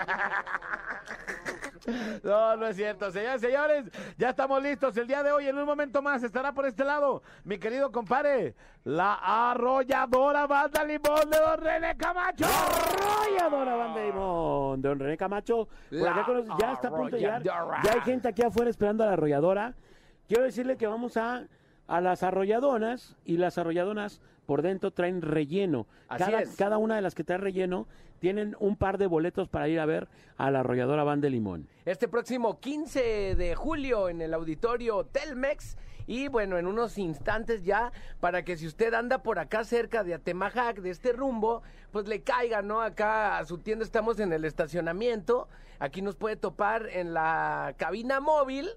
No, 2.24 2.56
no 2.58 2.66
es 2.68 2.76
cierto. 2.76 3.12
Señores, 3.12 3.42
señores, 3.42 3.86
ya 4.18 4.30
estamos 4.32 4.62
listos. 4.62 4.98
El 4.98 5.06
día 5.08 5.22
de 5.22 5.32
hoy, 5.32 5.48
en 5.48 5.56
un 5.58 5.66
momento 5.66 6.02
más, 6.02 6.24
estará 6.24 6.52
por 6.52 6.66
este 6.66 6.84
lado 6.84 7.22
mi 7.44 7.60
querido 7.60 7.92
compadre, 7.92 8.56
la 8.84 9.14
arrolladora 9.52 10.48
banda 10.48 10.84
limón 10.84 11.30
de 11.30 11.38
Don 11.38 11.60
René 11.62 11.96
Camacho. 11.96 12.46
Arrolladora 12.46 13.76
Banda 13.76 14.00
de 14.00 14.06
Limón, 14.08 14.82
Don 14.82 15.00
René 15.00 15.16
Camacho. 15.18 15.68
Por 15.68 16.00
La 16.00 16.12
acá 16.12 16.26
con- 16.26 16.58
ya 16.60 16.72
está 16.74 16.88
a 16.88 16.92
punto 16.92 17.16
de 17.16 17.22
llegar. 17.22 17.44
Ya 17.44 17.92
hay 17.94 18.02
gente 18.02 18.28
aquí 18.30 18.42
afuera 18.42 18.70
esperando 18.72 19.04
a 19.04 19.08
la 19.08 19.14
arrolladora. 19.14 19.74
Quiero 20.28 20.44
decirle 20.44 20.78
que 20.78 20.88
vamos 20.88 21.18
a, 21.18 21.44
a 21.88 22.02
las 22.02 22.24
arrolladonas 22.24 23.16
y 23.26 23.38
las 23.38 23.58
arrolladonas 23.58 24.22
por 24.46 24.62
dentro 24.62 24.92
traen 24.92 25.22
relleno. 25.22 25.88
Así 26.08 26.24
cada, 26.24 26.42
es. 26.42 26.56
cada 26.56 26.78
una 26.78 26.96
de 26.96 27.02
las 27.02 27.16
que 27.16 27.24
trae 27.24 27.38
relleno 27.38 27.88
tienen 28.20 28.56
un 28.60 28.76
par 28.76 28.98
de 28.98 29.08
boletos 29.08 29.50
para 29.50 29.68
ir 29.68 29.80
a 29.80 29.86
ver 29.86 30.08
a 30.38 30.52
la 30.52 30.62
arrolladora 30.62 31.04
Banda 31.04 31.26
de 31.26 31.32
Limón. 31.32 31.68
Este 31.86 32.08
próximo 32.08 32.60
15 32.60 33.36
de 33.36 33.56
julio 33.56 34.10
en 34.10 34.22
el 34.22 34.34
auditorio 34.34 35.06
Telmex. 35.06 35.78
Y 36.08 36.28
bueno, 36.28 36.60
en 36.60 36.68
unos 36.68 37.00
instantes 37.00 37.64
ya, 37.64 37.92
para 38.20 38.44
que 38.44 38.58
si 38.58 38.68
usted 38.68 38.94
anda 38.94 39.24
por 39.24 39.40
acá 39.40 39.64
cerca 39.64 40.04
de 40.04 40.14
Atemajac, 40.14 40.78
de 40.78 40.92
este 40.92 41.14
rumbo, 41.14 41.64
pues 41.92 42.08
le 42.08 42.22
caiga, 42.22 42.62
¿no? 42.62 42.82
Acá 42.82 43.40
a 43.40 43.46
su 43.46 43.58
tienda 43.58 43.84
estamos 43.84 44.20
en 44.20 44.32
el 44.32 44.46
estacionamiento. 44.46 45.48
Aquí 45.80 46.04
nos 46.04 46.16
puede 46.16 46.36
topar 46.36 46.88
en 46.90 47.16
la 47.16 47.74
cabina 47.78 48.20
móvil, 48.20 48.70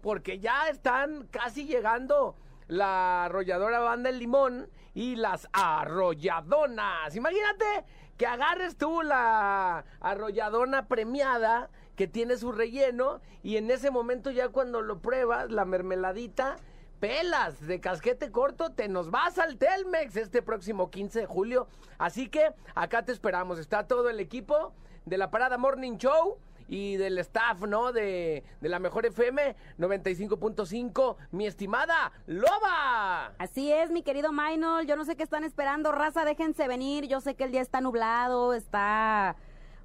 porque 0.00 0.38
ya 0.38 0.68
están 0.68 1.26
casi 1.32 1.64
llegando 1.64 2.36
la 2.68 3.24
arrolladora 3.24 3.80
Banda 3.80 4.10
El 4.10 4.18
Limón 4.18 4.68
y 4.94 5.16
las 5.16 5.48
arrolladonas. 5.52 7.14
Imagínate 7.14 7.84
que 8.16 8.26
agarres 8.26 8.76
tú 8.76 9.02
la 9.02 9.84
arrolladona 10.00 10.88
premiada 10.88 11.70
que 11.96 12.06
tiene 12.06 12.36
su 12.36 12.52
relleno 12.52 13.20
y 13.42 13.56
en 13.56 13.70
ese 13.70 13.90
momento 13.90 14.30
ya 14.30 14.48
cuando 14.48 14.82
lo 14.82 15.00
pruebas, 15.00 15.50
la 15.50 15.64
mermeladita, 15.64 16.56
pelas 17.00 17.66
de 17.66 17.80
casquete 17.80 18.30
corto, 18.30 18.72
te 18.72 18.88
nos 18.88 19.10
vas 19.10 19.38
al 19.38 19.56
Telmex 19.58 20.16
este 20.16 20.42
próximo 20.42 20.90
15 20.90 21.20
de 21.20 21.26
julio. 21.26 21.68
Así 21.98 22.28
que 22.28 22.52
acá 22.74 23.04
te 23.04 23.12
esperamos. 23.12 23.58
Está 23.58 23.86
todo 23.86 24.08
el 24.08 24.20
equipo 24.20 24.72
de 25.04 25.18
la 25.18 25.30
Parada 25.30 25.58
Morning 25.58 25.96
Show 25.98 26.38
y 26.68 26.96
del 26.96 27.18
staff, 27.18 27.60
¿no? 27.62 27.92
De, 27.92 28.44
de 28.60 28.68
la 28.68 28.78
Mejor 28.78 29.06
FM 29.06 29.56
95.5, 29.78 31.16
mi 31.32 31.46
estimada 31.46 32.12
Loba. 32.26 33.34
Así 33.38 33.72
es, 33.72 33.90
mi 33.90 34.02
querido 34.02 34.32
Maynol. 34.32 34.86
Yo 34.86 34.96
no 34.96 35.04
sé 35.04 35.16
qué 35.16 35.22
están 35.22 35.44
esperando, 35.44 35.92
raza, 35.92 36.24
déjense 36.24 36.68
venir. 36.68 37.06
Yo 37.06 37.20
sé 37.20 37.34
que 37.34 37.44
el 37.44 37.52
día 37.52 37.62
está 37.62 37.80
nublado, 37.80 38.54
está. 38.54 39.36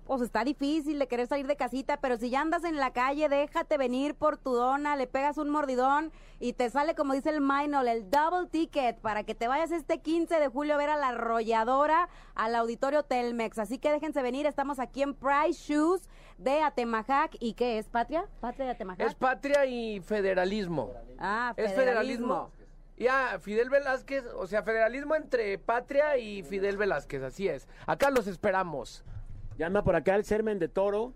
Pues 0.06 0.22
está 0.22 0.44
difícil 0.44 1.00
de 1.00 1.08
querer 1.08 1.28
salir 1.28 1.48
de 1.48 1.56
casita, 1.56 1.98
pero 1.98 2.18
si 2.18 2.30
ya 2.30 2.42
andas 2.42 2.64
en 2.64 2.76
la 2.78 2.92
calle, 2.92 3.30
déjate 3.30 3.78
venir 3.78 4.16
por 4.16 4.38
tu 4.38 4.54
dona, 4.54 4.96
le 4.96 5.08
pegas 5.08 5.38
un 5.38 5.50
mordidón 5.50 6.12
y 6.40 6.54
te 6.54 6.70
sale, 6.70 6.96
como 6.96 7.14
dice 7.14 7.30
el 7.30 7.40
Maynol, 7.40 7.88
el 7.88 8.10
double 8.10 8.50
ticket 8.50 8.98
para 8.98 9.24
que 9.24 9.36
te 9.36 9.48
vayas 9.48 9.72
este 9.72 10.00
15 10.00 10.40
de 10.40 10.48
julio 10.50 10.74
a 10.74 10.78
ver 10.78 10.90
a 10.90 10.98
la 10.98 11.10
arrolladora 11.10 12.10
al 12.36 12.56
auditorio 12.56 13.04
Telmex. 13.04 13.58
Así 13.60 13.78
que 13.78 13.92
déjense 13.92 14.22
venir, 14.22 14.46
estamos 14.48 14.80
aquí 14.80 15.02
en 15.02 15.14
Price 15.14 15.54
Shoes 15.72 16.10
de 16.38 16.62
Atemajac. 16.62 17.38
¿Y 17.40 17.54
qué 17.54 17.78
es, 17.78 17.88
Patria? 17.88 18.26
¿Patria 18.42 18.66
de 18.66 18.72
Atemajac? 18.72 19.08
Es 19.08 19.16
patria 19.16 19.66
y 19.66 20.02
federalismo. 20.02 20.92
ah, 21.20 21.54
Es 21.56 21.74
federalismo. 21.74 22.50
Ya, 22.98 23.40
Fidel 23.40 23.70
Velázquez, 23.70 24.26
o 24.36 24.46
sea, 24.46 24.62
federalismo 24.62 25.16
entre 25.16 25.58
patria 25.58 26.18
y 26.18 26.44
Fidel 26.44 26.78
Velázquez, 26.78 27.24
así 27.24 27.48
es. 27.48 27.68
Acá 27.88 28.12
los 28.12 28.28
esperamos. 28.28 29.04
Ya 29.58 29.68
anda 29.68 29.84
por 29.84 29.96
acá 29.96 30.16
el 30.16 30.24
Sermen 30.24 30.60
de 30.60 30.68
Toro, 30.68 31.14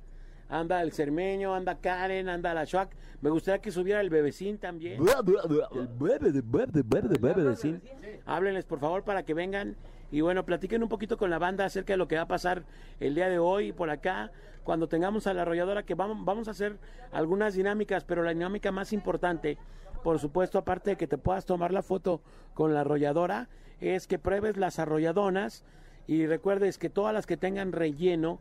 anda 0.50 0.82
el 0.82 0.92
Cermeño, 0.92 1.56
anda 1.56 1.76
Karen, 1.76 2.30
anda 2.30 2.54
la 2.54 2.66
Shuac. 2.66 2.96
Me 3.22 3.30
gustaría 3.30 3.62
que 3.62 3.72
subiera 3.72 4.02
el 4.02 4.10
Bebecín 4.10 4.58
también. 4.58 5.02
El 5.02 5.88
bebe 5.88 6.32
de 6.32 6.42
bebe 6.42 6.72
de 6.72 7.18
bebe 7.18 7.44
de. 7.44 7.82
Háblenles 8.26 8.66
por 8.66 8.80
favor 8.80 9.04
para 9.04 9.24
que 9.24 9.34
vengan 9.34 9.76
y 10.12 10.22
bueno, 10.22 10.46
platiquen 10.46 10.84
un 10.84 10.90
poquito 10.90 11.18
con 11.18 11.30
la 11.30 11.40
banda 11.40 11.66
acerca 11.66 11.94
de 11.94 11.98
lo 11.98 12.08
que 12.08 12.16
va 12.16 12.24
a 12.24 12.28
pasar 12.28 12.64
el 13.00 13.16
día 13.16 13.28
de 13.28 13.40
hoy 13.40 13.72
por 13.72 13.90
acá. 13.90 14.32
Cuando 14.64 14.88
tengamos 14.88 15.28
a 15.28 15.34
la 15.34 15.44
arrolladora, 15.44 15.84
que 15.84 15.94
vamos, 15.94 16.24
vamos 16.24 16.48
a 16.48 16.52
hacer 16.52 16.78
algunas 17.12 17.54
dinámicas, 17.54 18.04
pero 18.04 18.24
la 18.24 18.32
dinámica 18.32 18.72
más 18.72 18.94
importante, 18.94 19.58
por 20.04 20.20
supuesto, 20.20 20.58
aparte 20.58 20.92
de 20.92 20.96
que 20.98 21.08
te 21.08 21.18
puedas 21.18 21.46
tomar 21.46 21.72
la 21.72 21.84
foto 21.84 22.22
con 22.54 22.74
la 22.74 22.82
arrolladora, 22.82 23.50
es 23.80 24.08
que 24.08 24.18
pruebes 24.18 24.58
las 24.58 24.80
arrolladonas 24.80 25.64
y 26.08 26.26
recuerdes 26.28 26.78
que 26.78 26.90
todas 26.90 27.14
las 27.14 27.26
que 27.26 27.38
tengan 27.38 27.72
relleno 27.72 28.40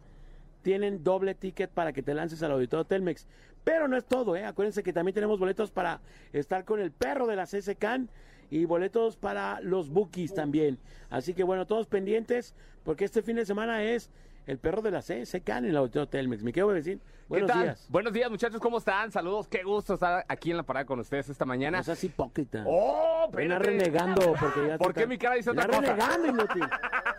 tienen 0.63 1.05
doble 1.05 1.35
ticket 1.35 1.71
para 1.71 1.93
que 1.93 2.03
te 2.03 2.15
lances 2.15 2.43
al 2.43 2.53
auditorio 2.53 2.85
Telmex. 2.85 3.27
Pero 3.65 3.89
no 3.89 3.97
es 3.97 4.05
todo, 4.05 4.37
¿eh? 4.37 4.45
Acuérdense 4.45 4.83
que 4.83 4.93
también 4.93 5.15
tenemos 5.15 5.39
boletos 5.39 5.71
para 5.71 6.01
estar 6.33 6.65
con 6.65 6.81
el 6.81 6.91
perro 6.91 7.27
de 7.27 7.37
la 7.37 7.45
CSCAN 7.45 8.09
y 8.51 8.65
boletos 8.67 9.17
para 9.17 9.61
los 9.61 9.91
bookies 9.91 10.35
también. 10.35 10.79
Así 11.11 11.35
que 11.35 11.45
bueno, 11.45 11.67
todos 11.67 11.87
pendientes 11.87 12.55
porque 12.83 13.05
este 13.05 13.23
fin 13.23 13.37
de 13.37 13.47
semana 13.47 13.83
es 13.83 14.11
el 14.47 14.59
perro 14.59 14.83
de 14.83 14.91
la 14.91 15.01
CSCAN 15.01 15.65
en 15.65 15.71
el 15.71 15.77
auditorio 15.77 16.09
Telmex. 16.09 16.43
Me 16.43 16.53
quedo 16.53 16.69
decir, 16.71 17.01
buenos 17.29 17.49
¿Qué 17.49 17.53
tal? 17.55 17.63
días. 17.63 17.87
Buenos 17.89 18.13
días, 18.13 18.31
muchachos, 18.31 18.61
¿cómo 18.61 18.77
están? 18.79 19.11
Saludos, 19.11 19.49
qué 19.49 19.63
gusto 19.63 19.95
estar 19.95 20.25
aquí 20.29 20.51
en 20.51 20.59
la 20.59 20.63
parada 20.63 20.85
con 20.85 21.01
ustedes 21.01 21.31
esta 21.31 21.47
mañana. 21.47 21.79
No 21.79 21.85
seas 21.85 22.05
hipócrita. 22.05 22.65
¡Oh! 22.67 23.31
Ven 23.33 23.59
renegando 23.59 24.35
porque 24.39 24.69
ya 24.69 24.77
¿Por 24.79 24.93
qué 24.93 25.07
mi 25.07 25.17
cara 25.17 25.37
dice 25.37 25.51
otra 25.51 25.67
cosa? 25.67 25.81
renegando, 25.81 26.27
inútil. 26.29 26.65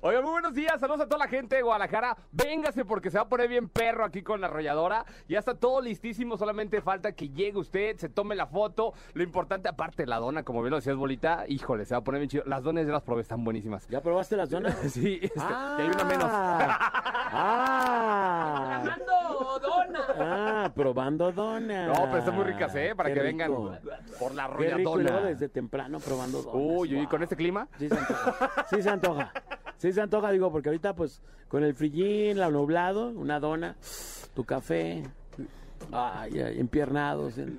Oiga, 0.00 0.20
muy 0.22 0.30
buenos 0.32 0.54
días. 0.54 0.78
Saludos 0.80 1.00
a 1.02 1.06
toda 1.06 1.18
la 1.24 1.28
gente 1.28 1.56
de 1.56 1.62
Guadalajara. 1.62 2.16
Véngase 2.32 2.84
porque 2.84 3.10
se 3.10 3.18
va 3.18 3.24
a 3.24 3.28
poner 3.28 3.48
bien 3.48 3.68
perro 3.68 4.04
aquí 4.04 4.22
con 4.22 4.40
la 4.40 4.46
arrolladora. 4.48 5.04
Ya 5.28 5.38
está 5.38 5.54
todo 5.54 5.80
listísimo. 5.80 6.36
Solamente 6.36 6.80
falta 6.80 7.12
que 7.12 7.28
llegue 7.28 7.58
usted, 7.58 7.96
se 7.96 8.08
tome 8.08 8.34
la 8.34 8.46
foto. 8.46 8.92
Lo 9.14 9.22
importante, 9.22 9.68
aparte, 9.68 10.06
la 10.06 10.16
dona, 10.18 10.42
como 10.42 10.62
bien 10.62 10.70
lo 10.70 10.76
decías, 10.76 10.96
bolita. 10.96 11.44
Híjole, 11.48 11.84
se 11.84 11.94
va 11.94 11.98
a 11.98 12.04
poner 12.04 12.20
bien 12.20 12.30
chido. 12.30 12.44
Las 12.46 12.62
donas 12.62 12.86
ya 12.86 12.92
las 12.92 13.02
probé, 13.02 13.22
están 13.22 13.44
buenísimas. 13.44 13.86
¿Ya 13.88 14.00
probaste 14.00 14.36
las 14.36 14.50
donas? 14.50 14.76
Sí, 14.90 15.18
este, 15.22 15.38
y 15.38 15.80
hay 15.82 15.88
una 15.88 16.04
menos. 16.04 16.28
Ah, 17.32 18.82
¡Mando, 18.84 19.58
dona! 19.60 20.00
ah, 20.18 20.70
probando 20.74 21.30
donas. 21.32 21.88
No, 21.88 22.04
pero 22.06 22.18
están 22.18 22.34
muy 22.34 22.44
ricas, 22.44 22.74
¿eh? 22.74 22.92
Para 22.96 23.08
Qué 23.08 23.14
que 23.14 23.20
vengan 23.22 23.52
por 24.18 24.34
la 24.34 24.48
Qué 24.58 24.70
rico, 24.74 24.78
y 24.78 24.82
luego 24.82 24.94
arrolladona. 24.94 25.26
desde 25.28 25.48
temprano 25.48 25.98
probando 26.00 26.42
donas. 26.42 26.54
Uy, 26.54 26.94
uy, 26.94 27.00
Wow. 27.00 27.08
con 27.08 27.22
este 27.22 27.36
clima. 27.36 27.68
Sí 27.78 27.88
se 27.88 27.96
antoja. 27.98 28.64
Sí 28.68 28.82
se 28.82 28.90
antoja. 28.90 29.32
Sí 29.80 29.92
se 29.92 30.02
antoja, 30.02 30.30
digo, 30.30 30.52
porque 30.52 30.68
ahorita 30.68 30.94
pues 30.94 31.22
con 31.48 31.64
el 31.64 31.74
frillín, 31.74 32.38
la 32.38 32.50
nublado, 32.50 33.08
una 33.08 33.40
dona, 33.40 33.76
tu 34.34 34.44
café, 34.44 35.02
ay, 35.90 36.38
ay, 36.38 36.60
empiernados. 36.60 37.38
en- 37.38 37.56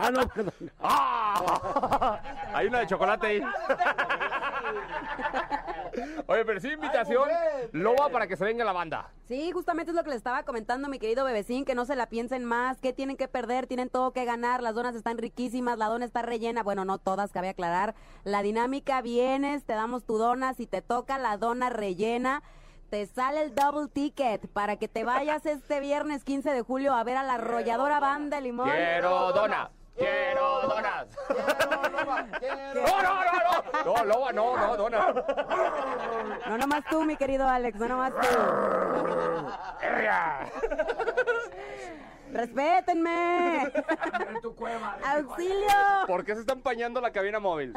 ah, 0.00 0.10
no, 0.10 0.28
perdón. 0.28 0.70
¡Ah! 0.82 2.20
Hay 2.54 2.66
una 2.66 2.80
de 2.80 2.86
chocolate 2.86 3.26
ahí. 3.26 3.42
Oye, 6.26 6.44
pero 6.44 6.60
sí, 6.60 6.68
invitación. 6.68 7.28
Loba 7.72 8.08
para 8.08 8.26
que 8.26 8.36
se 8.36 8.44
venga 8.44 8.64
la 8.64 8.72
banda. 8.72 9.10
Sí, 9.26 9.50
justamente 9.52 9.90
es 9.90 9.96
lo 9.96 10.02
que 10.04 10.10
le 10.10 10.16
estaba 10.16 10.42
comentando 10.44 10.88
mi 10.88 10.98
querido 10.98 11.24
bebecín, 11.24 11.64
que 11.64 11.74
no 11.74 11.84
se 11.84 11.96
la 11.96 12.08
piensen 12.08 12.44
más, 12.44 12.78
que 12.80 12.92
tienen 12.92 13.16
que 13.16 13.28
perder, 13.28 13.66
tienen 13.66 13.88
todo 13.88 14.12
que 14.12 14.24
ganar, 14.24 14.62
las 14.62 14.74
donas 14.74 14.94
están 14.94 15.18
riquísimas, 15.18 15.78
la 15.78 15.86
dona 15.86 16.04
está 16.04 16.22
rellena, 16.22 16.62
bueno, 16.62 16.84
no 16.84 16.98
todas, 16.98 17.32
cabe 17.32 17.48
aclarar. 17.48 17.94
La 18.24 18.42
dinámica, 18.42 19.02
vienes, 19.02 19.64
te 19.64 19.72
damos 19.74 20.04
tu 20.04 20.18
dona, 20.18 20.54
si 20.54 20.66
te 20.66 20.82
toca 20.82 21.18
la 21.18 21.36
dona 21.36 21.70
rellena, 21.70 22.42
te 22.90 23.06
sale 23.06 23.42
el 23.42 23.54
double 23.54 23.88
ticket 23.88 24.48
para 24.48 24.76
que 24.76 24.88
te 24.88 25.04
vayas 25.04 25.46
este 25.46 25.80
viernes 25.80 26.24
15 26.24 26.50
de 26.50 26.62
julio 26.62 26.92
a 26.92 27.04
ver 27.04 27.16
a 27.16 27.22
la 27.22 27.34
arrolladora 27.34 28.00
banda 28.00 28.38
de 28.38 28.42
limón. 28.42 28.68
Quiero 28.70 29.32
dona. 29.32 29.70
Quiero 30.00 30.62
donas. 30.62 31.06
No, 32.74 33.02
no, 33.02 33.24
no, 33.24 33.32
no. 33.84 33.94
No, 33.96 34.04
loba, 34.04 34.32
no, 34.32 34.56
no, 34.56 34.76
dona. 34.76 35.14
No 36.46 36.58
nomás 36.58 36.84
tú, 36.90 37.04
mi 37.04 37.16
querido 37.16 37.46
Alex, 37.46 37.78
no 37.78 37.88
nomás 37.88 38.12
tú. 38.14 38.26
¡Respétenme! 42.32 43.72
¡Auxilio! 45.04 46.06
¿Por 46.06 46.24
qué 46.24 46.34
se 46.34 46.40
está 46.40 46.52
empañando 46.52 47.00
la 47.00 47.10
cabina 47.10 47.40
móvil? 47.40 47.72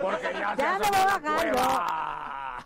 porque 0.00 0.32
ya, 0.38 0.54
se 0.56 0.62
Ya 0.62 0.78
me 0.78 0.84
asomó 0.86 0.98
voy 0.98 1.04
bajando. 1.06 1.52
cueva. 1.52 2.64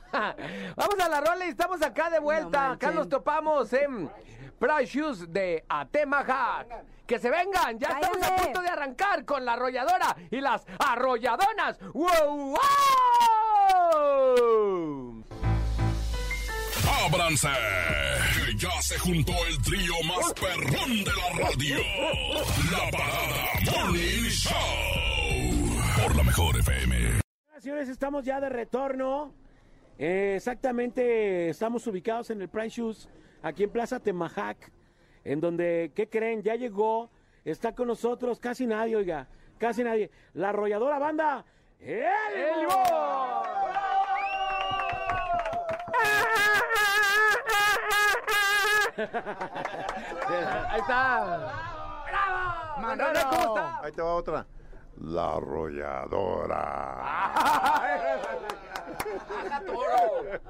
Vamos 0.77 1.01
a 1.01 1.09
la 1.09 1.21
rola 1.21 1.47
y 1.47 1.49
estamos 1.49 1.81
acá 1.83 2.11
de 2.11 2.19
vuelta. 2.19 2.67
No 2.69 2.73
acá 2.75 2.91
nos 2.91 3.09
topamos 3.09 3.73
en 3.73 4.09
Price 4.09 4.42
Shoes 4.85 5.33
de 5.33 5.65
Atemajac. 5.69 6.85
Que 7.07 7.19
se 7.19 7.31
vengan, 7.31 7.79
ya 7.79 7.89
estamos 7.89 8.23
a 8.23 8.37
punto 8.37 8.63
de 8.63 8.69
arrancar 8.69 9.25
con 9.25 9.45
la 9.45 9.55
arrolladora 9.55 10.17
y 10.31 10.41
las 10.41 10.65
arrolladonas. 10.79 11.79
¡Wow! 11.93 12.57
wow! 13.85 15.25
¡Ábranse! 17.07 17.49
Que 18.47 18.57
ya 18.57 18.71
se 18.81 18.99
juntó 18.99 19.33
el 19.49 19.61
trío 19.63 19.95
más 20.07 20.33
perrón 20.35 21.05
de 21.05 21.11
la 21.11 21.29
radio. 21.45 21.77
La 22.71 22.91
parada 22.91 23.83
Morning 23.85 24.29
Show. 24.31 26.03
Por 26.03 26.17
la 26.17 26.23
mejor 26.23 26.57
FM. 26.59 27.21
Señores, 27.59 27.89
estamos 27.89 28.25
ya 28.25 28.41
de 28.41 28.49
retorno. 28.49 29.35
Eh, 29.99 30.35
exactamente, 30.37 31.51
estamos 31.51 31.87
ubicados 31.87 32.31
en 32.31 32.41
el 32.43 32.49
Price 32.49 32.81
Shoes, 32.81 33.09
aquí 33.43 33.65
en 33.65 33.71
Plaza 33.71 34.01
Temajac, 34.01 34.73
en 35.25 35.41
donde, 35.41 35.93
¿qué 35.95 36.09
creen? 36.09 36.43
Ya 36.43 36.55
llegó, 36.55 37.11
está 37.45 37.75
con 37.75 37.89
nosotros 37.89 38.39
casi 38.39 38.67
nadie, 38.67 38.97
oiga, 38.97 39.29
casi 39.59 39.85
nadie. 39.85 40.11
La 40.35 40.51
arrolladora 40.51 40.99
banda, 40.99 41.45
¡El 41.81 42.61
Limón! 42.61 42.77
Ahí 50.71 50.81
está. 50.81 51.53
Manolo, 52.81 53.21
¿cómo 53.31 53.43
está? 53.43 53.81
Ahí 53.83 53.93
te 53.93 54.03
va 54.03 54.15
otra. 54.15 54.47
La 55.01 55.35
arrolladora. 55.35 57.03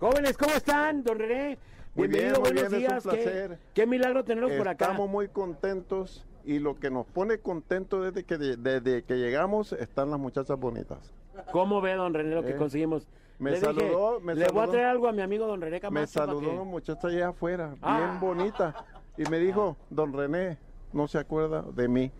Jóvenes, 0.00 0.36
¿cómo 0.36 0.54
están? 0.54 1.04
Don 1.04 1.18
René, 1.18 1.56
Muy 1.94 2.08
bien, 2.08 2.32
bienvenido, 2.32 2.40
muy 2.40 2.52
buenos 2.52 2.70
bien, 2.72 2.82
es 2.82 2.88
días. 2.90 3.04
un 3.06 3.10
Qué- 3.12 3.16
placer. 3.22 3.58
Qué, 3.72 3.86
milagro 3.86 4.24
tenerlos 4.24 4.52
por 4.52 4.68
acá. 4.68 4.84
Estamos 4.86 5.08
muy 5.08 5.28
contentos 5.28 6.26
y 6.44 6.58
lo 6.58 6.76
que 6.76 6.90
nos 6.90 7.06
pone 7.06 7.38
contentos 7.38 8.04
desde 8.04 8.24
que, 8.24 8.36
desde 8.36 9.04
que 9.04 9.14
llegamos 9.16 9.72
están 9.72 10.10
las 10.10 10.18
muchachas 10.18 10.58
bonitas. 10.58 11.12
¿Cómo 11.52 11.80
ve, 11.80 11.94
don 11.94 12.12
René, 12.12 12.34
lo 12.34 12.42
que 12.42 12.50
Eh, 12.50 12.56
conseguimos? 12.56 13.08
me 13.38 13.50
Le 13.50 13.56
dije, 13.60 13.66
saludó, 13.66 14.20
me 14.20 14.34
Le 14.34 14.48
voy 14.48 14.62
a 14.64 14.66
traer 14.68 14.86
algo 14.86 15.08
a 15.08 15.12
mi 15.12 15.22
amigo 15.22 15.46
don 15.46 15.60
René 15.60 15.80
Camacho. 15.80 16.00
Me 16.00 16.06
saludó 16.06 16.40
que- 16.40 16.48
una 16.48 16.64
muchacha 16.64 17.08
allá 17.08 17.28
afuera, 17.28 17.74
Ah. 17.82 17.98
bien 17.98 18.20
bonita, 18.20 18.74
y 19.16 19.24
me 19.30 19.38
dijo, 19.38 19.76
don 19.90 20.12
René, 20.12 20.58
no 20.92 21.06
se 21.08 21.18
acuerda 21.18 21.62
de 21.62 21.88
mí. 21.88 22.10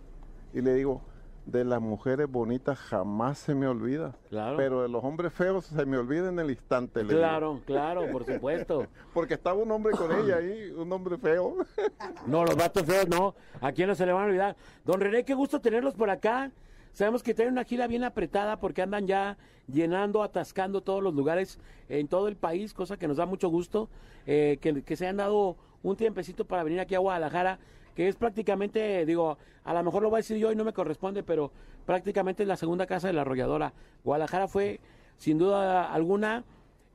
Y 0.53 0.61
le 0.61 0.75
digo, 0.75 1.01
de 1.47 1.63
las 1.65 1.81
mujeres 1.81 2.31
bonitas 2.31 2.79
jamás 2.79 3.39
se 3.39 3.55
me 3.55 3.67
olvida, 3.67 4.15
Claro. 4.31 4.57
pero 4.57 4.83
de 4.83 4.89
los 4.89 5.05
hombres 5.05 5.33
feos 5.33 5.67
se 5.67 5.85
me 5.85 5.99
olvida 5.99 6.29
en 6.31 6.39
el 6.39 6.51
instante. 6.51 7.05
Claro, 7.07 7.61
claro, 7.67 8.11
por 8.11 8.25
supuesto. 8.25 8.87
Porque 9.13 9.35
estaba 9.35 9.57
un 9.63 9.71
hombre 9.71 9.93
con 9.93 10.11
ella 10.11 10.37
ahí, 10.37 10.71
un 10.77 10.91
hombre 10.93 11.19
feo. 11.19 11.57
No, 12.27 12.45
los 12.45 12.57
vatos 12.57 12.85
feos 12.85 13.07
no. 13.09 13.35
¿A 13.61 13.73
quién 13.73 13.89
no 13.89 13.95
se 13.95 14.07
le 14.07 14.13
van 14.13 14.23
a 14.23 14.27
olvidar? 14.27 14.57
Don 14.85 15.01
René, 15.01 15.25
qué 15.25 15.35
gusto 15.35 15.61
tenerlos 15.61 15.95
por 15.95 16.09
acá. 16.09 16.51
Sabemos 16.93 17.23
que 17.23 17.35
tienen 17.35 17.53
una 17.53 17.65
gira 17.65 17.87
bien 17.87 18.05
apretada 18.05 18.59
porque 18.61 18.81
andan 18.81 19.07
ya 19.07 19.37
llenando, 19.67 20.23
atascando 20.23 20.81
todos 20.81 21.03
los 21.03 21.13
lugares 21.15 21.59
en 21.89 22.09
todo 22.09 22.29
el 22.29 22.37
país, 22.37 22.73
cosa 22.73 22.97
que 22.97 23.09
nos 23.09 23.17
da 23.19 23.27
mucho 23.27 23.49
gusto. 23.49 23.89
eh, 24.27 24.59
que, 24.63 24.83
que 24.83 24.97
se 24.97 25.07
han 25.07 25.19
dado 25.19 25.57
un 25.83 25.97
tiempecito 25.97 26.47
para 26.47 26.63
venir 26.63 26.81
aquí 26.81 26.95
a 26.95 26.99
Guadalajara, 27.01 27.59
que 27.95 28.09
es 28.09 28.17
prácticamente, 28.17 29.05
digo, 29.07 29.39
a 29.65 29.75
lo 29.75 29.83
mejor 29.83 30.03
lo 30.03 30.11
voy 30.11 30.19
a 30.19 30.21
decir 30.21 30.37
yo 30.37 30.51
y 30.53 30.57
no 30.57 30.65
me 30.65 30.73
corresponde, 30.73 31.23
pero 31.23 31.51
prácticamente 31.87 32.43
es 32.43 32.49
la 32.49 32.57
segunda 32.57 32.87
casa 32.87 33.07
de 33.07 33.13
la 33.13 33.23
arrolladora. 33.23 33.73
Guadalajara 34.05 34.49
fue, 34.49 34.81
sin 35.17 35.39
duda 35.39 35.93
alguna, 35.93 36.45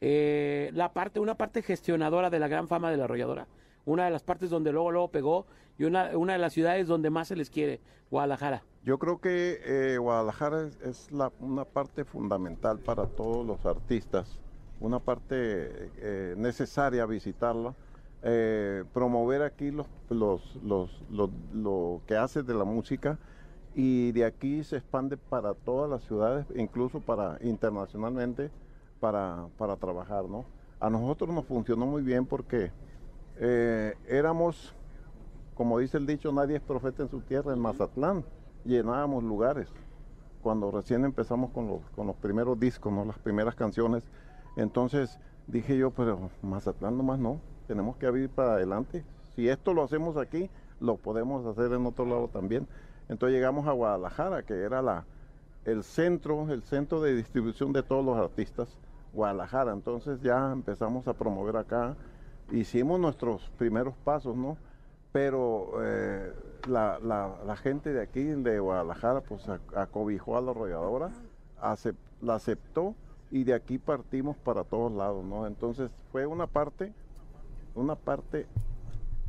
eh, 0.02 0.72
la 0.74 0.94
parte, 0.94 1.20
una 1.20 1.36
parte 1.36 1.62
gestionadora 1.62 2.30
de 2.30 2.40
la 2.40 2.48
gran 2.48 2.68
fama 2.68 2.92
de 2.92 2.98
la 2.98 3.06
arrolladora. 3.06 3.48
Una 3.86 4.06
de 4.06 4.12
las 4.12 4.24
partes 4.24 4.50
donde 4.50 4.72
luego, 4.72 4.92
luego 4.92 5.08
pegó 5.10 5.46
y 5.78 5.86
una, 5.86 6.18
una 6.18 6.34
de 6.34 6.40
las 6.40 6.54
ciudades 6.54 6.88
donde 6.88 7.10
más 7.10 7.28
se 7.30 7.36
les 7.36 7.50
quiere, 7.50 7.80
Guadalajara. 8.12 8.64
Yo 8.84 8.98
creo 9.00 9.20
que 9.20 9.60
eh, 9.64 9.98
Guadalajara 9.98 10.64
es, 10.68 10.78
es 10.82 11.12
la- 11.12 11.32
una 11.40 11.66
parte 11.66 12.06
fundamental 12.06 12.80
para 12.80 13.08
todos 13.08 13.46
los 13.46 13.66
artistas, 13.66 14.38
una 14.80 15.00
parte 15.00 15.28
eh, 15.98 16.34
necesaria 16.38 17.06
visitarla, 17.06 17.74
eh, 18.24 18.84
promover 18.94 19.42
aquí 19.44 19.72
los, 19.72 19.88
los, 20.10 20.56
los- 20.64 21.02
los- 21.10 21.30
lo 21.54 22.02
que 22.06 22.16
hace 22.18 22.44
de 22.44 22.54
la 22.54 22.66
música 22.66 23.18
y 23.76 24.12
de 24.12 24.26
aquí 24.26 24.64
se 24.64 24.78
expande 24.78 25.18
para 25.18 25.54
todas 25.54 25.90
las 25.90 26.04
ciudades, 26.04 26.46
incluso 26.56 27.00
para 27.00 27.38
internacionalmente, 27.42 28.52
para, 29.00 29.48
para 29.58 29.76
trabajar, 29.78 30.26
¿no? 30.26 30.46
A 30.80 30.90
nosotros 30.90 31.34
nos 31.34 31.46
funcionó 31.46 31.86
muy 31.86 32.02
bien 32.02 32.26
porque 32.26 32.72
eh, 33.38 33.94
éramos 34.08 34.74
como 35.54 35.80
dice 35.80 35.98
el 35.98 36.06
dicho, 36.06 36.32
nadie 36.32 36.56
es 36.56 36.62
profeta 36.62 37.04
en 37.04 37.10
su 37.10 37.20
tierra, 37.20 37.52
en 37.52 37.60
Mazatlán, 37.60 38.24
llenábamos 38.64 39.24
lugares. 39.26 39.68
Cuando 40.42 40.72
recién 40.72 41.04
empezamos 41.04 41.52
con 41.52 41.68
los, 41.68 41.82
con 41.90 42.08
los 42.08 42.16
primeros 42.16 42.58
discos, 42.58 42.94
¿no? 42.94 43.04
las 43.04 43.20
primeras 43.20 43.56
canciones, 43.56 44.04
entonces 44.56 45.20
dije 45.48 45.78
yo, 45.78 45.92
pero 45.92 46.30
Mazatlán 46.42 46.96
nomás 46.98 47.20
no, 47.20 47.42
tenemos 47.70 47.98
que 47.98 48.08
abrir 48.08 48.30
para 48.32 48.54
adelante. 48.54 49.06
Si 49.36 49.48
esto 49.48 49.76
lo 49.76 49.84
hacemos 49.84 50.18
aquí, 50.18 50.50
lo 50.80 50.98
podemos 50.98 51.46
hacer 51.46 51.72
en 51.72 51.86
otro 51.86 52.04
lado 52.04 52.28
también. 52.28 52.68
Entonces 53.10 53.36
llegamos 53.36 53.68
a 53.68 53.74
Guadalajara, 53.74 54.42
que 54.42 54.56
era 54.64 54.82
la, 54.82 55.06
el 55.66 55.84
centro, 55.84 56.52
el 56.52 56.64
centro 56.64 57.00
de 57.00 57.14
distribución 57.16 57.72
de 57.72 57.84
todos 57.84 58.04
los 58.04 58.18
artistas, 58.18 58.76
Guadalajara. 59.14 59.72
Entonces 59.72 60.20
ya 60.22 60.52
empezamos 60.52 61.08
a 61.08 61.14
promover 61.14 61.58
acá, 61.58 61.96
hicimos 62.52 63.00
nuestros 63.00 63.52
primeros 63.60 63.94
pasos, 64.04 64.36
¿no? 64.36 64.58
Pero 65.12 65.74
eh, 65.84 66.34
la, 66.68 66.98
la- 67.04 67.56
gente 67.56 67.94
de 67.94 68.02
aquí, 68.02 68.24
de 68.24 68.60
Guadalajara, 68.60 69.22
pues 69.22 69.48
ac- 69.48 69.60
acobijó 69.76 70.38
a 70.38 70.42
la 70.42 70.52
arrolladora, 70.52 71.12
la 72.22 72.34
aceptó 72.36 72.96
y 73.32 73.44
de 73.44 73.54
aquí 73.54 73.78
partimos 73.78 74.38
para 74.38 74.64
todos 74.64 74.92
lados, 74.92 75.24
¿no? 75.24 75.46
Entonces 75.46 75.92
fue 76.12 76.26
una 76.26 76.48
parte, 76.48 76.94
una 77.80 77.96
parte 77.96 78.46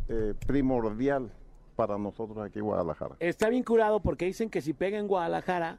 eh, 0.09 0.35
primordial 0.47 1.31
para 1.77 1.97
nosotros 1.99 2.39
aquí 2.39 2.59
en 2.59 2.65
Guadalajara. 2.65 3.17
Está 3.21 3.49
vinculado 3.49 4.01
porque 4.01 4.27
dicen 4.27 4.51
que 4.51 4.61
si 4.61 4.73
pega 4.73 4.99
en 4.99 5.07
Guadalajara, 5.07 5.79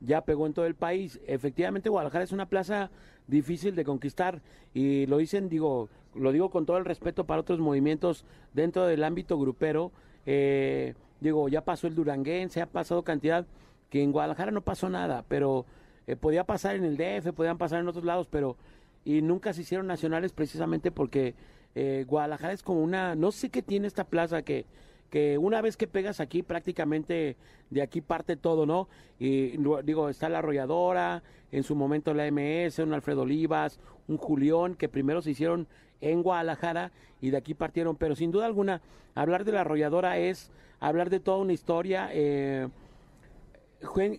ya 0.00 0.22
pegó 0.22 0.46
en 0.46 0.54
todo 0.54 0.66
el 0.66 0.74
país. 0.74 1.20
Efectivamente, 1.26 1.88
Guadalajara 1.88 2.24
es 2.24 2.32
una 2.32 2.48
plaza 2.48 2.90
difícil 3.26 3.74
de 3.74 3.84
conquistar 3.84 4.40
y 4.74 5.06
lo 5.06 5.18
dicen, 5.18 5.48
digo, 5.48 5.88
lo 6.14 6.32
digo 6.32 6.50
con 6.50 6.66
todo 6.66 6.78
el 6.78 6.84
respeto 6.84 7.24
para 7.26 7.40
otros 7.40 7.58
movimientos 7.60 8.24
dentro 8.52 8.86
del 8.86 9.04
ámbito 9.04 9.38
grupero. 9.38 9.92
eh, 10.26 10.94
digo, 11.20 11.48
ya 11.48 11.64
pasó 11.64 11.86
el 11.86 11.94
Duranguense, 11.94 12.60
ha 12.60 12.66
pasado 12.66 13.02
cantidad 13.02 13.46
que 13.90 14.02
en 14.02 14.12
Guadalajara 14.12 14.50
no 14.50 14.60
pasó 14.62 14.88
nada, 14.90 15.24
pero 15.28 15.64
eh, 16.06 16.16
podía 16.16 16.44
pasar 16.44 16.76
en 16.76 16.84
el 16.84 16.96
DF, 16.96 17.32
podían 17.32 17.58
pasar 17.58 17.80
en 17.80 17.88
otros 17.88 18.04
lados, 18.04 18.28
pero 18.30 18.56
y 19.04 19.22
nunca 19.22 19.52
se 19.52 19.62
hicieron 19.62 19.86
nacionales 19.86 20.32
precisamente 20.32 20.90
porque 20.90 21.34
eh, 21.76 22.04
Guadalajara 22.08 22.52
es 22.52 22.64
como 22.64 22.82
una, 22.82 23.14
no 23.14 23.30
sé 23.30 23.50
qué 23.50 23.62
tiene 23.62 23.86
esta 23.86 24.02
plaza 24.02 24.42
que 24.42 24.66
que 25.10 25.38
una 25.38 25.60
vez 25.60 25.76
que 25.76 25.86
pegas 25.86 26.20
aquí 26.20 26.42
prácticamente 26.42 27.36
de 27.70 27.82
aquí 27.82 28.00
parte 28.00 28.36
todo, 28.36 28.66
¿no? 28.66 28.88
Y 29.18 29.56
digo, 29.84 30.08
está 30.08 30.28
la 30.28 30.38
arrolladora, 30.38 31.22
en 31.52 31.62
su 31.62 31.74
momento 31.74 32.14
la 32.14 32.30
MS, 32.30 32.80
un 32.80 32.92
Alfredo 32.92 33.22
Olivas, 33.22 33.80
un 34.08 34.18
Julión, 34.18 34.74
que 34.74 34.88
primero 34.88 35.22
se 35.22 35.30
hicieron 35.30 35.66
en 36.00 36.22
Guadalajara 36.22 36.92
y 37.20 37.30
de 37.30 37.36
aquí 37.36 37.54
partieron, 37.54 37.96
pero 37.96 38.14
sin 38.14 38.30
duda 38.30 38.46
alguna, 38.46 38.82
hablar 39.14 39.44
de 39.44 39.52
la 39.52 39.62
arrolladora 39.62 40.18
es 40.18 40.50
hablar 40.80 41.08
de 41.08 41.20
toda 41.20 41.38
una 41.38 41.52
historia, 41.52 42.10
eh, 42.12 42.68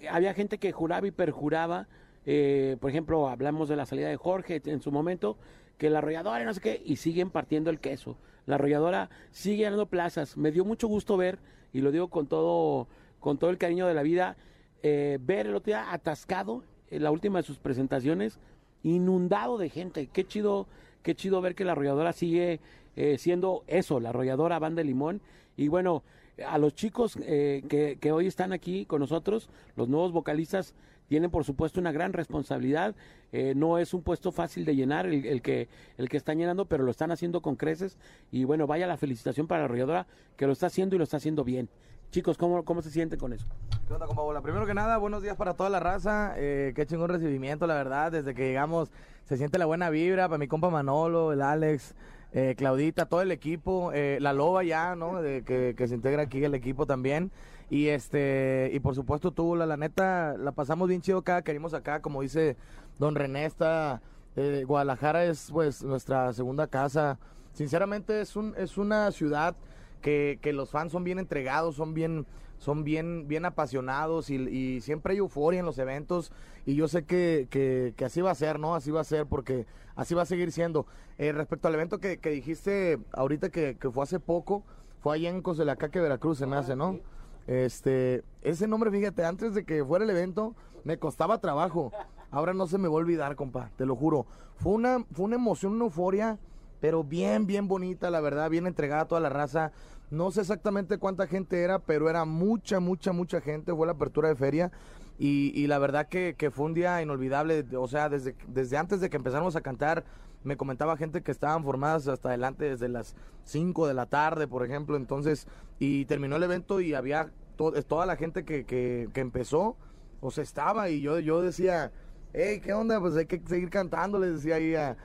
había 0.09 0.33
gente 0.33 0.57
que 0.57 0.71
juraba 0.71 1.05
y 1.07 1.11
perjuraba, 1.11 1.87
eh, 2.25 2.77
por 2.79 2.89
ejemplo, 2.89 3.29
hablamos 3.29 3.69
de 3.69 3.75
la 3.75 3.85
salida 3.85 4.09
de 4.09 4.17
Jorge 4.17 4.61
en 4.65 4.81
su 4.81 4.91
momento, 4.91 5.37
que 5.77 5.89
la 5.89 5.99
arrolladora 5.99 6.41
y 6.41 6.45
no 6.45 6.53
sé 6.53 6.61
qué, 6.61 6.81
y 6.83 6.97
siguen 6.97 7.29
partiendo 7.29 7.69
el 7.69 7.79
queso. 7.79 8.17
La 8.45 8.55
arrolladora 8.55 9.09
sigue 9.31 9.63
ganando 9.63 9.85
plazas. 9.85 10.37
Me 10.37 10.51
dio 10.51 10.65
mucho 10.65 10.87
gusto 10.87 11.17
ver, 11.17 11.39
y 11.73 11.81
lo 11.81 11.91
digo 11.91 12.09
con 12.09 12.27
todo, 12.27 12.87
con 13.19 13.37
todo 13.37 13.49
el 13.49 13.57
cariño 13.57 13.87
de 13.87 13.93
la 13.93 14.03
vida, 14.03 14.37
eh, 14.83 15.19
ver 15.21 15.47
el 15.47 15.55
otro 15.55 15.71
día 15.71 15.91
atascado 15.91 16.63
en 16.89 17.03
la 17.03 17.11
última 17.11 17.39
de 17.39 17.43
sus 17.43 17.59
presentaciones, 17.59 18.39
inundado 18.83 19.57
de 19.57 19.69
gente. 19.69 20.07
Qué 20.07 20.25
chido, 20.25 20.67
qué 21.03 21.15
chido 21.15 21.41
ver 21.41 21.55
que 21.55 21.65
la 21.65 21.73
arrolladora 21.73 22.13
sigue 22.13 22.59
eh, 22.95 23.17
siendo 23.17 23.63
eso, 23.67 23.99
la 23.99 24.09
arrolladora 24.09 24.59
Banda 24.59 24.81
de 24.81 24.85
Limón. 24.85 25.21
Y 25.57 25.67
bueno, 25.67 26.03
a 26.47 26.57
los 26.57 26.73
chicos 26.73 27.17
eh, 27.21 27.63
que, 27.67 27.97
que 27.99 28.11
hoy 28.11 28.27
están 28.27 28.53
aquí 28.53 28.85
con 28.85 29.01
nosotros, 29.01 29.49
los 29.75 29.89
nuevos 29.89 30.11
vocalistas, 30.11 30.73
tienen 31.07 31.31
por 31.31 31.43
supuesto 31.43 31.79
una 31.79 31.91
gran 31.91 32.13
responsabilidad. 32.13 32.95
Eh, 33.31 33.53
no 33.55 33.77
es 33.77 33.93
un 33.93 34.01
puesto 34.01 34.31
fácil 34.31 34.65
de 34.65 34.75
llenar 34.75 35.05
el, 35.05 35.25
el 35.25 35.41
que, 35.41 35.67
el 35.97 36.09
que 36.09 36.17
están 36.17 36.37
llenando, 36.37 36.65
pero 36.65 36.83
lo 36.83 36.91
están 36.91 37.11
haciendo 37.11 37.41
con 37.41 37.55
creces. 37.55 37.97
Y 38.31 38.43
bueno, 38.43 38.67
vaya 38.67 38.87
la 38.87 38.97
felicitación 38.97 39.47
para 39.47 39.61
la 39.61 39.65
arrolladora 39.65 40.07
que 40.35 40.45
lo 40.45 40.53
está 40.53 40.67
haciendo 40.67 40.95
y 40.95 40.97
lo 40.97 41.03
está 41.03 41.17
haciendo 41.17 41.43
bien. 41.43 41.69
Chicos, 42.11 42.37
¿cómo, 42.37 42.63
cómo 42.63 42.81
se 42.81 42.89
sienten 42.89 43.19
con 43.19 43.33
eso? 43.33 43.45
¿Qué 43.87 43.93
onda, 43.93 44.05
compa 44.05 44.21
Bola? 44.21 44.41
Primero 44.41 44.65
que 44.65 44.73
nada, 44.73 44.97
buenos 44.97 45.21
días 45.21 45.35
para 45.35 45.55
toda 45.55 45.69
la 45.69 45.79
raza. 45.79 46.33
Eh, 46.37 46.71
qué 46.73 46.85
chingón 46.85 47.09
recibimiento, 47.09 47.67
la 47.67 47.73
verdad. 47.75 48.11
Desde 48.11 48.33
que 48.33 48.43
llegamos 48.47 48.91
se 49.25 49.35
siente 49.35 49.57
la 49.57 49.65
buena 49.65 49.89
vibra 49.89 50.29
para 50.29 50.37
mi 50.37 50.47
compa 50.47 50.69
Manolo, 50.69 51.33
el 51.33 51.41
Alex, 51.41 51.95
eh, 52.31 52.55
Claudita, 52.57 53.07
todo 53.07 53.21
el 53.21 53.31
equipo, 53.31 53.91
eh, 53.93 54.19
la 54.21 54.31
Loba 54.31 54.63
ya, 54.63 54.95
¿no? 54.95 55.21
De, 55.21 55.43
que, 55.43 55.75
que 55.77 55.87
se 55.89 55.95
integra 55.95 56.23
aquí 56.23 56.41
el 56.43 56.55
equipo 56.55 56.85
también. 56.85 57.29
Y 57.69 57.87
este 57.87 58.69
y 58.73 58.79
por 58.79 58.95
supuesto 58.95 59.31
tú, 59.31 59.55
la, 59.55 59.65
la 59.65 59.77
neta, 59.77 60.35
la 60.37 60.53
pasamos 60.53 60.87
bien 60.87 61.01
chido 61.01 61.19
acá, 61.19 61.41
queremos 61.41 61.73
acá, 61.73 62.01
como 62.01 62.21
dice 62.21 62.55
Don 62.97 63.15
René, 63.15 63.45
está, 63.45 64.01
eh, 64.37 64.63
Guadalajara 64.65 65.25
es 65.25 65.49
pues 65.51 65.83
nuestra 65.83 66.31
segunda 66.33 66.67
casa. 66.67 67.19
Sinceramente 67.53 68.21
es, 68.21 68.35
un, 68.35 68.53
es 68.57 68.77
una 68.77 69.11
ciudad 69.11 69.55
que, 70.01 70.39
que 70.41 70.53
los 70.53 70.69
fans 70.69 70.91
son 70.91 71.03
bien 71.03 71.19
entregados, 71.19 71.75
son 71.75 71.93
bien, 71.93 72.25
son 72.57 72.83
bien, 72.83 73.27
bien 73.27 73.45
apasionados 73.45 74.29
y, 74.29 74.79
siempre 74.81 75.13
hay 75.13 75.19
euforia 75.19 75.59
en 75.59 75.65
los 75.65 75.79
eventos 75.79 76.31
y 76.65 76.75
yo 76.75 76.87
sé 76.87 77.03
que, 77.03 77.47
que, 77.49 77.93
que 77.97 78.05
así 78.05 78.21
va 78.21 78.31
a 78.31 78.35
ser, 78.35 78.59
¿no? 78.59 78.75
Así 78.75 78.91
va 78.91 79.01
a 79.01 79.05
ser 79.05 79.25
porque 79.25 79.65
así 79.95 80.13
va 80.13 80.21
a 80.21 80.25
seguir 80.25 80.51
siendo. 80.51 80.85
Eh, 81.17 81.31
respecto 81.31 81.67
al 81.67 81.73
evento 81.73 81.99
que, 81.99 82.19
que 82.19 82.29
dijiste 82.29 82.99
ahorita 83.11 83.49
que, 83.49 83.75
que 83.75 83.89
fue 83.89 84.03
hace 84.03 84.19
poco, 84.19 84.63
fue 84.99 85.15
allá 85.15 85.29
en 85.29 85.41
Coselacaque, 85.41 85.99
Veracruz, 85.99 86.37
se 86.37 86.45
me 86.45 86.55
hace, 86.55 86.75
¿no? 86.75 86.99
Este, 87.47 88.23
ese 88.41 88.67
nombre, 88.67 88.91
fíjate, 88.91 89.25
antes 89.25 89.55
de 89.55 89.63
que 89.63 89.83
fuera 89.83 90.03
el 90.03 90.11
evento, 90.11 90.53
me 90.83 90.99
costaba 90.99 91.39
trabajo. 91.39 91.91
Ahora 92.29 92.53
no 92.53 92.67
se 92.67 92.77
me 92.77 92.89
va 92.89 92.95
a 92.95 92.97
olvidar, 92.97 93.35
compa, 93.35 93.71
te 93.77 93.85
lo 93.85 93.95
juro. 93.95 94.25
Fue 94.57 94.73
una, 94.73 95.05
fue 95.13 95.25
una 95.25 95.35
emoción, 95.35 95.73
una 95.73 95.85
euforia, 95.85 96.37
pero 96.81 97.03
bien, 97.03 97.47
bien 97.47 97.67
bonita, 97.67 98.09
la 98.09 98.19
verdad, 98.19 98.49
bien 98.49 98.67
entregada 98.67 99.03
a 99.03 99.07
toda 99.07 99.21
la 99.21 99.29
raza. 99.29 99.71
No 100.11 100.29
sé 100.31 100.41
exactamente 100.41 100.97
cuánta 100.97 101.27
gente 101.27 101.61
era, 101.61 101.79
pero 101.79 102.09
era 102.09 102.25
mucha, 102.25 102.79
mucha, 102.79 103.13
mucha 103.13 103.41
gente. 103.41 103.73
Fue 103.73 103.87
la 103.87 103.93
apertura 103.93 104.29
de 104.29 104.35
feria. 104.35 104.71
Y, 105.19 105.65
la 105.65 105.79
verdad 105.79 106.07
que, 106.07 106.35
que 106.37 106.51
fue 106.51 106.65
un 106.65 106.73
día 106.73 107.01
inolvidable. 107.01 107.65
O 107.75 107.87
sea, 107.87 108.07
desde, 108.07 108.35
desde 108.47 108.77
antes 108.77 109.01
de 109.01 109.09
que 109.09 109.17
empezáramos 109.17 109.55
a 109.55 109.61
cantar, 109.61 110.05
me 110.47 110.55
comentaba 110.57 110.95
gente 110.97 111.21
que 111.21 111.31
estaban 111.31 111.63
formadas 111.63 112.07
hasta 112.07 112.29
adelante 112.29 112.65
desde 112.65 112.87
las 112.87 113.15
5 113.43 113.85
de 113.87 113.93
la 113.93 114.05
tarde, 114.05 114.47
por 114.47 114.63
ejemplo. 114.65 114.95
Entonces, 114.95 115.45
y 115.77 116.05
terminó 116.05 116.37
el 116.37 116.43
evento 116.43 116.79
y 116.79 116.93
había 116.93 117.31
to- 117.57 117.73
toda 117.83 118.05
la 118.05 118.15
gente 118.15 118.45
que, 118.45 118.65
que, 118.65 119.09
que 119.13 119.19
empezó, 119.19 119.75
o 120.21 120.31
sea, 120.31 120.43
estaba. 120.43 120.89
Y 120.89 121.01
yo, 121.01 121.19
yo 121.19 121.41
decía, 121.41 121.91
hey, 122.33 122.61
¿qué 122.63 122.73
onda? 122.73 122.99
Pues 122.99 123.15
hay 123.17 123.25
que 123.25 123.41
seguir 123.45 123.69
cantando, 123.69 124.19
les 124.19 124.35
decía 124.35 124.55
ahí 124.55 124.73
a, 124.75 124.95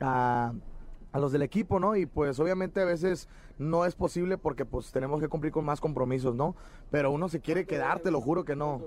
a, 0.00 0.54
a 1.12 1.18
los 1.18 1.30
del 1.30 1.42
equipo, 1.42 1.78
¿no? 1.78 1.94
Y 1.94 2.06
pues 2.06 2.40
obviamente 2.40 2.80
a 2.80 2.84
veces 2.86 3.28
no 3.58 3.84
es 3.84 3.94
posible 3.94 4.38
porque 4.38 4.64
pues 4.64 4.92
tenemos 4.92 5.20
que 5.20 5.28
cumplir 5.28 5.52
con 5.52 5.64
más 5.66 5.80
compromisos, 5.80 6.34
¿no? 6.34 6.56
Pero 6.90 7.10
uno 7.10 7.28
se 7.28 7.40
quiere 7.40 7.66
quedar, 7.66 8.00
te 8.00 8.10
lo 8.10 8.20
juro 8.22 8.44
que 8.46 8.56
no. 8.56 8.80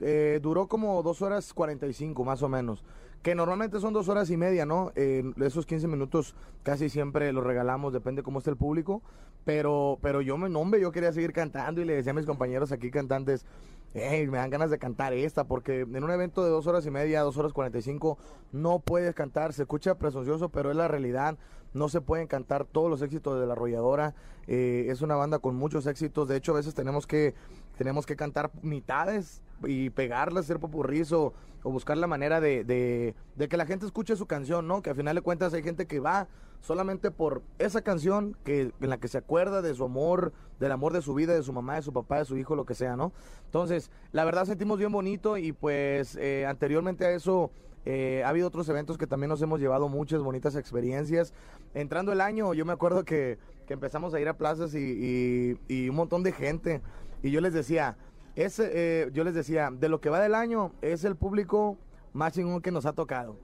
Eh, 0.00 0.40
duró 0.42 0.66
como 0.68 1.02
dos 1.02 1.22
horas 1.22 1.52
45 1.54 2.24
más 2.24 2.42
o 2.42 2.48
menos. 2.48 2.82
Que 3.24 3.34
normalmente 3.34 3.80
son 3.80 3.94
dos 3.94 4.10
horas 4.10 4.28
y 4.28 4.36
media, 4.36 4.66
¿no? 4.66 4.92
Esos 4.94 5.64
15 5.64 5.88
minutos 5.88 6.34
casi 6.62 6.90
siempre 6.90 7.32
los 7.32 7.42
regalamos, 7.42 7.94
depende 7.94 8.22
cómo 8.22 8.38
esté 8.38 8.50
el 8.50 8.56
público. 8.58 9.00
Pero, 9.46 9.98
pero 10.02 10.20
yo 10.20 10.36
me 10.36 10.50
nombre, 10.50 10.78
yo 10.78 10.92
quería 10.92 11.10
seguir 11.10 11.32
cantando 11.32 11.80
y 11.80 11.86
le 11.86 11.94
decía 11.94 12.12
a 12.12 12.14
mis 12.14 12.26
compañeros 12.26 12.70
aquí 12.70 12.90
cantantes, 12.90 13.46
"Ey, 13.94 14.26
me 14.26 14.36
dan 14.36 14.50
ganas 14.50 14.70
de 14.70 14.78
cantar 14.78 15.14
esta, 15.14 15.44
porque 15.44 15.80
en 15.80 16.04
un 16.04 16.10
evento 16.10 16.44
de 16.44 16.50
dos 16.50 16.66
horas 16.66 16.84
y 16.84 16.90
media, 16.90 17.22
dos 17.22 17.38
horas 17.38 17.54
45, 17.54 18.18
no 18.52 18.80
puedes 18.80 19.14
cantar, 19.14 19.54
se 19.54 19.62
escucha 19.62 19.94
presuncioso, 19.94 20.50
pero 20.50 20.70
es 20.70 20.76
la 20.76 20.88
realidad. 20.88 21.38
No 21.72 21.88
se 21.88 22.02
pueden 22.02 22.26
cantar 22.26 22.66
todos 22.66 22.90
los 22.90 23.00
éxitos 23.00 23.40
de 23.40 23.46
la 23.46 23.54
arrolladora. 23.54 24.14
Eh, 24.46 24.86
es 24.90 25.00
una 25.00 25.16
banda 25.16 25.38
con 25.38 25.56
muchos 25.56 25.86
éxitos. 25.86 26.28
De 26.28 26.36
hecho, 26.36 26.52
a 26.52 26.56
veces 26.56 26.74
tenemos 26.74 27.06
que, 27.06 27.34
tenemos 27.76 28.06
que 28.06 28.16
cantar 28.16 28.50
mitades 28.62 29.42
y 29.66 29.90
pegarlas, 29.90 30.44
hacer 30.44 30.58
popurrí 30.60 31.02
o, 31.12 31.32
o 31.62 31.70
buscar 31.70 31.96
la 31.96 32.06
manera 32.06 32.40
de, 32.40 32.64
de, 32.64 33.14
de 33.36 33.48
que 33.48 33.56
la 33.56 33.66
gente 33.66 33.86
escuche 33.86 34.16
su 34.16 34.26
canción, 34.26 34.66
¿no? 34.66 34.82
Que 34.82 34.90
al 34.90 34.96
final 34.96 35.14
de 35.16 35.22
cuentas 35.22 35.54
hay 35.54 35.62
gente 35.62 35.86
que 35.86 36.00
va 36.00 36.28
solamente 36.60 37.10
por 37.10 37.42
esa 37.58 37.82
canción 37.82 38.36
que, 38.44 38.72
en 38.80 38.90
la 38.90 38.98
que 38.98 39.08
se 39.08 39.18
acuerda 39.18 39.60
de 39.60 39.74
su 39.74 39.84
amor, 39.84 40.32
del 40.60 40.72
amor 40.72 40.92
de 40.92 41.02
su 41.02 41.12
vida, 41.14 41.34
de 41.34 41.42
su 41.42 41.52
mamá, 41.52 41.74
de 41.76 41.82
su 41.82 41.92
papá, 41.92 42.18
de 42.18 42.24
su 42.24 42.36
hijo, 42.38 42.56
lo 42.56 42.64
que 42.64 42.74
sea, 42.74 42.96
¿no? 42.96 43.12
Entonces, 43.46 43.90
la 44.12 44.24
verdad 44.24 44.46
sentimos 44.46 44.78
bien 44.78 44.90
bonito 44.92 45.36
y 45.36 45.52
pues 45.52 46.16
eh, 46.16 46.46
anteriormente 46.46 47.04
a 47.04 47.10
eso 47.10 47.50
eh, 47.84 48.22
ha 48.24 48.30
habido 48.30 48.48
otros 48.48 48.66
eventos 48.70 48.96
que 48.96 49.06
también 49.06 49.28
nos 49.28 49.42
hemos 49.42 49.60
llevado 49.60 49.88
muchas 49.88 50.22
bonitas 50.22 50.56
experiencias. 50.56 51.34
Entrando 51.74 52.12
el 52.12 52.22
año, 52.22 52.54
yo 52.54 52.64
me 52.64 52.72
acuerdo 52.72 53.04
que, 53.04 53.36
que 53.66 53.74
empezamos 53.74 54.14
a 54.14 54.20
ir 54.20 54.28
a 54.28 54.38
plazas 54.38 54.74
y, 54.74 54.78
y- 54.78 55.58
y 55.68 55.88
un 55.90 55.96
montón 55.96 56.22
de 56.22 56.32
gente. 56.32 56.80
Y 57.24 57.30
yo 57.30 57.40
les 57.40 57.54
decía, 57.54 57.96
es, 58.36 58.58
eh, 58.60 59.08
yo 59.14 59.24
les 59.24 59.34
decía, 59.34 59.70
de 59.72 59.88
lo 59.88 59.98
que 59.98 60.10
va 60.10 60.20
del 60.20 60.34
año 60.34 60.72
es 60.82 61.04
el 61.04 61.16
público 61.16 61.78
más 62.12 62.34
chingón 62.34 62.60
que 62.60 62.70
nos 62.70 62.84
ha 62.84 62.92
tocado. 62.92 63.38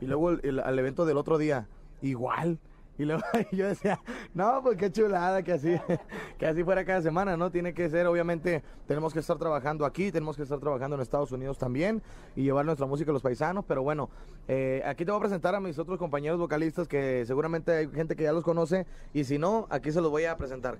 Y 0.00 0.06
luego 0.06 0.30
el, 0.30 0.58
al 0.58 0.78
evento 0.78 1.04
del 1.04 1.18
otro 1.18 1.36
día, 1.36 1.68
igual. 2.00 2.58
Y 2.96 3.04
luego 3.04 3.20
yo 3.52 3.68
decía, 3.68 4.00
no, 4.32 4.62
pues 4.62 4.78
qué 4.78 4.90
chulada 4.90 5.42
que 5.42 5.52
así, 5.52 5.76
que 6.38 6.46
así 6.46 6.64
fuera 6.64 6.86
cada 6.86 7.02
semana, 7.02 7.36
¿no? 7.36 7.50
Tiene 7.50 7.74
que 7.74 7.90
ser, 7.90 8.06
obviamente, 8.06 8.62
tenemos 8.86 9.12
que 9.12 9.18
estar 9.18 9.36
trabajando 9.36 9.84
aquí, 9.84 10.10
tenemos 10.10 10.34
que 10.34 10.44
estar 10.44 10.58
trabajando 10.58 10.96
en 10.96 11.02
Estados 11.02 11.30
Unidos 11.30 11.58
también 11.58 12.02
y 12.36 12.42
llevar 12.44 12.64
nuestra 12.64 12.86
música 12.86 13.10
a 13.10 13.12
los 13.12 13.22
paisanos, 13.22 13.66
pero 13.68 13.82
bueno, 13.82 14.08
eh, 14.48 14.82
aquí 14.86 15.04
te 15.04 15.10
voy 15.10 15.18
a 15.18 15.20
presentar 15.20 15.54
a 15.54 15.60
mis 15.60 15.78
otros 15.78 15.98
compañeros 15.98 16.38
vocalistas 16.38 16.88
que 16.88 17.26
seguramente 17.26 17.70
hay 17.70 17.88
gente 17.90 18.16
que 18.16 18.22
ya 18.22 18.32
los 18.32 18.44
conoce 18.44 18.86
y 19.12 19.24
si 19.24 19.36
no, 19.36 19.66
aquí 19.68 19.92
se 19.92 20.00
los 20.00 20.10
voy 20.10 20.24
a 20.24 20.38
presentar. 20.38 20.78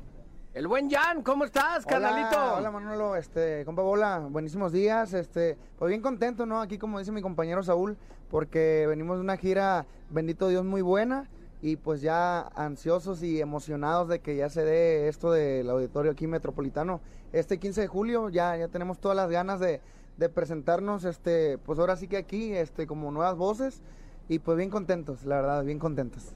El 0.57 0.69
buen 0.69 0.89
Jan, 0.89 1.23
¿cómo 1.23 1.45
estás, 1.45 1.85
Hola, 1.85 2.01
carnalito? 2.01 2.55
Hola, 2.55 2.71
Manolo, 2.71 3.15
este, 3.15 3.63
compa 3.67 3.83
Bola, 3.83 4.27
buenísimos 4.31 4.73
días, 4.73 5.13
este, 5.13 5.59
pues 5.79 5.91
bien 5.91 6.01
contento, 6.01 6.47
¿no? 6.47 6.63
Aquí 6.63 6.79
como 6.79 6.99
dice 6.99 7.13
mi 7.13 7.21
compañero 7.21 7.63
Saúl, 7.63 7.99
porque 8.31 8.87
venimos 8.89 9.19
de 9.19 9.21
una 9.21 9.37
gira, 9.37 9.85
bendito 10.09 10.49
Dios, 10.49 10.65
muy 10.65 10.81
buena, 10.81 11.29
y 11.61 11.77
pues 11.77 12.01
ya 12.01 12.41
ansiosos 12.57 13.23
y 13.23 13.39
emocionados 13.43 14.09
de 14.09 14.21
que 14.21 14.35
ya 14.35 14.49
se 14.49 14.65
dé 14.65 15.09
esto 15.09 15.31
del 15.31 15.69
auditorio 15.69 16.13
aquí 16.13 16.27
metropolitano. 16.27 17.03
Este 17.35 17.59
15 17.59 17.83
de 17.83 17.87
julio 17.87 18.31
ya, 18.31 18.57
ya 18.57 18.69
tenemos 18.69 18.99
todas 18.99 19.15
las 19.15 19.29
ganas 19.29 19.61
de, 19.61 19.83
de 20.17 20.29
presentarnos, 20.31 21.05
este, 21.05 21.59
pues 21.59 21.79
ahora 21.79 21.97
sí 21.97 22.09
que 22.09 22.17
aquí, 22.17 22.55
este, 22.55 22.87
como 22.87 23.13
nuevas 23.13 23.37
voces, 23.37 23.83
y 24.27 24.39
pues 24.39 24.57
bien 24.57 24.71
contentos, 24.71 25.23
la 25.27 25.37
verdad, 25.37 25.65
bien 25.65 25.79
contentos. 25.79 26.35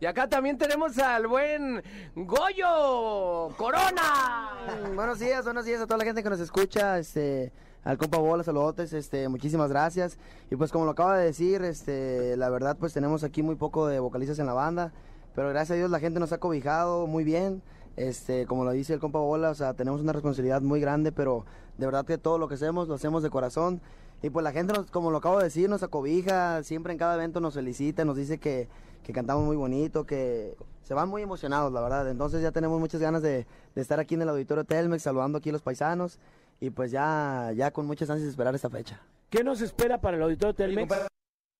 Y 0.00 0.06
acá 0.06 0.28
también 0.28 0.56
tenemos 0.56 0.96
al 0.98 1.26
buen 1.26 1.82
Goyo 2.14 3.48
Corona. 3.56 4.50
Buenos 4.94 5.18
días, 5.18 5.44
buenos 5.44 5.64
días 5.64 5.80
a 5.80 5.86
toda 5.86 5.98
la 5.98 6.04
gente 6.04 6.22
que 6.22 6.30
nos 6.30 6.38
escucha. 6.38 7.00
Este, 7.00 7.50
al 7.82 7.98
compa 7.98 8.18
Bola, 8.18 8.44
saludotes, 8.44 8.92
este, 8.92 9.28
muchísimas 9.28 9.70
gracias. 9.70 10.16
Y 10.52 10.56
pues 10.56 10.70
como 10.70 10.84
lo 10.84 10.92
acaba 10.92 11.18
de 11.18 11.24
decir, 11.24 11.62
este, 11.62 12.36
la 12.36 12.48
verdad 12.48 12.76
pues 12.78 12.92
tenemos 12.92 13.24
aquí 13.24 13.42
muy 13.42 13.56
poco 13.56 13.88
de 13.88 13.98
vocalistas 13.98 14.38
en 14.38 14.46
la 14.46 14.52
banda, 14.52 14.92
pero 15.34 15.48
gracias 15.48 15.72
a 15.72 15.78
Dios 15.78 15.90
la 15.90 15.98
gente 15.98 16.20
nos 16.20 16.32
ha 16.32 16.38
cobijado 16.38 17.08
muy 17.08 17.24
bien. 17.24 17.60
Este, 17.96 18.46
como 18.46 18.64
lo 18.64 18.70
dice 18.70 18.94
el 18.94 19.00
compa 19.00 19.18
Bola, 19.18 19.50
o 19.50 19.54
sea, 19.56 19.74
tenemos 19.74 20.00
una 20.00 20.12
responsabilidad 20.12 20.62
muy 20.62 20.80
grande, 20.80 21.10
pero 21.10 21.44
de 21.76 21.86
verdad 21.86 22.06
que 22.06 22.18
todo 22.18 22.38
lo 22.38 22.46
que 22.46 22.54
hacemos 22.54 22.86
lo 22.86 22.94
hacemos 22.94 23.24
de 23.24 23.30
corazón. 23.30 23.80
Y 24.22 24.30
pues 24.30 24.44
la 24.44 24.52
gente, 24.52 24.74
como 24.92 25.10
lo 25.10 25.18
acabo 25.18 25.38
de 25.38 25.44
decir, 25.44 25.68
nos 25.68 25.82
acobija, 25.82 26.62
siempre 26.62 26.92
en 26.92 26.98
cada 27.00 27.16
evento 27.16 27.40
nos 27.40 27.54
felicita, 27.54 28.04
nos 28.04 28.16
dice 28.16 28.38
que, 28.38 28.68
que 29.08 29.14
cantamos 29.14 29.42
muy 29.46 29.56
bonito, 29.56 30.04
que 30.04 30.54
se 30.82 30.92
van 30.92 31.08
muy 31.08 31.22
emocionados, 31.22 31.72
la 31.72 31.80
verdad. 31.80 32.10
Entonces 32.10 32.42
ya 32.42 32.52
tenemos 32.52 32.78
muchas 32.78 33.00
ganas 33.00 33.22
de, 33.22 33.46
de 33.74 33.80
estar 33.80 33.98
aquí 33.98 34.16
en 34.16 34.20
el 34.20 34.28
auditorio 34.28 34.64
Telmex, 34.64 35.02
saludando 35.02 35.38
aquí 35.38 35.48
a 35.48 35.52
los 35.52 35.62
paisanos 35.62 36.18
y 36.60 36.68
pues 36.68 36.90
ya, 36.90 37.50
ya 37.56 37.70
con 37.70 37.86
muchas 37.86 38.10
ansias 38.10 38.26
de 38.26 38.30
esperar 38.32 38.54
esta 38.54 38.68
fecha. 38.68 39.00
¿Qué 39.30 39.42
nos 39.42 39.62
espera 39.62 39.98
para 39.98 40.18
el 40.18 40.22
auditorio 40.24 40.54
Telmex? 40.54 40.94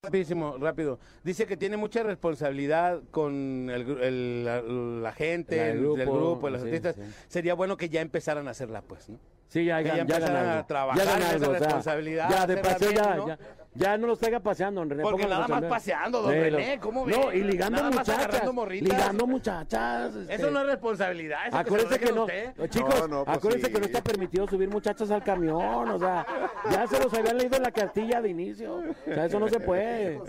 Rapidísimo, 0.04 0.58
rápido. 0.58 0.98
Dice 1.24 1.46
que 1.46 1.56
tiene 1.56 1.78
mucha 1.78 2.02
responsabilidad 2.02 3.00
con 3.10 3.70
el, 3.70 4.44
la, 4.44 4.60
la 4.60 5.12
gente, 5.12 5.70
el, 5.70 5.78
del 5.80 5.96
del 5.96 6.06
grupo, 6.06 6.32
grupo, 6.32 6.50
los 6.50 6.60
sí, 6.60 6.66
artistas. 6.66 6.96
sí. 6.96 7.02
Sería 7.28 7.54
bueno 7.54 7.78
que 7.78 7.88
ya 7.88 8.02
empezaran 8.02 8.46
a 8.46 8.50
hacerla, 8.50 8.82
pues, 8.82 9.08
¿no? 9.08 9.18
Sí, 9.48 9.64
ya, 9.64 9.78
Que 9.78 9.84
ya, 9.88 9.94
ya 9.96 10.00
empezaran 10.02 10.48
a 10.58 10.66
trabajar 10.66 11.04
Ya 11.06 11.12
en 11.14 11.18
esa 11.22 11.30
algo, 11.30 11.46
o 11.46 11.50
sea, 11.52 11.58
responsabilidad, 11.60 12.30
Ya, 12.30 12.46
de 12.46 12.56
paseo, 12.58 12.90
bien, 12.90 13.02
ya, 13.04 13.14
¿no? 13.16 13.28
ya. 13.28 13.38
Ya 13.74 13.96
no 13.96 14.08
lo 14.08 14.16
traiga 14.16 14.40
paseando, 14.40 14.80
don 14.80 14.90
René. 14.90 15.02
Porque 15.04 15.24
nada 15.26 15.46
más 15.46 15.62
paseando, 15.64 16.22
don 16.22 16.32
Sí, 16.32 16.38
René, 16.40 16.76
lo- 16.76 16.82
¿cómo 16.82 17.06
No, 17.06 17.28
ve? 17.28 17.36
y 17.38 17.42
ligando 17.44 17.76
Nada 17.80 17.90
muchachas. 17.90 18.42
Ligando 18.80 19.26
muchachas. 19.26 20.16
este. 20.16 20.34
Eso 20.34 20.50
no 20.50 20.60
es 20.62 20.66
responsabilidad. 20.66 21.46
eso 21.46 21.56
Acuérdense 21.58 21.94
se 21.94 22.00
que 22.00 22.12
no, 22.12 22.22
usted. 22.24 22.54
eh, 22.58 22.68
chicos, 22.70 22.94
No, 23.02 23.06
no, 23.08 23.24
pues 23.24 23.36
acuérdense 23.36 23.66
sí. 23.68 23.72
que 23.72 23.78
no 23.78 23.86
está 23.86 24.00
permitido 24.02 24.48
subir 24.48 24.68
muchachas 24.68 25.10
al 25.12 25.22
camión, 25.22 25.88
o 25.90 25.98
sea, 25.98 26.26
ya 26.72 26.86
se 26.88 26.98
los 26.98 27.14
habían 27.14 27.38
leído 27.38 27.56
en 27.56 27.62
la 27.62 27.70
cartilla 27.70 28.20
de 28.20 28.30
inicio, 28.30 28.74
o 28.78 28.82
sea, 29.14 29.26
eso 29.26 29.38
no 29.38 29.48
se 29.48 29.60
puede. 29.60 30.20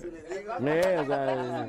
Eh, 0.65 0.97
o 0.99 1.05
sea, 1.05 1.65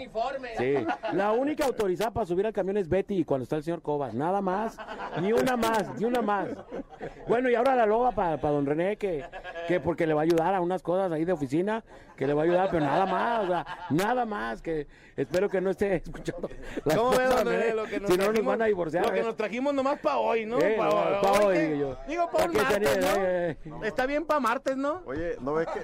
sí. 0.58 0.74
La 1.12 1.32
única 1.32 1.64
autorizada 1.64 2.10
para 2.10 2.26
subir 2.26 2.46
al 2.46 2.52
camión 2.52 2.76
es 2.76 2.88
Betty 2.88 3.18
y 3.18 3.24
cuando 3.24 3.44
está 3.44 3.56
el 3.56 3.62
señor 3.62 3.80
Cobas, 3.82 4.12
nada 4.14 4.40
más, 4.40 4.76
ni 5.20 5.32
una 5.32 5.56
más, 5.56 5.98
ni 5.98 6.04
una 6.04 6.20
más. 6.20 6.48
Bueno, 7.28 7.39
y 7.48 7.54
ahora 7.54 7.74
la 7.76 7.86
loba 7.86 8.12
para 8.12 8.36
don 8.36 8.66
René, 8.66 8.96
que, 8.96 9.24
que 9.68 9.80
porque 9.80 10.06
le 10.06 10.14
va 10.14 10.20
a 10.22 10.24
ayudar 10.24 10.54
a 10.54 10.60
unas 10.60 10.82
cosas 10.82 11.10
ahí 11.12 11.24
de 11.24 11.32
oficina, 11.32 11.82
que 12.16 12.26
le 12.26 12.34
va 12.34 12.42
a 12.42 12.44
ayudar, 12.44 12.68
pero 12.70 12.84
nada 12.84 13.06
más, 13.06 13.44
o 13.44 13.46
sea, 13.46 13.66
nada 13.90 14.26
más, 14.26 14.60
que 14.60 14.86
espero 15.16 15.48
que 15.48 15.60
no 15.60 15.70
esté 15.70 15.94
escuchando. 16.04 16.50
las 16.84 16.96
¿Cómo 16.98 17.10
ve, 17.12 17.16
cosas, 17.16 17.44
don 17.44 17.54
René? 17.54 17.74
Lo 17.74 17.84
que 17.84 18.00
nos 18.00 18.10
si 18.10 18.18
no, 18.18 18.32
nos 18.32 18.44
van 18.44 18.62
a 18.62 18.64
divorciar. 18.66 19.06
Lo 19.06 19.12
que 19.12 19.20
¿eh? 19.20 19.24
nos 19.24 19.36
trajimos 19.36 19.72
nomás 19.72 19.98
para 20.00 20.18
hoy, 20.18 20.44
¿no? 20.44 20.58
Eh, 20.58 20.74
Pa' 20.76 20.84
no, 20.88 20.90
hoy, 20.96 21.14
pa' 21.22 21.32
hoy, 21.46 21.54
que- 21.54 21.62
digo 21.68 21.76
yo. 21.80 21.96
Digo, 22.08 22.26
Pa' 22.30 22.38
para 22.38 22.52
martes, 22.52 22.98
eh, 23.18 23.56
Está 23.84 24.06
bien 24.06 24.26
para 24.26 24.40
martes, 24.40 24.76
¿no? 24.76 25.00
Oye, 25.06 25.36
¿no 25.40 25.54
ves 25.54 25.68
que 25.68 25.80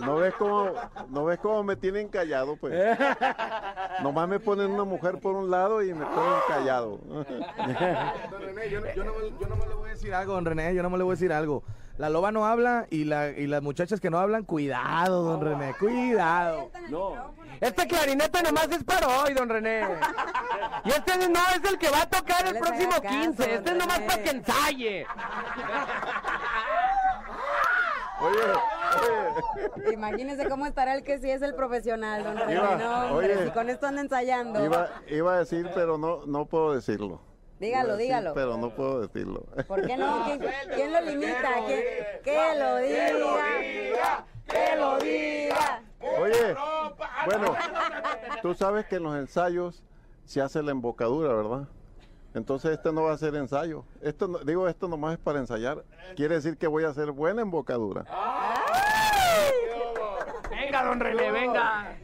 no, 0.00 0.06
no 0.06 0.16
ves 0.16 0.34
cómo 0.34 0.70
no 1.08 1.24
ves 1.24 1.38
cómo 1.40 1.62
me 1.62 1.76
tienen 1.76 2.08
callado, 2.08 2.56
pues? 2.56 2.72
Nomás 4.02 4.28
me 4.28 4.40
ponen 4.40 4.70
una 4.70 4.84
mujer 4.84 5.18
por 5.18 5.34
un 5.34 5.50
lado 5.50 5.82
y 5.82 5.92
me 5.92 6.04
ponen 6.06 6.38
callado. 6.48 6.98
Don 7.06 8.42
René, 8.42 8.70
yo, 8.70 8.80
no- 8.80 8.94
yo, 8.94 9.04
no, 9.04 9.12
yo 9.40 9.46
no 9.48 9.56
me 9.56 9.66
le 9.66 9.74
voy 9.74 9.88
a 9.88 9.92
decir 9.92 10.05
algo, 10.14 10.34
don 10.34 10.44
René, 10.44 10.74
yo 10.74 10.82
no 10.82 10.90
me 10.90 10.98
le 10.98 11.04
voy 11.04 11.12
a 11.12 11.16
decir 11.16 11.32
algo. 11.32 11.62
La 11.98 12.10
loba 12.10 12.30
no 12.30 12.44
habla 12.46 12.86
y, 12.90 13.04
la, 13.04 13.30
y 13.30 13.46
las 13.46 13.62
muchachas 13.62 14.00
que 14.00 14.10
no 14.10 14.18
hablan, 14.18 14.44
cuidado, 14.44 15.22
don 15.22 15.40
René, 15.40 15.74
cuidado. 15.78 16.70
No. 16.90 17.34
Este 17.60 17.86
clarinete 17.86 18.42
nomás 18.42 18.68
es 18.70 18.84
para 18.84 19.08
hoy, 19.08 19.32
don 19.32 19.48
René. 19.48 19.82
Y 20.84 20.90
este 20.90 21.16
no 21.28 21.40
es 21.54 21.70
el 21.70 21.78
que 21.78 21.88
va 21.88 22.02
a 22.02 22.10
tocar 22.10 22.46
el 22.46 22.58
próximo 22.58 22.92
haga 22.92 23.00
caso, 23.02 23.18
15. 23.20 23.54
Este 23.54 23.70
es 23.70 23.76
nomás 23.76 24.00
para 24.00 24.22
que 24.22 24.30
ensaye. 24.30 25.06
Oye, 28.20 28.38
oye, 29.76 29.92
Imagínese 29.94 30.48
cómo 30.48 30.66
estará 30.66 30.94
el 30.94 31.02
que 31.02 31.18
sí 31.18 31.30
es 31.30 31.42
el 31.42 31.54
profesional, 31.54 32.24
don 32.24 32.36
René. 32.36 32.54
Iba- 32.54 32.76
No, 32.76 33.06
hombre, 33.12 33.36
oye. 33.36 33.44
si 33.46 33.50
con 33.52 33.68
esto 33.70 33.86
anda 33.86 34.00
ensayando. 34.02 34.64
iba, 34.64 34.88
iba 35.08 35.34
a 35.34 35.38
decir, 35.38 35.70
pero 35.74 35.96
no 35.98 36.26
no 36.26 36.44
puedo 36.46 36.74
decirlo. 36.74 37.20
Dígalo, 37.58 37.92
decir, 37.96 38.06
dígalo. 38.06 38.34
Pero 38.34 38.56
no 38.58 38.70
puedo 38.70 39.00
decirlo. 39.00 39.44
¿Por 39.66 39.86
qué 39.86 39.96
no? 39.96 40.24
¿Quién, 40.26 40.40
quién 40.74 40.92
lo 40.92 41.00
limita? 41.00 41.50
¿Quién- 41.66 41.82
Que 42.22 42.58
lo 42.58 42.76
diga. 42.78 44.24
Que 44.46 44.76
lo 44.76 44.98
diga. 44.98 45.82
Oye, 46.20 46.54
bueno, 47.24 47.54
tú 48.42 48.54
sabes 48.54 48.86
que 48.86 48.96
en 48.96 49.02
los 49.04 49.16
ensayos 49.16 49.82
se 50.24 50.40
hace 50.40 50.62
la 50.62 50.70
embocadura, 50.70 51.32
¿verdad? 51.34 51.68
Entonces 52.34 52.72
este 52.72 52.92
no 52.92 53.04
va 53.04 53.12
a 53.12 53.18
ser 53.18 53.34
ensayo. 53.34 53.84
Esto 54.02 54.28
no- 54.28 54.38
digo, 54.40 54.68
esto 54.68 54.86
nomás 54.88 55.14
es 55.14 55.18
para 55.18 55.38
ensayar. 55.38 55.82
Quiere 56.14 56.34
decir 56.36 56.58
que 56.58 56.66
voy 56.66 56.84
a 56.84 56.88
hacer 56.88 57.10
buena 57.10 57.40
embocadura. 57.42 58.04
Venga, 60.50 60.84
don 60.84 61.00
René, 61.00 61.30
venga. 61.30 61.96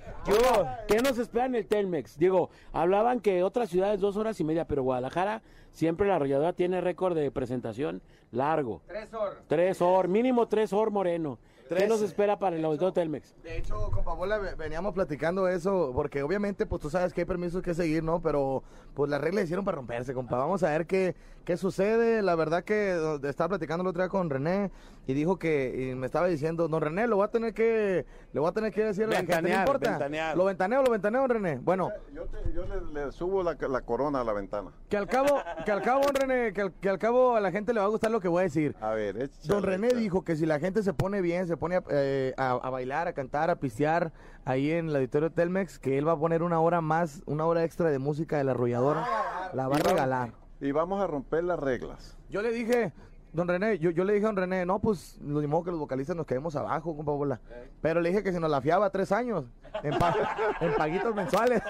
¿Qué 0.86 1.02
nos 1.02 1.18
espera 1.18 1.46
en 1.46 1.54
el 1.54 1.66
Telmex? 1.66 2.18
Digo, 2.18 2.50
hablaban 2.72 3.20
que 3.20 3.42
otras 3.42 3.70
ciudades 3.70 4.00
dos 4.00 4.16
horas 4.16 4.38
y 4.40 4.44
media, 4.44 4.66
pero 4.66 4.82
Guadalajara 4.82 5.42
siempre 5.70 6.06
la 6.06 6.16
arrolladora 6.16 6.52
tiene 6.52 6.80
récord 6.80 7.16
de 7.16 7.30
presentación 7.30 8.02
largo. 8.30 8.82
Tres 8.86 9.12
horas. 9.12 9.38
Tres 9.48 9.82
horas, 9.82 10.10
mínimo 10.10 10.46
tres 10.46 10.72
horas, 10.72 10.92
Moreno. 10.92 11.38
¿Qué 11.68 11.86
nos 11.86 12.02
espera 12.02 12.38
para 12.38 12.56
el 12.56 12.64
auditorio 12.64 12.92
Telmex? 12.92 13.34
De 13.42 13.56
hecho, 13.56 13.90
con 13.90 14.04
Paola 14.04 14.38
ve- 14.38 14.54
veníamos 14.56 14.92
platicando 14.92 15.48
eso, 15.48 15.92
porque 15.94 16.22
obviamente, 16.22 16.66
pues 16.66 16.82
tú 16.82 16.90
sabes 16.90 17.12
que 17.14 17.22
hay 17.22 17.24
permisos 17.24 17.62
que 17.62 17.72
seguir, 17.74 18.02
¿no? 18.04 18.20
Pero, 18.20 18.62
pues 18.94 19.10
las 19.10 19.20
reglas 19.20 19.44
hicieron 19.44 19.64
para 19.64 19.76
romperse, 19.76 20.12
compa. 20.12 20.36
Vamos 20.36 20.62
a 20.62 20.68
ver 20.70 20.86
qué, 20.86 21.14
qué 21.46 21.56
sucede. 21.56 22.20
La 22.22 22.34
verdad 22.34 22.62
que 22.62 22.90
eh, 22.92 23.18
estaba 23.28 23.50
platicando 23.50 23.82
el 23.82 23.88
otro 23.88 24.02
día 24.02 24.10
con 24.10 24.28
René 24.28 24.70
y 25.06 25.14
dijo 25.14 25.38
que, 25.38 25.90
y 25.92 25.94
me 25.94 26.06
estaba 26.06 26.26
diciendo, 26.26 26.68
don 26.68 26.80
René, 26.82 27.06
lo 27.06 27.16
voy 27.16 27.24
a 27.24 27.28
tener 27.28 27.54
que, 27.54 28.04
le 28.32 28.40
voy 28.40 28.48
a 28.50 28.52
tener 28.52 28.72
que 28.72 28.84
decir 28.84 29.04
a 29.04 29.08
la 29.08 29.16
gente, 29.16 29.32
no 29.32 29.36
Ventanear, 29.38 29.66
importa. 29.66 29.90
ventanear. 29.90 30.36
Lo 30.36 30.44
ventaneo, 30.44 30.82
lo 30.82 30.90
ventaneo, 30.90 31.26
René. 31.26 31.58
Bueno, 31.58 31.88
Yo, 32.14 32.24
te- 32.26 32.52
yo 32.52 32.64
le, 32.66 33.06
le 33.06 33.12
subo 33.12 33.42
la, 33.42 33.56
la 33.68 33.80
corona 33.80 34.20
a 34.20 34.24
la 34.24 34.32
ventana. 34.34 34.70
que 34.90 34.96
al 34.98 35.06
cabo, 35.08 35.38
que 35.64 35.72
al 35.72 35.80
cabo, 35.82 36.02
don 36.04 36.14
René, 36.14 36.52
que 36.52 36.60
al, 36.60 36.72
que 36.74 36.88
al 36.90 36.98
cabo 36.98 37.34
a 37.34 37.40
la 37.40 37.50
gente 37.50 37.72
le 37.72 37.80
va 37.80 37.86
a 37.86 37.88
gustar 37.88 38.10
lo 38.10 38.20
que 38.20 38.28
voy 38.28 38.40
a 38.40 38.44
decir. 38.44 38.76
A 38.80 38.90
ver, 38.90 39.16
échale, 39.16 39.30
Don 39.46 39.62
René 39.62 39.86
échale. 39.88 40.02
dijo 40.02 40.22
que 40.22 40.36
si 40.36 40.44
la 40.44 40.60
gente 40.60 40.82
se 40.82 40.92
pone 40.92 41.20
bien, 41.22 41.46
se 41.52 41.56
pone 41.58 41.76
a, 41.76 41.82
eh, 41.90 42.32
a- 42.38 42.52
a 42.52 42.70
bailar, 42.70 43.08
a 43.08 43.12
cantar, 43.12 43.50
a 43.50 43.56
pistear 43.56 44.10
ahí 44.46 44.70
en 44.70 44.88
el 44.88 44.96
auditorio 44.96 45.30
Telmex, 45.30 45.78
que 45.78 45.98
él 45.98 46.08
va 46.08 46.12
a 46.12 46.16
poner 46.18 46.42
una 46.42 46.58
hora 46.60 46.80
más, 46.80 47.22
una 47.26 47.44
hora 47.44 47.62
extra 47.62 47.90
de 47.90 47.98
música 47.98 48.38
de 48.38 48.44
la 48.44 48.52
arrolladora, 48.52 49.06
la 49.52 49.68
va 49.68 49.76
a 49.76 49.78
regalar. 49.80 50.32
Y 50.62 50.72
vamos 50.72 51.02
a 51.02 51.06
romper 51.06 51.44
las 51.44 51.58
reglas. 51.58 52.16
Yo 52.30 52.40
le 52.40 52.52
dije, 52.52 52.94
don 53.34 53.48
René, 53.48 53.78
yo, 53.78 53.90
yo 53.90 54.04
le 54.04 54.14
dije 54.14 54.24
a 54.24 54.28
don 54.28 54.36
René, 54.36 54.64
no, 54.64 54.78
pues 54.78 55.18
lo 55.20 55.40
mismo 55.40 55.62
que 55.62 55.70
los 55.70 55.78
vocalistas 55.78 56.16
nos 56.16 56.24
quedemos 56.24 56.56
abajo, 56.56 56.96
compa 56.96 57.12
Bola. 57.12 57.40
Pero 57.82 58.00
le 58.00 58.08
dije 58.08 58.22
que 58.22 58.32
si 58.32 58.40
nos 58.40 58.50
la 58.50 58.62
fiaba 58.62 58.88
tres 58.88 59.12
años, 59.12 59.44
en, 59.82 59.98
pa- 59.98 60.14
en 60.62 60.74
paguitos 60.74 61.14
mensuales. 61.14 61.60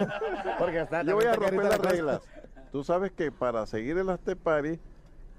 Porque 0.60 0.80
está, 0.82 1.02
Yo 1.02 1.16
voy 1.16 1.24
a 1.24 1.34
romper 1.34 1.64
las 1.64 1.78
reglas. 1.80 2.20
Tú 2.70 2.84
sabes 2.84 3.10
que 3.12 3.32
para 3.32 3.66
seguir 3.66 3.98
el 3.98 4.08
after 4.08 4.36
party 4.36 4.78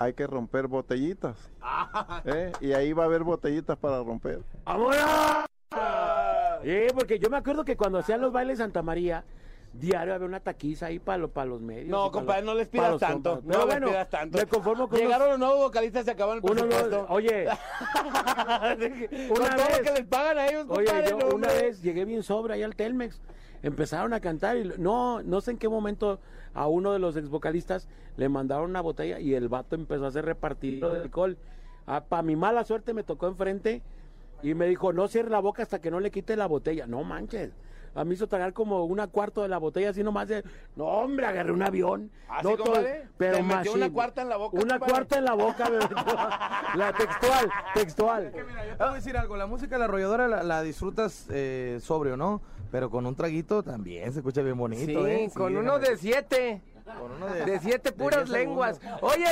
hay 0.03 0.13
que 0.13 0.27
romper 0.27 0.67
botellitas. 0.67 1.51
¿Eh? 2.25 2.51
Y 2.61 2.73
ahí 2.73 2.93
va 2.93 3.03
a 3.03 3.05
haber 3.07 3.23
botellitas 3.23 3.77
para 3.77 4.03
romper. 4.03 4.41
¡Vámonos! 4.65 5.45
Sí, 6.63 6.87
porque 6.93 7.19
yo 7.19 7.29
me 7.29 7.37
acuerdo 7.37 7.65
que 7.65 7.75
cuando 7.75 7.97
hacían 7.99 8.21
los 8.21 8.31
bailes 8.31 8.59
Santa 8.59 8.81
María, 8.81 9.23
diario 9.73 10.13
había 10.13 10.27
una 10.27 10.39
taquiza 10.39 10.85
ahí 10.85 10.99
para 10.99 11.27
para 11.27 11.47
los 11.47 11.59
medios. 11.61 11.87
y 11.87 11.89
No, 11.89 12.11
compadre, 12.11 12.43
los- 12.43 12.53
no 12.53 12.59
les 12.59 12.67
pidas 12.69 12.97
tanto. 12.99 13.41
compas. 13.41 13.57
No 13.57 13.65
les 13.65 13.79
pidas 13.89 14.09
tanto. 14.09 14.37
Me 14.37 14.45
conformo 14.45 14.87
con 14.87 14.99
Llegaron 14.99 15.27
unos- 15.27 15.39
los 15.39 15.39
nuevos 15.39 15.57
vocalistas, 15.67 16.05
se 16.05 16.11
acabaron 16.11 16.43
el 16.43 16.51
uno, 16.51 16.61
presupuesto. 16.67 17.05
oye, 17.09 17.47
Con 19.29 19.41
una 19.41 19.55
todo 19.55 19.65
vez- 19.67 19.77
lo 19.79 19.83
que 19.83 19.91
les 19.99 20.05
pagan 20.07 20.37
a 20.37 20.47
ellos, 20.47 20.65
Oye, 20.69 20.85
compadre, 20.85 21.09
yo 21.09 21.17
no, 21.17 21.25
una 21.25 21.33
hombre. 21.47 21.61
vez 21.61 21.81
llegué 21.81 22.05
bien 22.05 22.23
sobre 22.23 22.53
ahí 22.53 22.63
al 22.63 22.75
Telmex. 22.75 23.19
Empezaron 23.61 24.13
a 24.13 24.19
cantar 24.19 24.57
y 24.57 24.71
no, 24.77 25.21
no 25.23 25.41
sé 25.41 25.51
en 25.51 25.57
qué 25.57 25.69
momento 25.69 26.19
a 26.53 26.67
uno 26.67 26.93
de 26.93 26.99
los 26.99 27.15
ex 27.17 27.29
vocalistas 27.29 27.87
le 28.17 28.29
mandaron 28.29 28.69
una 28.69 28.81
botella 28.81 29.19
y 29.19 29.33
el 29.33 29.49
vato 29.49 29.75
empezó 29.75 30.05
a 30.05 30.09
hacer 30.09 30.25
repartido 30.25 30.89
de 30.93 31.01
alcohol. 31.01 31.37
Para 31.85 32.21
mi 32.21 32.35
mala 32.35 32.63
suerte 32.63 32.93
me 32.93 33.03
tocó 33.03 33.27
enfrente 33.27 33.81
y 34.41 34.53
me 34.53 34.67
dijo, 34.67 34.93
no 34.93 35.07
cierre 35.07 35.29
la 35.29 35.39
boca 35.39 35.63
hasta 35.63 35.79
que 35.79 35.89
no 35.91 35.99
le 35.99 36.11
quite 36.11 36.35
la 36.35 36.47
botella. 36.47 36.85
No 36.87 37.03
manches. 37.03 37.51
A 37.95 38.03
mí 38.03 38.09
me 38.09 38.15
hizo 38.15 38.25
tragar 38.27 38.53
como 38.53 38.85
una 38.85 39.05
cuarto 39.05 39.43
de 39.43 39.47
la 39.49 39.59
botella 39.59 39.91
así 39.91 40.01
nomás 40.03 40.27
de... 40.27 40.43
No, 40.75 40.85
hombre, 40.85 41.27
agarré 41.27 41.51
un 41.51 41.61
avión. 41.61 42.09
¿Ah, 42.27 42.39
sí, 42.41 42.47
no, 42.47 42.55
todo- 42.55 42.65
compadre? 42.65 43.07
pero 43.17 43.37
¿Te 43.37 43.43
metió 43.43 43.73
una 43.73 43.91
cuarta 43.91 44.21
en 44.23 44.29
la 44.29 44.37
boca, 44.37 44.57
Una 44.57 44.79
compadre? 44.79 44.91
cuarta 44.93 45.17
en 45.19 45.25
la 45.25 45.33
boca. 45.35 45.69
me 45.69 45.77
metió. 45.77 45.95
la 46.75 46.93
textual, 46.97 47.51
textual. 47.75 48.23
Yo 48.25 48.31
te 48.31 48.43
voy 48.43 48.53
a 48.79 48.93
decir 48.93 49.15
algo, 49.15 49.37
la 49.37 49.45
música 49.45 49.75
de 49.75 49.79
la 49.79 49.85
arrolladora 49.85 50.27
la, 50.27 50.41
la 50.41 50.63
disfrutas 50.63 51.27
eh, 51.29 51.77
sobrio, 51.81 52.17
¿no? 52.17 52.41
Pero 52.73 52.89
con 52.89 53.05
un 53.05 53.15
traguito 53.15 53.61
también 53.61 54.11
se 54.13 54.19
escucha 54.21 54.41
bien 54.41 54.57
bonito, 54.57 55.05
Sí, 55.05 55.11
¿eh? 55.11 55.31
con 55.31 55.55
uno 55.55 55.77
de 55.77 55.95
siete. 55.95 56.63
con 56.83 57.11
uno 57.11 57.27
de, 57.27 57.45
De 57.45 57.59
siete 57.59 57.91
puras 57.91 58.25
10 58.25 58.29
lenguas. 58.29 58.81
Oye, 59.01 59.27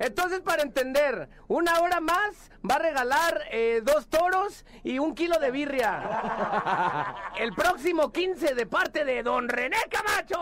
entonces 0.00 0.40
para 0.40 0.62
entender, 0.64 1.28
una 1.46 1.78
hora 1.78 2.00
más 2.00 2.50
va 2.68 2.74
a 2.74 2.78
regalar 2.80 3.42
eh, 3.52 3.80
dos 3.84 4.08
toros 4.08 4.66
y 4.82 4.98
un 4.98 5.14
kilo 5.14 5.38
de 5.38 5.52
birria. 5.52 7.14
El 7.38 7.52
próximo 7.54 8.10
15 8.10 8.56
de 8.56 8.66
parte 8.66 9.04
de 9.04 9.22
Don 9.22 9.48
René 9.48 9.76
Camacho. 9.88 10.40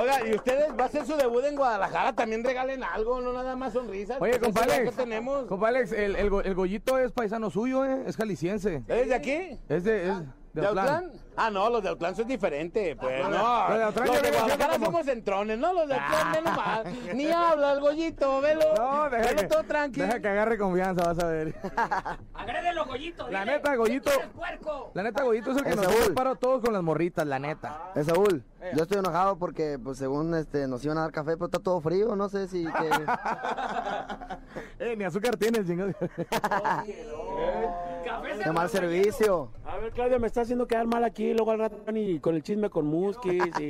Oiga, 0.00 0.26
y 0.26 0.34
ustedes 0.34 0.70
va 0.78 0.84
a 0.84 0.86
hacer 0.86 1.06
su 1.06 1.16
debut 1.16 1.44
en 1.44 1.56
Guadalajara, 1.56 2.12
también 2.14 2.42
regalen 2.44 2.82
algo, 2.82 3.20
no 3.20 3.32
nada 3.32 3.56
más 3.56 3.72
sonrisas. 3.72 4.20
Oye, 4.20 4.38
compadre. 4.38 4.88
es 4.88 4.96
tenemos. 4.96 5.46
Compadre 5.46 5.78
Alex, 5.78 5.92
el, 5.92 6.16
el, 6.16 6.32
el 6.44 6.54
Goyito 6.54 6.98
es 6.98 7.12
paisano 7.12 7.50
suyo, 7.50 7.84
¿eh? 7.84 8.04
Es 8.06 8.16
jalisciense. 8.16 8.82
¿Eres 8.88 9.08
de 9.08 9.14
aquí? 9.14 9.58
Es 9.68 9.84
de, 9.84 10.08
es 10.08 10.14
de 10.54 10.60
¿De 10.60 10.66
Autlán. 10.68 11.12
Ah, 11.36 11.50
no, 11.50 11.68
los 11.68 11.82
de 11.82 11.88
Autlán 11.88 12.14
son 12.14 12.28
diferentes, 12.28 12.96
pues 12.96 13.22
Ah, 13.24 13.28
no. 13.28 13.68
los 13.70 13.78
de 13.78 13.84
Autlán 13.84 14.06
Los 14.06 14.16
yo 14.16 14.22
de 14.22 14.30
Guadalajara 14.30 14.72
como- 14.74 14.86
somos 14.86 15.08
entrones, 15.08 15.58
¿no? 15.58 15.72
Los 15.72 15.88
de 15.88 15.94
Autlán, 15.94 16.32
ve 16.32 16.42
nomás. 16.42 16.84
Ni 17.14 17.30
habla 17.30 17.72
el 17.72 17.80
gollito, 17.80 18.40
velo. 18.40 18.74
No, 18.76 19.10
deja 19.10 19.24
velo 19.26 19.40
que, 19.42 19.46
todo 19.48 19.64
tranquilo. 19.64 20.06
deja 20.06 20.20
que 20.20 20.28
agarre 20.28 20.56
confianza, 20.56 21.02
vas 21.04 21.18
a 21.18 21.26
ver. 21.26 21.54
Agrédelo, 22.34 22.86
Goyito. 22.86 23.28
La 23.30 23.40
dile, 23.40 23.52
neta, 23.56 23.74
Goyito. 23.74 24.10
"¿Tú 24.10 24.16
quieres 24.16 24.32
puerco?" 24.34 24.90
La 24.94 25.02
neta, 25.02 25.22
Goyito 25.24 25.50
es 25.50 25.56
el 25.56 25.64
que 25.64 25.70
Eh, 25.70 25.76
nos 25.76 25.84
Saúl. 25.86 26.02
separa 26.04 26.30
a 26.30 26.34
todos 26.36 26.62
con 26.62 26.72
las 26.72 26.82
morritas, 26.82 27.26
la 27.26 27.38
neta. 27.40 27.90
Eh, 27.96 28.04
Saúl, 28.04 28.44
yo 28.74 28.82
estoy 28.84 28.98
enojado 28.98 29.36
porque, 29.36 29.78
pues, 29.82 29.98
según 29.98 30.34
este, 30.36 30.68
nos 30.68 30.84
iban 30.84 30.98
a 30.98 31.02
dar 31.02 31.10
café, 31.12 31.32
pero 31.32 31.46
está 31.46 31.58
todo 31.58 31.80
frío, 31.80 32.14
no 32.14 32.28
sé 32.28 32.46
si 32.46 32.64
que... 32.64 32.90
Eh, 34.78 34.96
ni 34.96 35.04
azúcar 35.04 35.36
tienes, 35.36 35.66
chingado. 35.66 35.92
Qué 38.42 38.52
mal 38.52 38.68
servicio. 38.68 39.50
A 39.64 39.76
ver, 39.78 39.92
Claudia, 39.92 40.18
me 40.18 40.26
está 40.26 40.42
haciendo 40.42 40.66
quedar 40.66 40.86
mal 40.86 41.04
aquí, 41.04 41.32
luego 41.32 41.50
al 41.52 41.58
rato 41.58 41.76
y 41.94 42.20
con 42.20 42.34
el 42.34 42.42
chisme 42.42 42.68
con 42.70 42.86
Muskis 42.86 43.42
y 43.60 43.68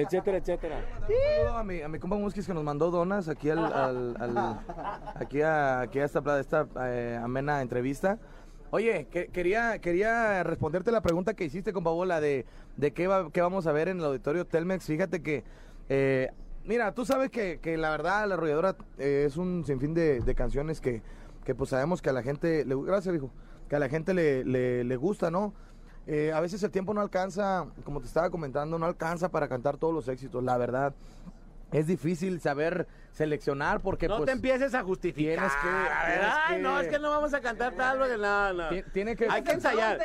etcétera, 0.00 0.38
etcétera. 0.38 0.84
saludo 1.06 1.56
a 1.58 1.64
mi, 1.64 1.80
a 1.82 1.88
mi 1.88 1.98
compa 1.98 2.16
Muskis 2.16 2.46
que 2.46 2.54
nos 2.54 2.64
mandó 2.64 2.90
donas 2.90 3.28
aquí 3.28 3.50
al, 3.50 3.58
al- 3.58 4.16
al- 4.18 4.60
aquí 5.14 5.42
a, 5.42 5.80
aquí 5.80 5.98
a 5.98 6.04
esta, 6.04 6.40
esta 6.40 6.66
eh, 6.86 7.18
amena 7.22 7.60
entrevista. 7.62 8.18
Oye, 8.70 9.06
que- 9.10 9.28
quería, 9.28 9.78
quería 9.80 10.42
responderte 10.42 10.90
la 10.90 11.00
pregunta 11.02 11.34
que 11.34 11.44
hiciste, 11.44 11.72
compa 11.72 11.90
Bola, 11.90 12.20
de, 12.20 12.46
de 12.76 12.92
qué, 12.92 13.06
va- 13.06 13.30
qué 13.30 13.40
vamos 13.40 13.66
a 13.66 13.72
ver 13.72 13.88
en 13.88 13.98
el 13.98 14.04
auditorio 14.04 14.46
Telmex. 14.46 14.86
Fíjate 14.86 15.22
que, 15.22 15.44
eh, 15.88 16.30
mira, 16.64 16.92
tú 16.92 17.04
sabes 17.04 17.30
que, 17.30 17.60
que 17.60 17.76
la 17.76 17.90
verdad 17.90 18.26
la 18.26 18.34
arrolladora 18.34 18.76
eh, 18.98 19.24
es 19.26 19.36
un 19.36 19.64
sinfín 19.64 19.94
de, 19.94 20.20
de 20.20 20.34
canciones 20.34 20.80
que, 20.80 21.02
que 21.44 21.54
pues 21.54 21.70
sabemos 21.70 22.00
que 22.02 22.10
a 22.10 22.12
la 22.12 22.22
gente, 22.22 22.64
le, 22.64 22.74
gracias 22.74 23.14
hijo, 23.14 23.30
que 23.68 23.76
a 23.76 23.78
la 23.78 23.88
gente 23.88 24.14
le, 24.14 24.44
le, 24.44 24.84
le 24.84 24.96
gusta, 24.96 25.30
¿no? 25.30 25.52
Eh, 26.06 26.32
a 26.34 26.40
veces 26.40 26.62
el 26.62 26.70
tiempo 26.70 26.92
no 26.92 27.00
alcanza, 27.00 27.66
como 27.84 28.00
te 28.00 28.06
estaba 28.06 28.28
comentando, 28.30 28.78
no 28.78 28.84
alcanza 28.86 29.30
para 29.30 29.48
cantar 29.48 29.76
todos 29.78 29.94
los 29.94 30.06
éxitos, 30.08 30.42
la 30.44 30.56
verdad. 30.58 30.92
Es 31.72 31.86
difícil 31.88 32.40
saber 32.40 32.86
seleccionar 33.10 33.80
porque 33.80 34.06
No 34.06 34.18
pues, 34.18 34.26
te 34.26 34.32
empieces 34.32 34.74
a 34.74 34.82
justificar. 34.84 35.34
tienes 35.34 35.52
que- 35.56 35.68
ay, 35.68 36.56
que- 36.56 36.62
no, 36.62 36.78
es 36.80 36.88
que 36.88 36.98
no 37.00 37.10
vamos 37.10 37.32
a 37.34 37.40
cantar 37.40 37.72
tal, 37.74 37.98
porque 37.98 38.16
no, 38.18 38.52
no. 38.52 38.68
ti- 38.68 38.82
tiene 38.92 39.16
que 39.16 39.26
Hay 39.28 39.42
que 39.42 39.52
ensayar. 39.52 39.98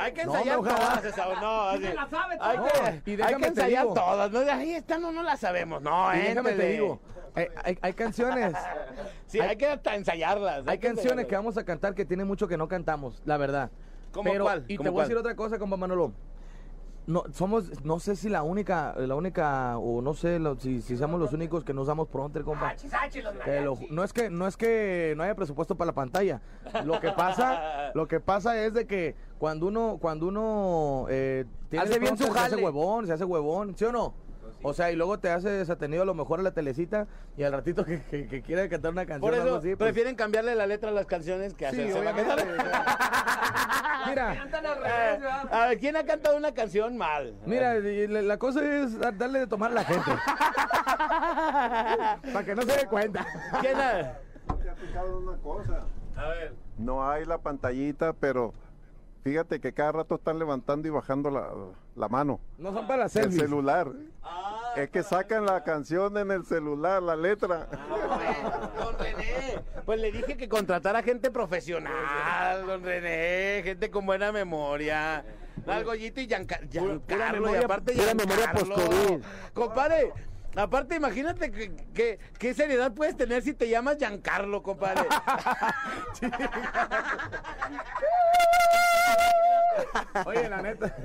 Hay 0.00 0.12
que 0.12 0.22
ensayar 0.22 0.56
No, 0.58 0.64
todas 0.64 1.04
esas, 1.04 1.28
no, 1.40 1.62
así. 1.68 1.82
la 1.94 2.08
sabe 2.08 2.36
hay 2.40 2.56
que, 2.58 2.62
No, 2.62 2.66
y 3.04 3.10
hay 3.10 3.16
déjame 3.16 3.34
que 3.36 3.40
te 3.42 3.48
ensayar 3.48 3.86
todas, 3.94 4.30
no, 4.32 4.38
ahí 4.40 4.72
esta 4.72 4.98
no, 4.98 5.12
no 5.12 5.22
la 5.22 5.36
sabemos, 5.36 5.80
no, 5.82 6.14
y 6.14 6.18
déjame 6.20 6.52
te 6.52 6.66
digo, 6.70 7.00
hay, 7.36 7.46
hay- 7.62 7.78
hay 7.80 7.92
canciones, 7.92 8.54
Sí, 9.26 9.40
hay, 9.40 9.56
que 9.56 9.66
hasta 9.66 9.94
ensayarlas. 9.94 10.66
hay 10.66 10.78
canciones 10.78 11.26
que 11.26 11.34
ensayarlas. 11.34 11.38
vamos 11.44 11.58
a 11.58 11.64
cantar 11.64 11.94
que 11.94 12.04
tiene 12.04 12.24
mucho 12.24 12.48
que 12.48 12.56
no 12.56 12.66
cantamos, 12.68 13.22
la 13.24 13.36
verdad. 13.36 13.70
¿Cómo 14.12 14.30
Pero, 14.32 14.44
cuál? 14.44 14.64
Y 14.66 14.76
te 14.76 14.76
¿Cómo 14.78 14.90
voy 14.90 14.90
a 14.90 14.94
cuál? 14.94 15.08
decir 15.08 15.16
otra 15.18 15.36
cosa, 15.36 15.58
compa 15.58 15.76
Manolo. 15.76 16.12
No, 17.08 17.22
somos, 17.32 17.84
no 17.84 18.00
sé 18.00 18.16
si 18.16 18.28
la 18.28 18.42
única, 18.42 18.92
la 18.96 19.14
única, 19.14 19.78
o 19.78 20.02
no 20.02 20.12
sé 20.14 20.40
lo- 20.40 20.58
si, 20.58 20.80
si 20.82 20.96
somos 20.96 21.20
los 21.20 21.32
únicos 21.32 21.62
que 21.62 21.72
no 21.72 21.82
usamos 21.82 22.08
pronter, 22.08 22.42
compa. 22.42 22.70
Achis, 22.70 22.92
achis, 22.92 23.22
los 23.22 23.32
lo 23.34 23.78
no 23.90 24.02
es 24.02 24.12
que 24.12 24.28
no 24.28 24.46
es 24.48 24.56
que 24.56 25.14
no 25.16 25.22
haya 25.22 25.36
presupuesto 25.36 25.76
para 25.76 25.86
la 25.86 25.92
pantalla. 25.94 26.40
Lo 26.84 26.98
que 27.00 27.12
pasa, 27.12 27.90
lo 27.94 28.08
que 28.08 28.18
pasa 28.18 28.60
es 28.60 28.74
de 28.74 28.86
que 28.88 29.14
cuando 29.38 29.66
uno 29.68 29.98
cuando 30.00 30.26
uno 30.26 31.06
eh, 31.08 31.44
tiene 31.68 31.84
Hace 31.84 31.98
bien 32.00 32.16
su 32.16 32.24
prompter, 32.24 32.32
se 32.32 32.46
hace 32.46 32.50
jale. 32.56 32.64
huevón, 32.64 33.06
se 33.06 33.12
hace 33.12 33.24
huevón, 33.24 33.76
¿sí 33.78 33.84
o 33.84 33.92
no? 33.92 34.14
O 34.68 34.74
sea, 34.74 34.90
y 34.90 34.96
luego 34.96 35.18
te 35.20 35.30
hace 35.30 35.48
desatenido 35.48 36.02
a 36.02 36.06
lo 36.06 36.14
mejor 36.14 36.40
a 36.40 36.42
la 36.42 36.50
telecita 36.50 37.06
y 37.36 37.44
al 37.44 37.52
ratito 37.52 37.84
que, 37.84 38.02
que, 38.02 38.26
que 38.26 38.42
quiere 38.42 38.68
cantar 38.68 38.90
una 38.90 39.06
canción 39.06 39.20
Por 39.20 39.32
o 39.32 39.36
algo 39.36 39.46
eso 39.48 39.56
así, 39.58 39.68
pues, 39.76 39.78
prefieren 39.78 40.16
cambiarle 40.16 40.56
la 40.56 40.66
letra 40.66 40.90
a 40.90 40.92
las 40.92 41.06
canciones 41.06 41.54
que 41.54 41.70
sí, 41.70 41.82
hacerse 41.82 42.02
la 42.04 42.12
letra. 42.12 42.36
Mira, 44.08 44.34
Eh, 44.34 45.20
a 45.50 45.66
ver, 45.68 45.78
¿quién 45.78 45.96
ha 45.96 46.04
cantado 46.04 46.36
una 46.36 46.52
canción 46.52 46.96
mal? 46.96 47.34
mira, 47.44 47.74
la, 47.74 48.22
la 48.22 48.36
cosa 48.38 48.60
es 48.64 48.98
dar- 48.98 49.16
darle 49.16 49.40
de 49.40 49.46
tomar 49.46 49.70
a 49.70 49.74
la 49.74 49.84
gente. 49.84 50.10
Para 52.32 52.44
que 52.44 52.54
no 52.54 52.62
se 52.62 52.76
dé 52.76 52.86
cuenta. 52.86 53.26
¿Quién 53.60 53.76
ha? 53.76 54.14
Te 54.62 54.98
ha 54.98 55.04
una 55.04 55.36
cosa. 55.38 55.80
A 56.16 56.28
ver. 56.28 56.54
No 56.78 57.08
hay 57.08 57.24
la 57.24 57.38
pantallita, 57.38 58.12
pero 58.12 58.52
fíjate 59.26 59.58
que 59.60 59.72
cada 59.72 59.90
rato 59.90 60.14
están 60.14 60.38
levantando 60.38 60.86
y 60.86 60.90
bajando 60.92 61.30
la, 61.32 61.50
la 61.96 62.08
mano. 62.08 62.38
No 62.58 62.72
son 62.72 62.86
para 62.86 63.04
El 63.04 63.10
selfies. 63.10 63.40
celular. 63.42 63.90
es 64.76 64.88
que 64.90 65.02
sacan 65.02 65.44
la 65.44 65.64
canción 65.64 66.16
en 66.16 66.30
el 66.30 66.44
celular, 66.44 67.02
la 67.02 67.16
letra. 67.16 67.66
Don 68.78 68.96
René, 68.96 69.60
pues 69.84 70.00
le 70.00 70.12
dije 70.12 70.36
que 70.36 70.48
contratara 70.48 71.02
gente 71.02 71.32
profesional, 71.32 72.66
don 72.68 72.84
René, 72.84 73.62
gente 73.64 73.90
con 73.90 74.06
buena 74.06 74.30
memoria. 74.30 75.24
Al 75.66 75.84
Goyito 75.84 76.20
y 76.20 76.28
Gianca- 76.28 76.60
Giancarlo, 76.70 77.38
y 77.38 77.40
memoria- 77.40 77.64
aparte 77.64 77.94
pura 77.94 78.14
memoria 78.14 78.44
Giancarlo. 78.52 78.74
post-COVID. 78.76 79.22
Compadre, 79.54 80.12
aparte 80.56 80.96
imagínate 80.96 81.50
que, 81.50 81.74
que- 81.94 82.18
qué 82.38 82.54
seriedad 82.54 82.92
puedes 82.92 83.16
tener 83.16 83.42
si 83.42 83.54
te 83.54 83.68
llamas 83.68 83.96
Giancarlo, 83.98 84.62
compadre. 84.62 85.06
Oye, 90.24 90.48
la 90.48 90.62
neta, 90.62 90.96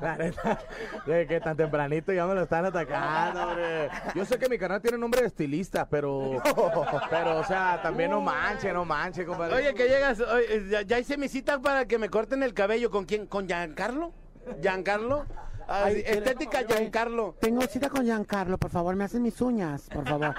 la 0.00 0.16
neta, 0.16 0.58
de 1.06 1.26
que 1.26 1.40
tan 1.40 1.56
tempranito 1.56 2.12
ya 2.12 2.26
me 2.26 2.34
lo 2.34 2.42
están 2.42 2.64
atacando, 2.66 3.48
hombre. 3.48 3.88
Yo 4.14 4.24
sé 4.26 4.38
que 4.38 4.48
mi 4.48 4.58
canal 4.58 4.80
tiene 4.82 4.98
nombre 4.98 5.22
de 5.22 5.28
estilista, 5.28 5.88
pero, 5.88 6.42
pero, 7.10 7.38
o 7.38 7.44
sea, 7.44 7.80
también 7.82 8.10
no 8.10 8.20
manche, 8.20 8.72
no 8.72 8.84
manche, 8.84 9.24
compadre. 9.24 9.54
Oye, 9.56 9.74
que 9.74 9.88
llegas, 9.88 10.20
oye, 10.20 10.68
ya, 10.68 10.82
ya 10.82 10.98
hice 10.98 11.16
mi 11.16 11.28
cita 11.28 11.60
para 11.60 11.86
que 11.86 11.98
me 11.98 12.10
corten 12.10 12.42
el 12.42 12.52
cabello. 12.52 12.90
¿Con 12.90 13.06
quién? 13.06 13.26
¿Con 13.26 13.46
Giancarlo? 13.46 14.12
¿Giancarlo? 14.60 15.24
Ay, 15.72 16.02
estética 16.06 16.62
Giancarlo. 16.66 17.34
Tengo 17.40 17.62
cita 17.62 17.88
con 17.88 18.04
Giancarlo, 18.04 18.58
por 18.58 18.70
favor, 18.70 18.94
me 18.94 19.04
hacen 19.04 19.22
mis 19.22 19.40
uñas, 19.40 19.88
por 19.92 20.06
favor. 20.06 20.34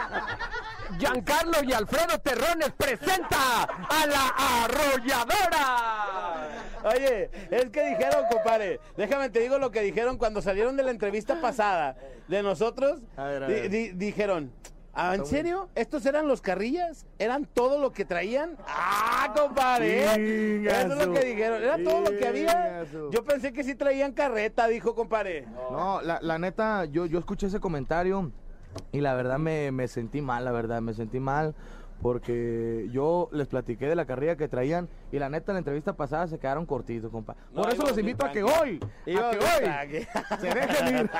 Giancarlo 0.99 1.63
y 1.63 1.73
Alfredo 1.73 2.19
Terrones 2.19 2.71
presenta 2.77 3.63
a 3.63 4.05
la 4.05 4.27
arrolladora. 4.63 6.49
Oye, 6.83 7.29
es 7.49 7.69
que 7.69 7.89
dijeron, 7.89 8.25
compadre, 8.29 8.79
déjame 8.97 9.29
te 9.29 9.39
digo 9.39 9.57
lo 9.57 9.71
que 9.71 9.81
dijeron 9.81 10.17
cuando 10.17 10.41
salieron 10.41 10.75
de 10.77 10.83
la 10.83 10.91
entrevista 10.91 11.39
pasada 11.41 11.95
de 12.27 12.43
nosotros. 12.43 13.01
A 13.17 13.23
ver, 13.25 13.43
a 13.43 13.47
di- 13.47 13.53
ver. 13.53 13.69
di- 13.69 13.91
dijeron, 13.93 14.51
"¿Ah, 14.93 15.15
¿en 15.15 15.25
serio? 15.25 15.69
¿Estos 15.75 16.05
eran 16.05 16.27
los 16.27 16.41
carrillas? 16.41 17.05
¿Eran 17.19 17.45
todo 17.45 17.79
lo 17.79 17.91
que 17.91 18.05
traían? 18.05 18.57
¡Ah, 18.67 19.33
compadre! 19.35 20.03
Eso 20.65 20.93
es 20.93 21.07
lo 21.07 21.13
que 21.13 21.25
dijeron. 21.25 21.63
¿Era 21.63 21.77
todo 21.83 22.01
lo 22.01 22.17
que 22.17 22.27
había? 22.27 22.85
Yo 23.11 23.23
pensé 23.23 23.53
que 23.53 23.63
sí 23.63 23.75
traían 23.75 24.13
carreta, 24.13 24.67
dijo, 24.67 24.93
compadre. 24.95 25.47
No, 25.71 26.01
la, 26.01 26.19
la 26.21 26.37
neta, 26.37 26.85
yo, 26.85 27.05
yo 27.05 27.19
escuché 27.19 27.47
ese 27.47 27.59
comentario 27.59 28.31
y 28.91 29.01
la 29.01 29.13
verdad 29.15 29.39
me, 29.39 29.71
me 29.71 29.87
sentí 29.87 30.21
mal, 30.21 30.45
la 30.45 30.51
verdad, 30.51 30.81
me 30.81 30.93
sentí 30.93 31.19
mal 31.19 31.55
porque 32.01 32.89
yo 32.91 33.29
les 33.31 33.47
platiqué 33.47 33.87
de 33.87 33.95
la 33.95 34.05
carrera 34.05 34.35
que 34.35 34.47
traían 34.47 34.89
y 35.13 35.19
la 35.19 35.29
neta 35.29 35.51
en 35.51 35.57
la 35.57 35.59
entrevista 35.59 35.93
pasada 35.93 36.25
se 36.25 36.39
quedaron 36.39 36.65
cortitos, 36.65 37.11
compa. 37.11 37.35
No, 37.51 37.61
Por 37.61 37.71
eso 37.71 37.83
los 37.83 37.95
invito 37.99 38.25
a 38.25 38.31
que 38.31 38.41
hoy, 38.41 38.79
a 38.81 39.85
que 39.85 39.97
hoy 39.99 40.07
se 40.41 40.47
dejen 40.47 40.97
ir. 40.97 41.11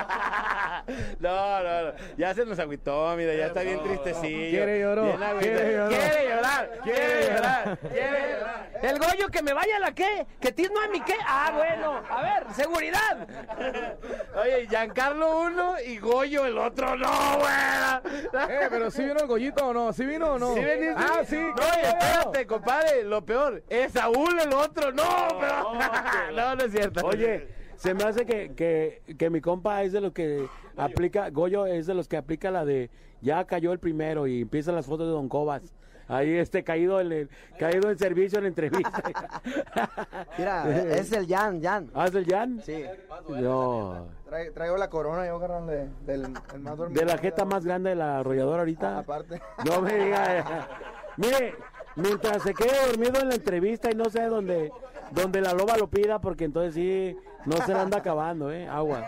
No, 1.18 1.62
no, 1.62 1.82
no. 1.84 1.92
Ya 2.18 2.34
se 2.34 2.44
nos 2.44 2.58
agüitó, 2.58 3.14
mira, 3.16 3.34
ya 3.34 3.46
está 3.46 3.62
bien 3.62 3.82
tristecillo. 3.82 4.50
Quiere 4.50 4.80
llorar, 4.80 5.38
quiere 5.38 5.72
llorar. 5.72 5.88
Quiere 5.88 6.28
llorar, 6.28 6.70
quiere 6.82 7.26
llorar, 7.30 7.78
quiere 7.92 8.32
llorar. 8.32 8.70
El 8.82 8.98
Goyo 8.98 9.28
que 9.28 9.42
me 9.42 9.54
vaya 9.54 9.76
a 9.76 9.80
la 9.80 9.94
qué, 9.94 10.26
que 10.40 10.52
tisno 10.52 10.78
a 10.80 10.88
mi 10.88 11.00
qué. 11.00 11.14
Ah, 11.26 11.52
bueno, 11.54 12.02
a 12.10 12.22
ver, 12.22 12.52
seguridad. 12.52 13.26
Oye, 14.42 14.66
Giancarlo 14.68 15.40
uno 15.40 15.74
y 15.86 15.96
Goyo 15.98 16.44
el 16.44 16.58
otro, 16.58 16.96
no, 16.96 17.38
güey. 17.38 18.14
Eh, 18.50 18.66
pero 18.68 18.90
si 18.90 19.04
vino 19.04 19.20
el 19.20 19.26
gollito 19.26 19.68
o 19.68 19.72
no, 19.72 19.92
si 19.92 20.04
vino 20.04 20.34
o 20.34 20.38
no. 20.38 20.52
¿Sí 20.52 20.64
veniste? 20.64 20.94
Ah, 20.98 21.22
sí. 21.26 21.36
No, 21.36 21.54
oye, 21.54 21.88
espérate, 21.88 22.46
compadre, 22.46 23.04
lo 23.04 23.24
peor, 23.24 23.62
es 23.84 23.92
Saúl 23.92 24.38
el 24.40 24.52
otro, 24.52 24.92
no, 24.92 25.04
pero... 25.40 25.74
No, 26.36 26.54
no 26.56 26.64
es 26.64 26.72
cierto. 26.72 27.06
Oye, 27.06 27.48
se 27.76 27.94
me 27.94 28.04
hace 28.04 28.26
que, 28.26 28.54
que, 28.54 29.02
que 29.16 29.30
mi 29.30 29.40
compa 29.40 29.82
es 29.82 29.92
de 29.92 30.00
los 30.00 30.12
que 30.12 30.46
aplica, 30.76 31.30
Goyo 31.30 31.66
es 31.66 31.86
de 31.86 31.94
los 31.94 32.08
que 32.08 32.16
aplica 32.16 32.50
la 32.50 32.64
de 32.64 32.90
ya 33.20 33.44
cayó 33.46 33.72
el 33.72 33.78
primero 33.78 34.26
y 34.26 34.42
empiezan 34.42 34.74
las 34.74 34.86
fotos 34.86 35.06
de 35.06 35.12
Don 35.12 35.28
Cobas. 35.28 35.74
Ahí 36.06 36.36
este 36.36 36.62
caído 36.62 37.00
en 37.00 37.12
el, 37.12 37.30
caído 37.58 37.90
en 37.90 37.98
servicio 37.98 38.36
en 38.38 38.44
la 38.44 38.48
entrevista. 38.48 39.02
Mira, 40.38 40.96
es 40.96 41.10
el 41.12 41.26
Jan, 41.26 41.62
Jan. 41.62 41.90
¿Ah, 41.94 42.06
es 42.06 42.14
el 42.14 42.26
Jan? 42.26 42.60
Sí. 42.62 42.84
No. 43.30 44.08
Trae- 44.28 44.52
traigo 44.52 44.76
la 44.76 44.90
corona 44.90 45.26
yo, 45.26 45.40
carnal, 45.40 45.66
de, 45.66 45.88
del 46.04 46.24
el 46.52 46.60
más 46.60 46.76
dormido. 46.76 47.00
De 47.00 47.06
la 47.06 47.16
jeta 47.16 47.46
más 47.46 47.64
grande 47.64 47.90
de 47.90 47.96
la 47.96 48.18
arrolladora 48.18 48.58
ahorita. 48.60 48.98
Aparte. 48.98 49.40
No 49.64 49.80
me 49.80 49.94
diga. 49.94 50.68
Mire, 51.16 51.54
mientras 51.96 52.42
se 52.42 52.54
quede 52.54 52.86
dormido 52.86 53.20
en 53.20 53.28
la 53.28 53.34
entrevista 53.36 53.90
y 53.90 53.94
no 53.94 54.06
sé 54.06 54.24
dónde, 54.24 54.72
donde 55.12 55.40
la 55.40 55.52
loba 55.52 55.76
lo 55.76 55.88
pida, 55.88 56.20
porque 56.20 56.44
entonces 56.44 56.74
sí, 56.74 57.16
no 57.44 57.56
se 57.58 57.72
la 57.72 57.82
anda 57.82 57.98
acabando, 57.98 58.50
¿eh? 58.50 58.66
Agua. 58.68 59.04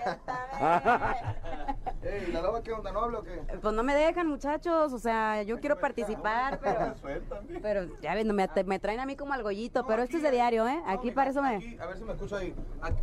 Ey, 2.02 2.30
¿la 2.32 2.42
loba 2.42 2.62
qué 2.62 2.72
onda? 2.72 2.92
¿No 2.92 3.00
habla 3.00 3.18
o 3.18 3.22
qué? 3.22 3.40
Pues 3.60 3.74
no 3.74 3.82
me 3.82 3.94
dejan, 3.94 4.28
muchachos. 4.28 4.92
O 4.92 4.98
sea, 4.98 5.42
yo 5.42 5.58
quiero 5.58 5.78
participar, 5.78 6.60
pero. 6.62 6.94
Pero 7.62 8.00
ya 8.00 8.14
ves, 8.14 8.24
no 8.26 8.34
me, 8.34 8.48
me 8.64 8.78
traen 8.78 9.00
a 9.00 9.06
mí 9.06 9.16
como 9.16 9.32
al 9.32 9.42
gollito. 9.42 9.86
Pero 9.86 10.02
esto 10.02 10.18
es 10.18 10.22
de 10.22 10.30
diario, 10.30 10.68
¿eh? 10.68 10.80
Aquí 10.86 11.10
para 11.10 11.30
eso 11.30 11.42
me. 11.42 11.56
Aquí, 11.56 11.76
a 11.80 11.86
ver 11.86 11.96
si 11.96 12.04
me 12.04 12.12
escucha 12.12 12.36
ahí. 12.36 12.54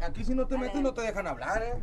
Aquí 0.01 0.23
si 0.23 0.34
no 0.36 0.45
te 0.47 0.57
metes 0.57 0.81
no 0.81 0.93
te 0.93 1.01
dejan 1.01 1.27
hablar, 1.27 1.61
¿eh? 1.63 1.73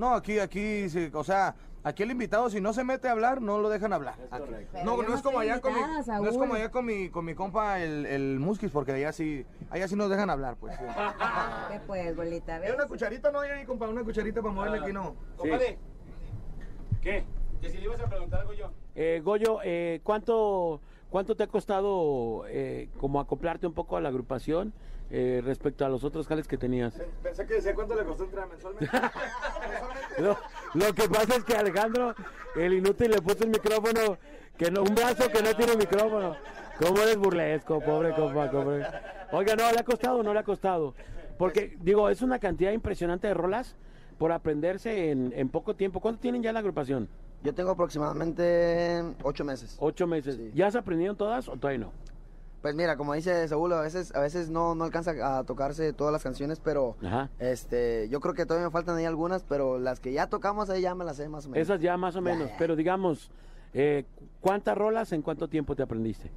No, 0.00 0.14
aquí, 0.14 0.38
aquí, 0.38 0.88
sí, 0.88 1.10
o 1.12 1.22
sea, 1.22 1.54
aquí 1.84 2.04
el 2.04 2.10
invitado 2.10 2.48
si 2.48 2.58
no 2.58 2.72
se 2.72 2.84
mete 2.84 3.06
a 3.06 3.12
hablar, 3.12 3.42
no 3.42 3.58
lo 3.58 3.68
dejan 3.68 3.92
hablar. 3.92 4.14
Aquí. 4.30 4.50
No, 4.82 5.02
no 5.02 5.14
es 5.14 5.20
como 5.20 5.40
allá 5.40 5.60
con 5.60 5.74
mi, 5.74 5.80
no 5.80 6.26
es 6.26 6.38
como 6.38 6.54
allá 6.54 6.70
con 6.70 6.86
mi, 6.86 7.10
con 7.10 7.22
mi 7.26 7.34
compa 7.34 7.80
el, 7.80 8.06
el 8.06 8.38
Muskis, 8.38 8.70
porque 8.70 8.92
allá 8.92 9.12
sí, 9.12 9.44
allá 9.68 9.86
sí 9.88 9.96
nos 9.96 10.08
dejan 10.08 10.30
hablar, 10.30 10.56
pues. 10.56 10.74
sí. 10.74 10.84
¿Qué 11.70 11.80
pues, 11.86 12.16
bolita? 12.16 12.56
¿Es 12.56 12.62
¿Ves? 12.62 12.74
una 12.76 12.86
cucharita 12.86 13.30
no 13.30 13.40
hay 13.40 13.50
ahí, 13.50 13.66
compa? 13.66 13.88
Una 13.88 14.02
cucharita 14.02 14.40
para 14.40 14.54
moverle 14.54 14.78
aquí, 14.78 14.92
no. 14.94 15.16
Compadre, 15.36 15.78
¿Qué? 17.02 17.26
que 17.60 17.68
si 17.68 17.76
le 17.76 17.84
ibas 17.84 18.00
a 18.00 18.06
preguntar 18.06 18.40
algo 18.40 18.54
yo. 18.54 18.70
Eh, 18.94 19.20
Goyo, 19.22 19.58
eh, 19.62 20.00
¿cuánto, 20.02 20.80
¿cuánto 21.10 21.34
te 21.36 21.42
ha 21.42 21.46
costado 21.46 22.44
eh, 22.48 22.88
como 22.98 23.20
acoplarte 23.20 23.66
un 23.66 23.74
poco 23.74 23.96
a 23.96 24.00
la 24.00 24.08
agrupación 24.08 24.72
eh, 25.10 25.42
respecto 25.44 25.84
a 25.84 25.88
los 25.88 26.04
otros 26.04 26.26
jales 26.26 26.48
que 26.48 26.56
tenías? 26.56 26.94
Pensé 27.22 27.46
que 27.46 27.54
decía 27.54 27.74
cuánto 27.74 27.94
le 27.94 28.04
costó 28.04 28.24
entrar 28.24 28.48
mensualmente. 28.48 28.88
Lo, 30.18 30.36
lo 30.74 30.92
que 30.92 31.08
pasa 31.08 31.36
es 31.36 31.44
que 31.44 31.54
Alejandro, 31.54 32.14
el 32.56 32.74
inútil, 32.74 33.10
le 33.10 33.22
puso 33.22 33.44
el 33.44 33.50
micrófono, 33.50 34.18
que 34.58 34.70
no, 34.70 34.82
un 34.82 34.94
brazo 34.94 35.30
que 35.30 35.42
no 35.42 35.54
tiene 35.54 35.76
micrófono. 35.76 36.36
¿Cómo 36.78 37.02
eres 37.02 37.16
burlesco, 37.16 37.80
pobre 37.80 38.14
compa? 38.14 38.50
pobre? 38.50 38.86
Oiga, 39.32 39.54
no, 39.56 39.70
le 39.70 39.78
ha 39.78 39.84
costado, 39.84 40.22
no 40.22 40.32
le 40.32 40.40
ha 40.40 40.44
costado. 40.44 40.94
Porque, 41.38 41.76
digo, 41.80 42.08
es 42.10 42.20
una 42.22 42.38
cantidad 42.38 42.72
impresionante 42.72 43.28
de 43.28 43.34
rolas 43.34 43.76
por 44.18 44.32
aprenderse 44.32 45.10
en, 45.10 45.32
en 45.34 45.48
poco 45.48 45.74
tiempo. 45.74 46.00
¿Cuánto 46.00 46.20
tienen 46.20 46.42
ya 46.42 46.52
la 46.52 46.58
agrupación? 46.58 47.08
Yo 47.42 47.54
tengo 47.54 47.70
aproximadamente 47.70 49.02
ocho 49.22 49.44
meses. 49.44 49.76
Ocho 49.78 50.06
meses. 50.06 50.36
Sí. 50.36 50.50
¿Ya 50.54 50.66
has 50.66 50.76
aprendido 50.76 51.14
todas 51.14 51.48
o 51.48 51.56
todavía 51.56 51.86
no? 51.86 51.92
Pues 52.60 52.74
mira, 52.74 52.96
como 52.98 53.14
dice 53.14 53.48
Saúl, 53.48 53.72
a 53.72 53.80
veces, 53.80 54.14
a 54.14 54.20
veces 54.20 54.50
no, 54.50 54.74
no 54.74 54.84
alcanza 54.84 55.38
a 55.38 55.44
tocarse 55.44 55.94
todas 55.94 56.12
las 56.12 56.22
canciones, 56.22 56.60
pero 56.60 56.96
Ajá. 57.02 57.30
este, 57.38 58.08
yo 58.10 58.20
creo 58.20 58.34
que 58.34 58.44
todavía 58.44 58.66
me 58.66 58.70
faltan 58.70 58.96
ahí 58.96 59.06
algunas, 59.06 59.44
pero 59.44 59.78
las 59.78 59.98
que 59.98 60.12
ya 60.12 60.26
tocamos 60.26 60.68
ahí 60.68 60.82
ya 60.82 60.94
me 60.94 61.06
las 61.06 61.16
sé 61.16 61.28
más 61.30 61.46
o 61.46 61.48
menos. 61.48 61.62
Esas 61.62 61.80
ya 61.80 61.96
más 61.96 62.16
o 62.16 62.20
menos. 62.20 62.50
Pero 62.58 62.76
digamos, 62.76 63.30
eh, 63.72 64.04
¿cuántas 64.42 64.76
rolas 64.76 65.12
en 65.12 65.22
cuánto 65.22 65.48
tiempo 65.48 65.74
te 65.74 65.82
aprendiste? 65.82 66.30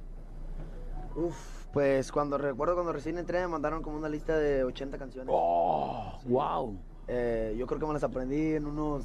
Uf, 1.14 1.66
pues 1.74 2.10
cuando 2.10 2.38
recuerdo 2.38 2.72
cuando 2.72 2.94
recién 2.94 3.18
entré 3.18 3.40
me 3.40 3.48
mandaron 3.48 3.82
como 3.82 3.98
una 3.98 4.08
lista 4.08 4.38
de 4.38 4.64
80 4.64 4.96
canciones. 4.96 5.28
¡Oh! 5.30 6.18
¡Wow! 6.24 6.78
Eh, 7.06 7.54
yo 7.58 7.66
creo 7.66 7.78
que 7.78 7.86
me 7.86 7.92
las 7.92 8.04
aprendí 8.04 8.54
en 8.54 8.64
unos... 8.64 9.04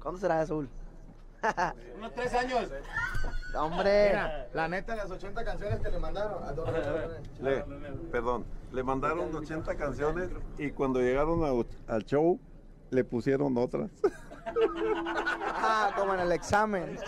¿Cuándo 0.00 0.18
será, 0.18 0.44
Saúl? 0.46 0.70
Unos 1.98 2.12
tres 2.14 2.34
años. 2.34 2.70
Hombre. 3.54 4.08
Mira, 4.08 4.48
la 4.52 4.68
neta, 4.68 4.96
las 4.96 5.10
80 5.10 5.44
canciones 5.44 5.80
que 5.80 5.90
le 5.90 5.98
mandaron. 5.98 6.42
¿a? 6.42 6.52
Le, 7.40 7.64
perdón, 8.10 8.44
le 8.72 8.82
mandaron 8.82 9.34
80 9.34 9.76
canciones 9.76 10.30
y 10.58 10.70
cuando 10.72 11.00
llegaron 11.00 11.44
a- 11.44 11.92
al 11.94 12.04
show 12.04 12.40
le 12.90 13.04
pusieron 13.04 13.56
otras. 13.56 13.90
Ah, 15.66 15.90
como 15.96 16.12
en 16.14 16.20
el 16.20 16.32
examen. 16.32 16.98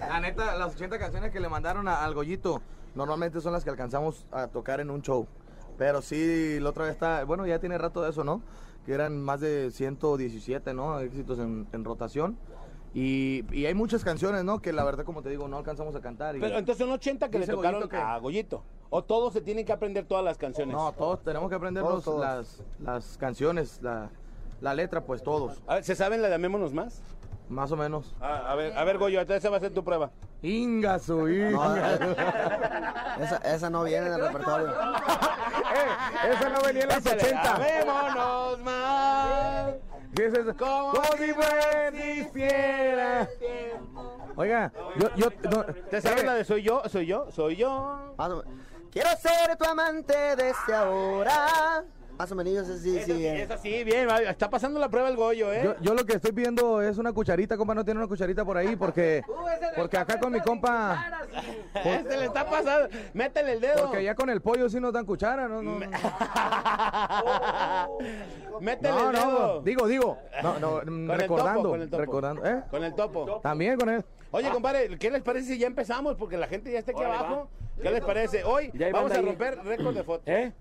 La 0.00 0.20
neta, 0.20 0.54
las 0.56 0.74
80 0.74 0.98
canciones 0.98 1.32
que 1.32 1.40
le 1.40 1.48
mandaron 1.48 1.88
a- 1.88 2.04
al 2.04 2.14
Goyito 2.14 2.60
normalmente 2.94 3.40
son 3.40 3.52
las 3.54 3.64
que 3.64 3.70
alcanzamos 3.70 4.26
a 4.30 4.46
tocar 4.48 4.80
en 4.80 4.90
un 4.90 5.00
show. 5.02 5.26
Pero 5.78 6.02
sí, 6.02 6.60
la 6.60 6.68
otra 6.70 6.84
vez 6.84 6.92
está, 6.92 7.24
bueno, 7.24 7.46
ya 7.46 7.58
tiene 7.58 7.78
rato 7.78 8.02
de 8.02 8.10
eso, 8.10 8.24
¿no? 8.24 8.42
Que 8.84 8.92
eran 8.92 9.20
más 9.22 9.40
de 9.40 9.70
117, 9.70 10.74
¿no? 10.74 11.00
Éxitos 11.00 11.38
en, 11.38 11.66
en 11.72 11.84
rotación. 11.84 12.38
Y, 12.94 13.44
y 13.52 13.66
hay 13.66 13.74
muchas 13.74 14.02
canciones, 14.02 14.44
¿no? 14.44 14.60
Que 14.60 14.72
la 14.72 14.82
verdad, 14.84 15.04
como 15.04 15.22
te 15.22 15.28
digo, 15.28 15.46
no 15.48 15.58
alcanzamos 15.58 15.94
a 15.94 16.00
cantar. 16.00 16.36
y- 16.36 16.40
Pero 16.40 16.58
entonces 16.58 16.84
son 16.84 16.92
80 16.92 17.28
que 17.30 17.38
le 17.38 17.46
tocaron 17.46 17.80
Goyito 17.80 17.88
que- 17.88 17.96
a 18.02 18.18
Goyito. 18.18 18.62
O 18.90 19.04
todos 19.04 19.32
se 19.34 19.40
tienen 19.42 19.66
que 19.66 19.72
aprender 19.72 20.06
todas 20.06 20.24
las 20.24 20.38
canciones. 20.38 20.74
No, 20.74 20.92
todos 20.92 21.22
tenemos 21.22 21.50
que 21.50 21.58
Todos, 21.58 22.04
todos. 22.04 22.20
Las, 22.20 22.62
las 22.80 23.18
canciones, 23.18 23.80
la, 23.82 24.10
la 24.62 24.72
letra, 24.74 25.02
pues 25.04 25.22
todos, 25.22 25.62
A 25.66 25.74
ver, 25.76 25.84
¿Se 25.84 25.94
saben 25.94 26.22
la 26.22 26.28
de 26.28 26.34
Amémonos 26.36 26.72
Más? 26.72 27.02
más 27.50 27.70
o 27.72 27.76
menos. 27.76 28.14
Ah, 28.20 28.44
a 28.48 28.54
ver, 28.54 28.76
a 28.76 28.84
ver, 28.84 28.98
Goyo, 28.98 29.20
entonces 29.20 29.42
esa 29.42 29.50
va 29.50 29.56
a 29.56 29.60
ser 29.60 29.72
tu 29.72 29.82
prueba. 29.84 30.10
Ingasu, 30.42 31.16
No, 31.16 31.28
ingasu. 31.28 32.04
esa, 33.20 33.36
esa 33.44 33.70
no 33.70 33.84
viene 33.84 34.06
en 34.06 34.12
el 34.14 34.20
repertorio. 34.20 34.68
Eh, 35.68 36.30
esa 36.32 36.48
no 36.48 36.60
venía 36.62 36.82
en 36.84 36.88
las 36.88 37.04
80. 37.06 37.54
Amémonos 37.56 38.58
más. 38.60 39.74
¿Qué 40.14 40.26
es 40.26 40.34
eso? 40.34 40.56
Como 40.56 41.02
si 41.16 41.32
fuera 41.32 43.28
Oiga, 44.36 44.72
yo, 44.96 45.14
yo, 45.16 45.28
no, 45.50 45.64
¿Te 45.90 46.00
sabes 46.00 46.24
la 46.24 46.34
de 46.34 46.44
Soy 46.44 46.62
yo? 46.62 46.82
¿Soy 46.88 47.06
yo? 47.06 47.30
¿Soy 47.30 47.56
yo? 47.56 48.14
Menos. 48.18 48.44
Quiero 48.90 49.10
ser 49.16 49.56
tu 49.56 49.64
amante 49.64 50.14
desde 50.36 50.74
ahora. 50.74 51.84
Más 52.18 52.32
o 52.32 52.34
menos, 52.34 52.66
sí, 52.66 53.00
sí. 53.04 53.12
bien. 53.12 53.36
Es 53.36 53.50
así, 53.50 53.84
bien. 53.84 54.08
Está 54.28 54.50
pasando 54.50 54.80
la 54.80 54.88
prueba 54.88 55.08
el 55.08 55.14
Goyo, 55.16 55.52
¿eh? 55.52 55.60
yo, 55.62 55.76
yo 55.80 55.94
lo 55.94 56.04
que 56.04 56.14
estoy 56.16 56.32
viendo 56.32 56.82
es 56.82 56.98
una 56.98 57.12
cucharita, 57.12 57.56
compa, 57.56 57.74
no 57.76 57.84
tiene 57.84 58.00
una 58.00 58.08
cucharita 58.08 58.44
por 58.44 58.56
ahí, 58.56 58.74
porque, 58.74 59.22
porque 59.76 59.98
acá 59.98 60.18
con 60.18 60.32
mi 60.32 60.40
compa, 60.40 61.06
Este 61.74 62.16
le 62.16 62.24
está 62.24 62.44
pasando. 62.50 62.88
Métele 63.14 63.52
el 63.52 63.60
dedo. 63.60 63.82
porque 63.84 63.98
allá 63.98 64.16
con 64.16 64.30
el 64.30 64.40
pollo 64.40 64.68
sí 64.68 64.80
nos 64.80 64.92
dan 64.92 65.06
cuchara, 65.06 65.46
¿no? 65.46 65.62
No, 65.62 65.78
no. 65.78 65.86
Métele 68.60 68.94
No, 68.94 69.10
el 69.10 69.16
no, 69.16 69.20
dedo. 69.20 69.60
digo, 69.62 69.86
digo, 69.86 70.18
no, 70.42 70.58
no, 70.58 70.80
el 70.82 71.08
recordando, 71.20 71.62
topo, 71.62 71.70
con 71.70 71.82
el 71.82 71.90
topo. 71.90 72.00
recordando, 72.00 72.46
¿eh? 72.46 72.62
Con 72.70 72.84
el 72.84 72.94
topo. 72.94 73.40
También 73.42 73.78
con 73.78 73.88
él. 73.90 74.04
Oye, 74.32 74.50
compadre, 74.50 74.98
¿qué 74.98 75.10
les 75.10 75.22
parece 75.22 75.46
si 75.52 75.58
ya 75.58 75.68
empezamos? 75.68 76.16
Porque 76.16 76.36
la 76.36 76.48
gente 76.48 76.70
ya 76.72 76.80
está 76.80 76.90
aquí 76.92 77.02
abajo. 77.02 77.48
¿Qué 77.80 77.90
les 77.90 78.04
parece? 78.04 78.42
Hoy 78.44 78.70
Ya 78.74 78.90
vamos 78.90 79.12
a 79.12 79.22
romper 79.22 79.58
récord 79.64 79.94
de 79.94 80.02
fotos. 80.02 80.24
¿Eh? 80.26 80.52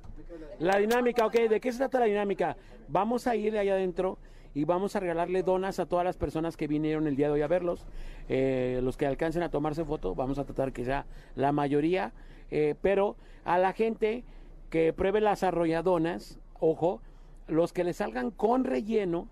La 0.60 0.78
dinámica, 0.78 1.26
ok, 1.26 1.34
¿de 1.34 1.60
qué 1.60 1.72
se 1.72 1.78
trata 1.78 2.00
la 2.00 2.06
dinámica? 2.06 2.58
Vamos 2.88 3.28
a 3.28 3.36
ir 3.36 3.58
allá 3.58 3.74
adentro 3.74 4.18
y 4.54 4.66
vamos 4.66 4.96
a 4.96 5.00
regalarle 5.00 5.44
donas 5.44 5.80
a 5.80 5.86
todas 5.86 6.04
las 6.04 6.18
personas 6.18 6.58
que 6.58 6.68
vinieron 6.68 7.08
el 7.08 7.16
día 7.16 7.28
de 7.28 7.34
hoy 7.34 7.42
a 7.42 7.48
verlos. 7.48 7.86
Eh, 8.28 8.80
los 8.84 8.98
que 8.98 9.06
alcancen 9.06 9.44
a 9.44 9.50
tomarse 9.50 9.86
foto, 9.86 10.16
vamos 10.16 10.40
a 10.40 10.46
tratar 10.46 10.74
que 10.74 10.84
sea 10.84 11.06
la 11.36 11.52
mayoría, 11.52 12.12
eh, 12.50 12.76
pero 12.82 13.16
a 13.46 13.58
la 13.58 13.74
gente 13.74 14.24
que 14.70 14.94
pruebe 14.94 15.22
las 15.22 15.44
arrolladonas, 15.44 16.40
ojo, 16.60 17.02
los 17.48 17.72
que 17.72 17.84
le 17.84 17.94
salgan 17.94 18.32
con 18.32 18.64
relleno, 18.64 19.28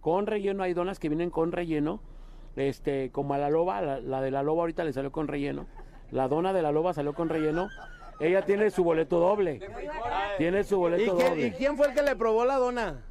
con 0.00 0.26
relleno, 0.26 0.62
hay 0.62 0.72
donas 0.72 0.98
que 0.98 1.08
vienen 1.08 1.30
con 1.30 1.52
relleno, 1.52 2.00
este, 2.56 3.10
como 3.10 3.34
a 3.34 3.38
la 3.38 3.50
loba, 3.50 3.82
la, 3.82 4.00
la 4.00 4.20
de 4.20 4.30
la 4.30 4.42
loba 4.42 4.62
ahorita 4.62 4.82
le 4.82 4.92
salió 4.92 5.12
con 5.12 5.28
relleno, 5.28 5.66
la 6.10 6.26
dona 6.26 6.52
de 6.52 6.62
la 6.62 6.72
loba 6.72 6.94
salió 6.94 7.12
con 7.12 7.28
relleno, 7.28 7.68
ella 8.20 8.42
tiene 8.44 8.70
su 8.70 8.84
boleto 8.84 9.18
doble, 9.18 9.60
tiene 10.38 10.62
su 10.64 10.74
¿Y 10.74 10.78
boleto 10.78 11.16
quién, 11.16 11.28
doble. 11.28 11.46
y 11.46 11.50
quién 11.52 11.76
fue 11.76 11.88
el 11.88 11.94
que 11.94 12.02
le 12.02 12.16
probó 12.16 12.44
la 12.44 12.56
dona? 12.56 13.02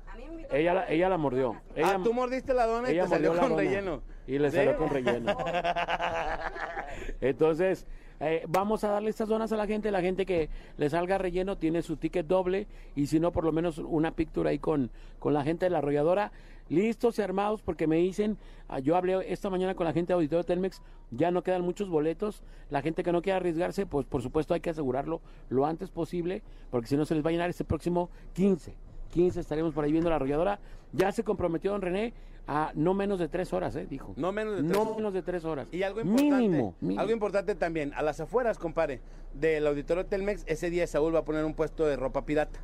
Ella 0.52 0.74
la, 0.74 0.90
ella 0.90 1.10
la 1.10 1.18
mordió. 1.18 1.56
Ella, 1.76 1.96
ah, 1.96 2.02
tú 2.04 2.14
mordiste 2.14 2.54
la 2.54 2.66
dona 2.66 2.90
y 2.90 2.94
ella 2.94 3.04
te 3.04 3.10
salió 3.10 3.36
con 3.38 3.58
relleno. 3.58 4.02
Y 4.26 4.38
le 4.40 4.50
¿Sí? 4.52 4.58
salió 4.58 4.78
con 4.78 4.90
relleno. 4.90 5.36
Entonces, 7.22 7.86
eh, 8.20 8.44
vamos 8.48 8.84
a 8.84 8.90
darle 8.90 9.10
estas 9.10 9.30
donas 9.30 9.52
a 9.52 9.58
la 9.58 9.68
gente. 9.68 9.92
La 9.92 10.02
gente 10.02 10.26
que 10.26 10.50
le 10.78 10.90
salga 10.90 11.18
relleno 11.18 11.58
tiene 11.58 11.82
su 11.82 11.98
ticket 11.98 12.26
doble. 12.26 12.68
Y 12.96 13.08
si 13.08 13.20
no, 13.20 13.32
por 13.32 13.44
lo 13.44 13.52
menos 13.52 13.78
una 13.78 14.12
pictura 14.12 14.50
ahí 14.50 14.60
con, 14.60 14.92
con 15.20 15.34
la 15.34 15.44
gente 15.44 15.66
de 15.66 15.70
la 15.72 15.80
arrolladora. 15.80 16.32
Listos 16.70 17.18
y 17.20 17.22
armados 17.22 17.62
porque 17.62 17.88
me 17.88 17.98
dicen, 17.98 18.38
ah, 18.68 18.80
yo 18.80 18.96
hablé 18.96 19.32
esta 19.34 19.50
mañana 19.50 19.76
con 19.76 19.86
la 19.86 19.94
gente 19.94 20.10
de 20.10 20.16
Auditorio 20.16 20.44
Telmex, 20.44 20.82
ya 21.12 21.32
no 21.32 21.42
quedan 21.44 21.64
muchos 21.64 21.90
boletos. 21.90 22.44
La 22.70 22.82
gente 22.82 23.04
que 23.04 23.12
no 23.12 23.22
quiera 23.22 23.38
arriesgarse, 23.38 23.86
pues 23.86 24.06
por 24.06 24.22
supuesto 24.22 24.54
hay 24.54 24.60
que 24.62 24.70
asegurarlo 24.70 25.22
lo 25.50 25.66
antes 25.66 25.90
posible, 25.90 26.44
porque 26.70 26.88
si 26.88 26.96
no 26.98 27.06
se 27.06 27.16
les 27.16 27.26
va 27.26 27.30
a 27.30 27.32
llenar 27.32 27.50
este 27.50 27.66
próximo 27.66 28.10
15. 28.34 28.76
15 29.12 29.40
estaremos 29.40 29.74
por 29.74 29.84
ahí 29.84 29.92
viendo 29.92 30.10
la 30.10 30.18
arrolladora. 30.18 30.60
Ya 30.94 31.12
se 31.12 31.24
comprometió 31.24 31.72
don 31.72 31.82
René 31.82 32.14
a 32.48 32.72
no 32.76 32.94
menos 32.94 33.20
de 33.20 33.28
tres 33.28 33.54
horas, 33.54 33.76
¿eh? 33.76 33.88
Dijo. 33.90 34.14
No 34.18 34.32
menos 34.32 34.56
de 34.56 34.62
tres 34.64 34.72
No 34.72 34.82
horas. 34.84 34.96
menos 34.98 35.14
de 35.14 35.22
tres 35.24 35.46
horas. 35.46 35.68
Y 35.72 35.82
algo 35.84 36.02
importante, 36.02 36.36
Mínimo, 36.36 36.76
mínimo. 36.82 37.02
algo 37.02 37.14
importante 37.14 37.56
también, 37.56 37.92
a 37.96 38.02
las 38.04 38.20
afueras, 38.20 38.58
compadre, 38.60 39.02
del 39.34 39.66
auditorio 39.68 40.06
Telmex, 40.06 40.44
ese 40.48 40.70
día 40.70 40.86
Saúl 40.88 41.14
va 41.16 41.20
a 41.20 41.26
poner 41.26 41.46
un 41.46 41.54
puesto 41.56 41.86
de 41.86 41.96
ropa 41.96 42.26
pirata. 42.26 42.60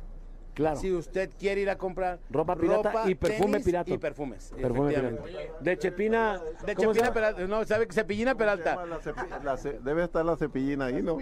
Claro. 0.56 0.76
Si 0.80 0.90
usted 0.90 1.28
quiere 1.38 1.60
ir 1.60 1.68
a 1.68 1.76
comprar 1.76 2.18
Ropa 2.30 2.56
pirata 2.56 3.08
y 3.10 3.14
perfume 3.14 3.52
tenis 3.52 3.64
pirata. 3.66 3.90
Y 3.90 3.98
perfumes. 3.98 4.54
Perfume 4.58 4.88
pirata. 4.94 5.22
De 5.60 5.78
Chepina. 5.78 6.40
De 6.64 6.74
¿cómo 6.74 6.94
se 6.94 7.00
Chepina? 7.00 7.12
Peralta. 7.12 7.46
No, 7.46 7.64
¿sabe 7.66 7.86
que 7.86 7.92
Cepillina 7.92 8.34
Peralta? 8.34 8.86
La 8.86 8.98
cepi- 8.98 9.42
la 9.44 9.56
ce- 9.58 9.78
debe 9.84 10.04
estar 10.04 10.24
la 10.24 10.34
cepillina 10.36 10.86
ahí, 10.86 11.02
¿no? 11.02 11.18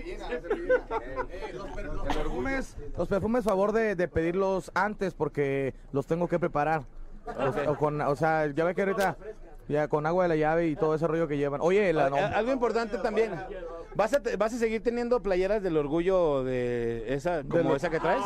Los 1.53 2.07
perfumes, 2.17 2.77
los 2.97 3.09
perfumes, 3.09 3.45
favor 3.45 3.73
de, 3.73 3.97
de 3.97 4.09
pedirlos 4.09 4.71
antes 4.75 5.15
porque 5.15 5.75
los 5.93 6.07
tengo 6.07 6.29
que 6.29 6.39
preparar. 6.39 6.83
O, 7.27 7.71
o 7.73 7.77
con, 7.79 8.01
o 8.03 8.17
sea, 8.17 8.47
ya 8.55 8.65
ve 8.65 8.75
que 8.75 8.83
ahorita 8.83 9.17
ya 9.67 9.89
con 9.89 10.05
agua 10.07 10.25
de 10.25 10.29
la 10.29 10.37
llave 10.37 10.67
y 10.69 10.77
todo 10.77 10.95
ese 10.95 11.07
rollo 11.07 11.27
que 11.27 11.39
llevan. 11.39 11.61
Oye, 11.63 11.93
la, 11.93 12.11
no- 12.11 12.17
Algo 12.17 12.53
importante 12.53 12.99
también. 12.99 13.33
¿Vas 13.97 14.13
a, 14.13 14.21
te- 14.21 14.37
¿Vas 14.37 14.53
a 14.53 14.59
seguir 14.59 14.83
teniendo 14.83 15.23
playeras 15.23 15.63
del 15.63 15.77
orgullo 15.77 16.43
de 16.43 17.05
esa, 17.15 17.43
como 17.45 17.71
lo- 17.71 17.77
esa 17.77 17.91
que 17.91 18.01
traes? 18.01 18.23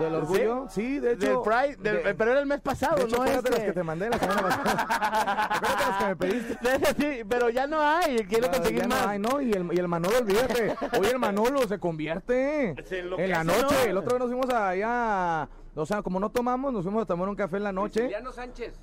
¿Del 0.00 0.14
orgullo? 0.14 0.66
Sí, 0.68 0.98
de 0.98 1.12
hecho. 1.12 1.26
Del 1.26 1.38
Pride, 1.44 1.76
del- 1.76 2.02
de- 2.02 2.14
pero 2.14 2.32
era 2.32 2.40
el 2.40 2.46
mes 2.46 2.60
pasado, 2.60 2.96
de 2.96 3.04
hecho, 3.04 3.16
¿no? 3.16 3.22
acuérdate 3.22 3.48
Este. 3.48 3.58
las 3.60 3.66
que 3.66 3.72
te 3.72 3.82
mandé 3.84 4.10
la 4.10 4.18
semana 4.18 4.42
pasada. 4.42 5.44
acuérdate 5.54 5.84
las 5.88 5.98
que 5.98 6.04
me 6.06 6.16
pediste. 6.16 6.58
Sí, 6.98 7.22
pero 7.28 7.50
ya 7.50 7.66
no 7.66 7.80
hay, 7.80 8.16
quiero 8.28 8.48
Ah, 8.48 8.50
conseguir 8.52 8.80
ya 8.82 8.88
no 8.88 8.94
más. 8.96 9.06
hay, 9.06 9.18
¿no? 9.18 9.40
Y 9.40 9.52
el, 9.52 9.68
y 9.72 9.78
el 9.78 9.88
Manolo, 9.88 10.18
olvídate. 10.18 10.74
Hoy 10.98 11.06
el 11.06 11.18
Manolo 11.18 11.66
se 11.68 11.78
convierte. 11.78 12.74
Se 12.84 12.98
en 13.00 13.30
la 13.30 13.44
noche. 13.44 13.62
¿no? 13.62 13.90
El 13.90 13.96
otro 13.96 14.10
día 14.10 14.18
nos 14.18 14.28
fuimos 14.28 14.50
allá. 14.52 15.48
O 15.76 15.86
sea, 15.86 16.02
como 16.02 16.20
no 16.20 16.30
tomamos, 16.30 16.72
nos 16.72 16.84
fuimos 16.84 17.02
a 17.02 17.06
tomar 17.06 17.28
un 17.28 17.34
café 17.34 17.56
en 17.56 17.64
la 17.64 17.72
noche. 17.72 18.02
Juliano 18.02 18.32
Sánchez. 18.32 18.74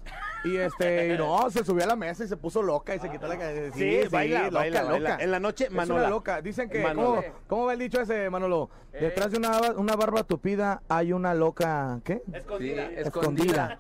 Y 0.44 0.58
este, 0.58 1.14
y 1.14 1.18
no, 1.18 1.50
se 1.50 1.64
subió 1.64 1.84
a 1.84 1.88
la 1.88 1.96
mesa 1.96 2.24
y 2.24 2.28
se 2.28 2.36
puso 2.36 2.62
loca 2.62 2.94
y 2.96 3.00
se 3.00 3.10
quitó 3.10 3.28
la 3.28 3.38
cabeza. 3.38 3.78
Sí, 3.78 4.00
baila, 4.12 4.44
loca, 4.46 4.56
baila, 4.60 4.82
loca. 4.82 4.92
baila. 4.94 5.18
En 5.20 5.32
la 5.32 5.40
noche, 5.40 5.66
Es 5.66 5.72
Manola. 5.72 6.02
una 6.02 6.10
loca. 6.10 6.42
Dicen 6.42 6.70
que. 6.70 6.84
¿cómo, 6.84 7.24
cómo 7.48 7.66
va 7.66 7.74
el 7.74 7.80
dicho 7.80 8.02
ese, 8.02 8.30
Manolo? 8.30 8.70
Eh. 8.94 9.00
Detrás 9.02 9.32
de 9.32 9.38
una, 9.38 9.72
una 9.78 9.96
barba 9.96 10.24
tupida 10.24 10.82
hay 10.90 11.14
una 11.14 11.34
loca, 11.34 12.02
¿qué? 12.04 12.24
Sí, 12.60 12.72
escondida. 12.98 13.78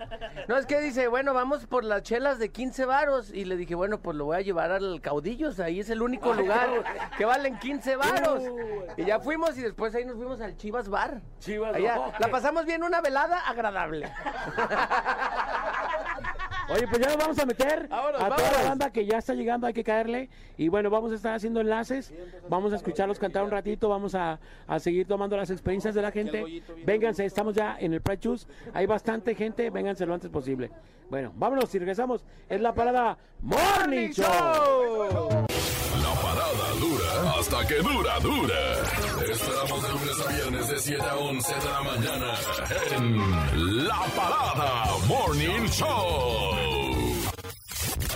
No, 0.47 0.57
es 0.57 0.65
que 0.65 0.79
dice, 0.79 1.07
bueno, 1.07 1.33
vamos 1.33 1.65
por 1.65 1.83
las 1.83 2.03
chelas 2.03 2.39
de 2.39 2.49
15 2.49 2.85
varos. 2.85 3.31
Y 3.33 3.43
le 3.45 3.57
dije, 3.57 3.75
bueno, 3.75 3.99
pues 4.01 4.15
lo 4.15 4.25
voy 4.25 4.37
a 4.37 4.41
llevar 4.41 4.71
al 4.71 5.01
Caudillos. 5.01 5.59
Ahí 5.59 5.79
es 5.81 5.89
el 5.89 6.01
único 6.01 6.33
lugar 6.33 6.69
que 7.17 7.25
valen 7.25 7.59
15 7.59 7.95
varos. 7.97 8.43
Y 8.95 9.03
ya 9.05 9.19
fuimos 9.19 9.57
y 9.57 9.61
después 9.61 9.93
ahí 9.95 10.05
nos 10.05 10.15
fuimos 10.15 10.39
al 10.39 10.55
Chivas 10.55 10.87
Bar. 10.87 11.21
Chivas 11.39 11.73
Bar. 11.73 12.13
La 12.19 12.29
pasamos 12.29 12.65
bien, 12.65 12.83
una 12.83 13.00
velada 13.01 13.39
agradable. 13.47 14.11
Oye, 16.71 16.87
pues 16.87 17.01
ya 17.01 17.07
nos 17.07 17.17
vamos 17.17 17.39
a 17.39 17.45
meter 17.45 17.87
Vámonos, 17.89 18.21
a 18.21 18.25
toda 18.25 18.29
vámonos. 18.37 18.63
la 18.63 18.69
banda 18.69 18.89
que 18.91 19.05
ya 19.05 19.17
está 19.17 19.33
llegando, 19.33 19.67
hay 19.67 19.73
que 19.73 19.83
caerle. 19.83 20.29
Y 20.57 20.69
bueno, 20.69 20.89
vamos 20.89 21.11
a 21.11 21.15
estar 21.15 21.35
haciendo 21.35 21.59
enlaces, 21.61 22.13
vamos 22.49 22.73
a 22.73 22.77
escucharlos 22.77 23.19
cantar 23.19 23.43
un 23.43 23.51
ratito, 23.51 23.89
vamos 23.89 24.15
a, 24.15 24.39
a 24.67 24.79
seguir 24.79 25.05
tomando 25.07 25.35
las 25.37 25.49
experiencias 25.49 25.93
de 25.95 26.01
la 26.01 26.11
gente. 26.11 26.63
Vénganse, 26.85 27.25
estamos 27.25 27.55
ya 27.55 27.77
en 27.79 27.93
el 27.93 28.01
Pride 28.01 28.19
Choose, 28.19 28.47
hay 28.73 28.85
bastante 28.85 29.35
gente, 29.35 29.69
vénganse 29.69 30.05
lo 30.05 30.13
antes 30.13 30.29
posible. 30.29 30.71
Bueno, 31.09 31.31
vámonos 31.35 31.73
y 31.75 31.79
regresamos. 31.79 32.23
Es 32.47 32.61
la 32.61 32.73
parada 32.73 33.17
Morning 33.41 34.09
Show. 34.11 34.25
La 36.01 36.13
parada 36.21 36.71
dura 36.79 37.33
hasta 37.37 37.67
que 37.67 37.75
dura, 37.75 38.19
dura. 38.19 38.55
Esperamos 39.29 39.83
de 39.83 39.89
lunes 39.89 40.25
a 40.27 40.31
viernes 40.31 40.67
de 40.69 40.77
7 40.79 41.01
a 41.03 41.15
11 41.17 41.53
de 41.53 41.65
la 41.69 41.81
mañana 41.81 42.33
en 42.95 43.87
La 43.87 43.99
Parada 44.15 44.85
Morning 45.07 45.67
Show. 45.67 46.60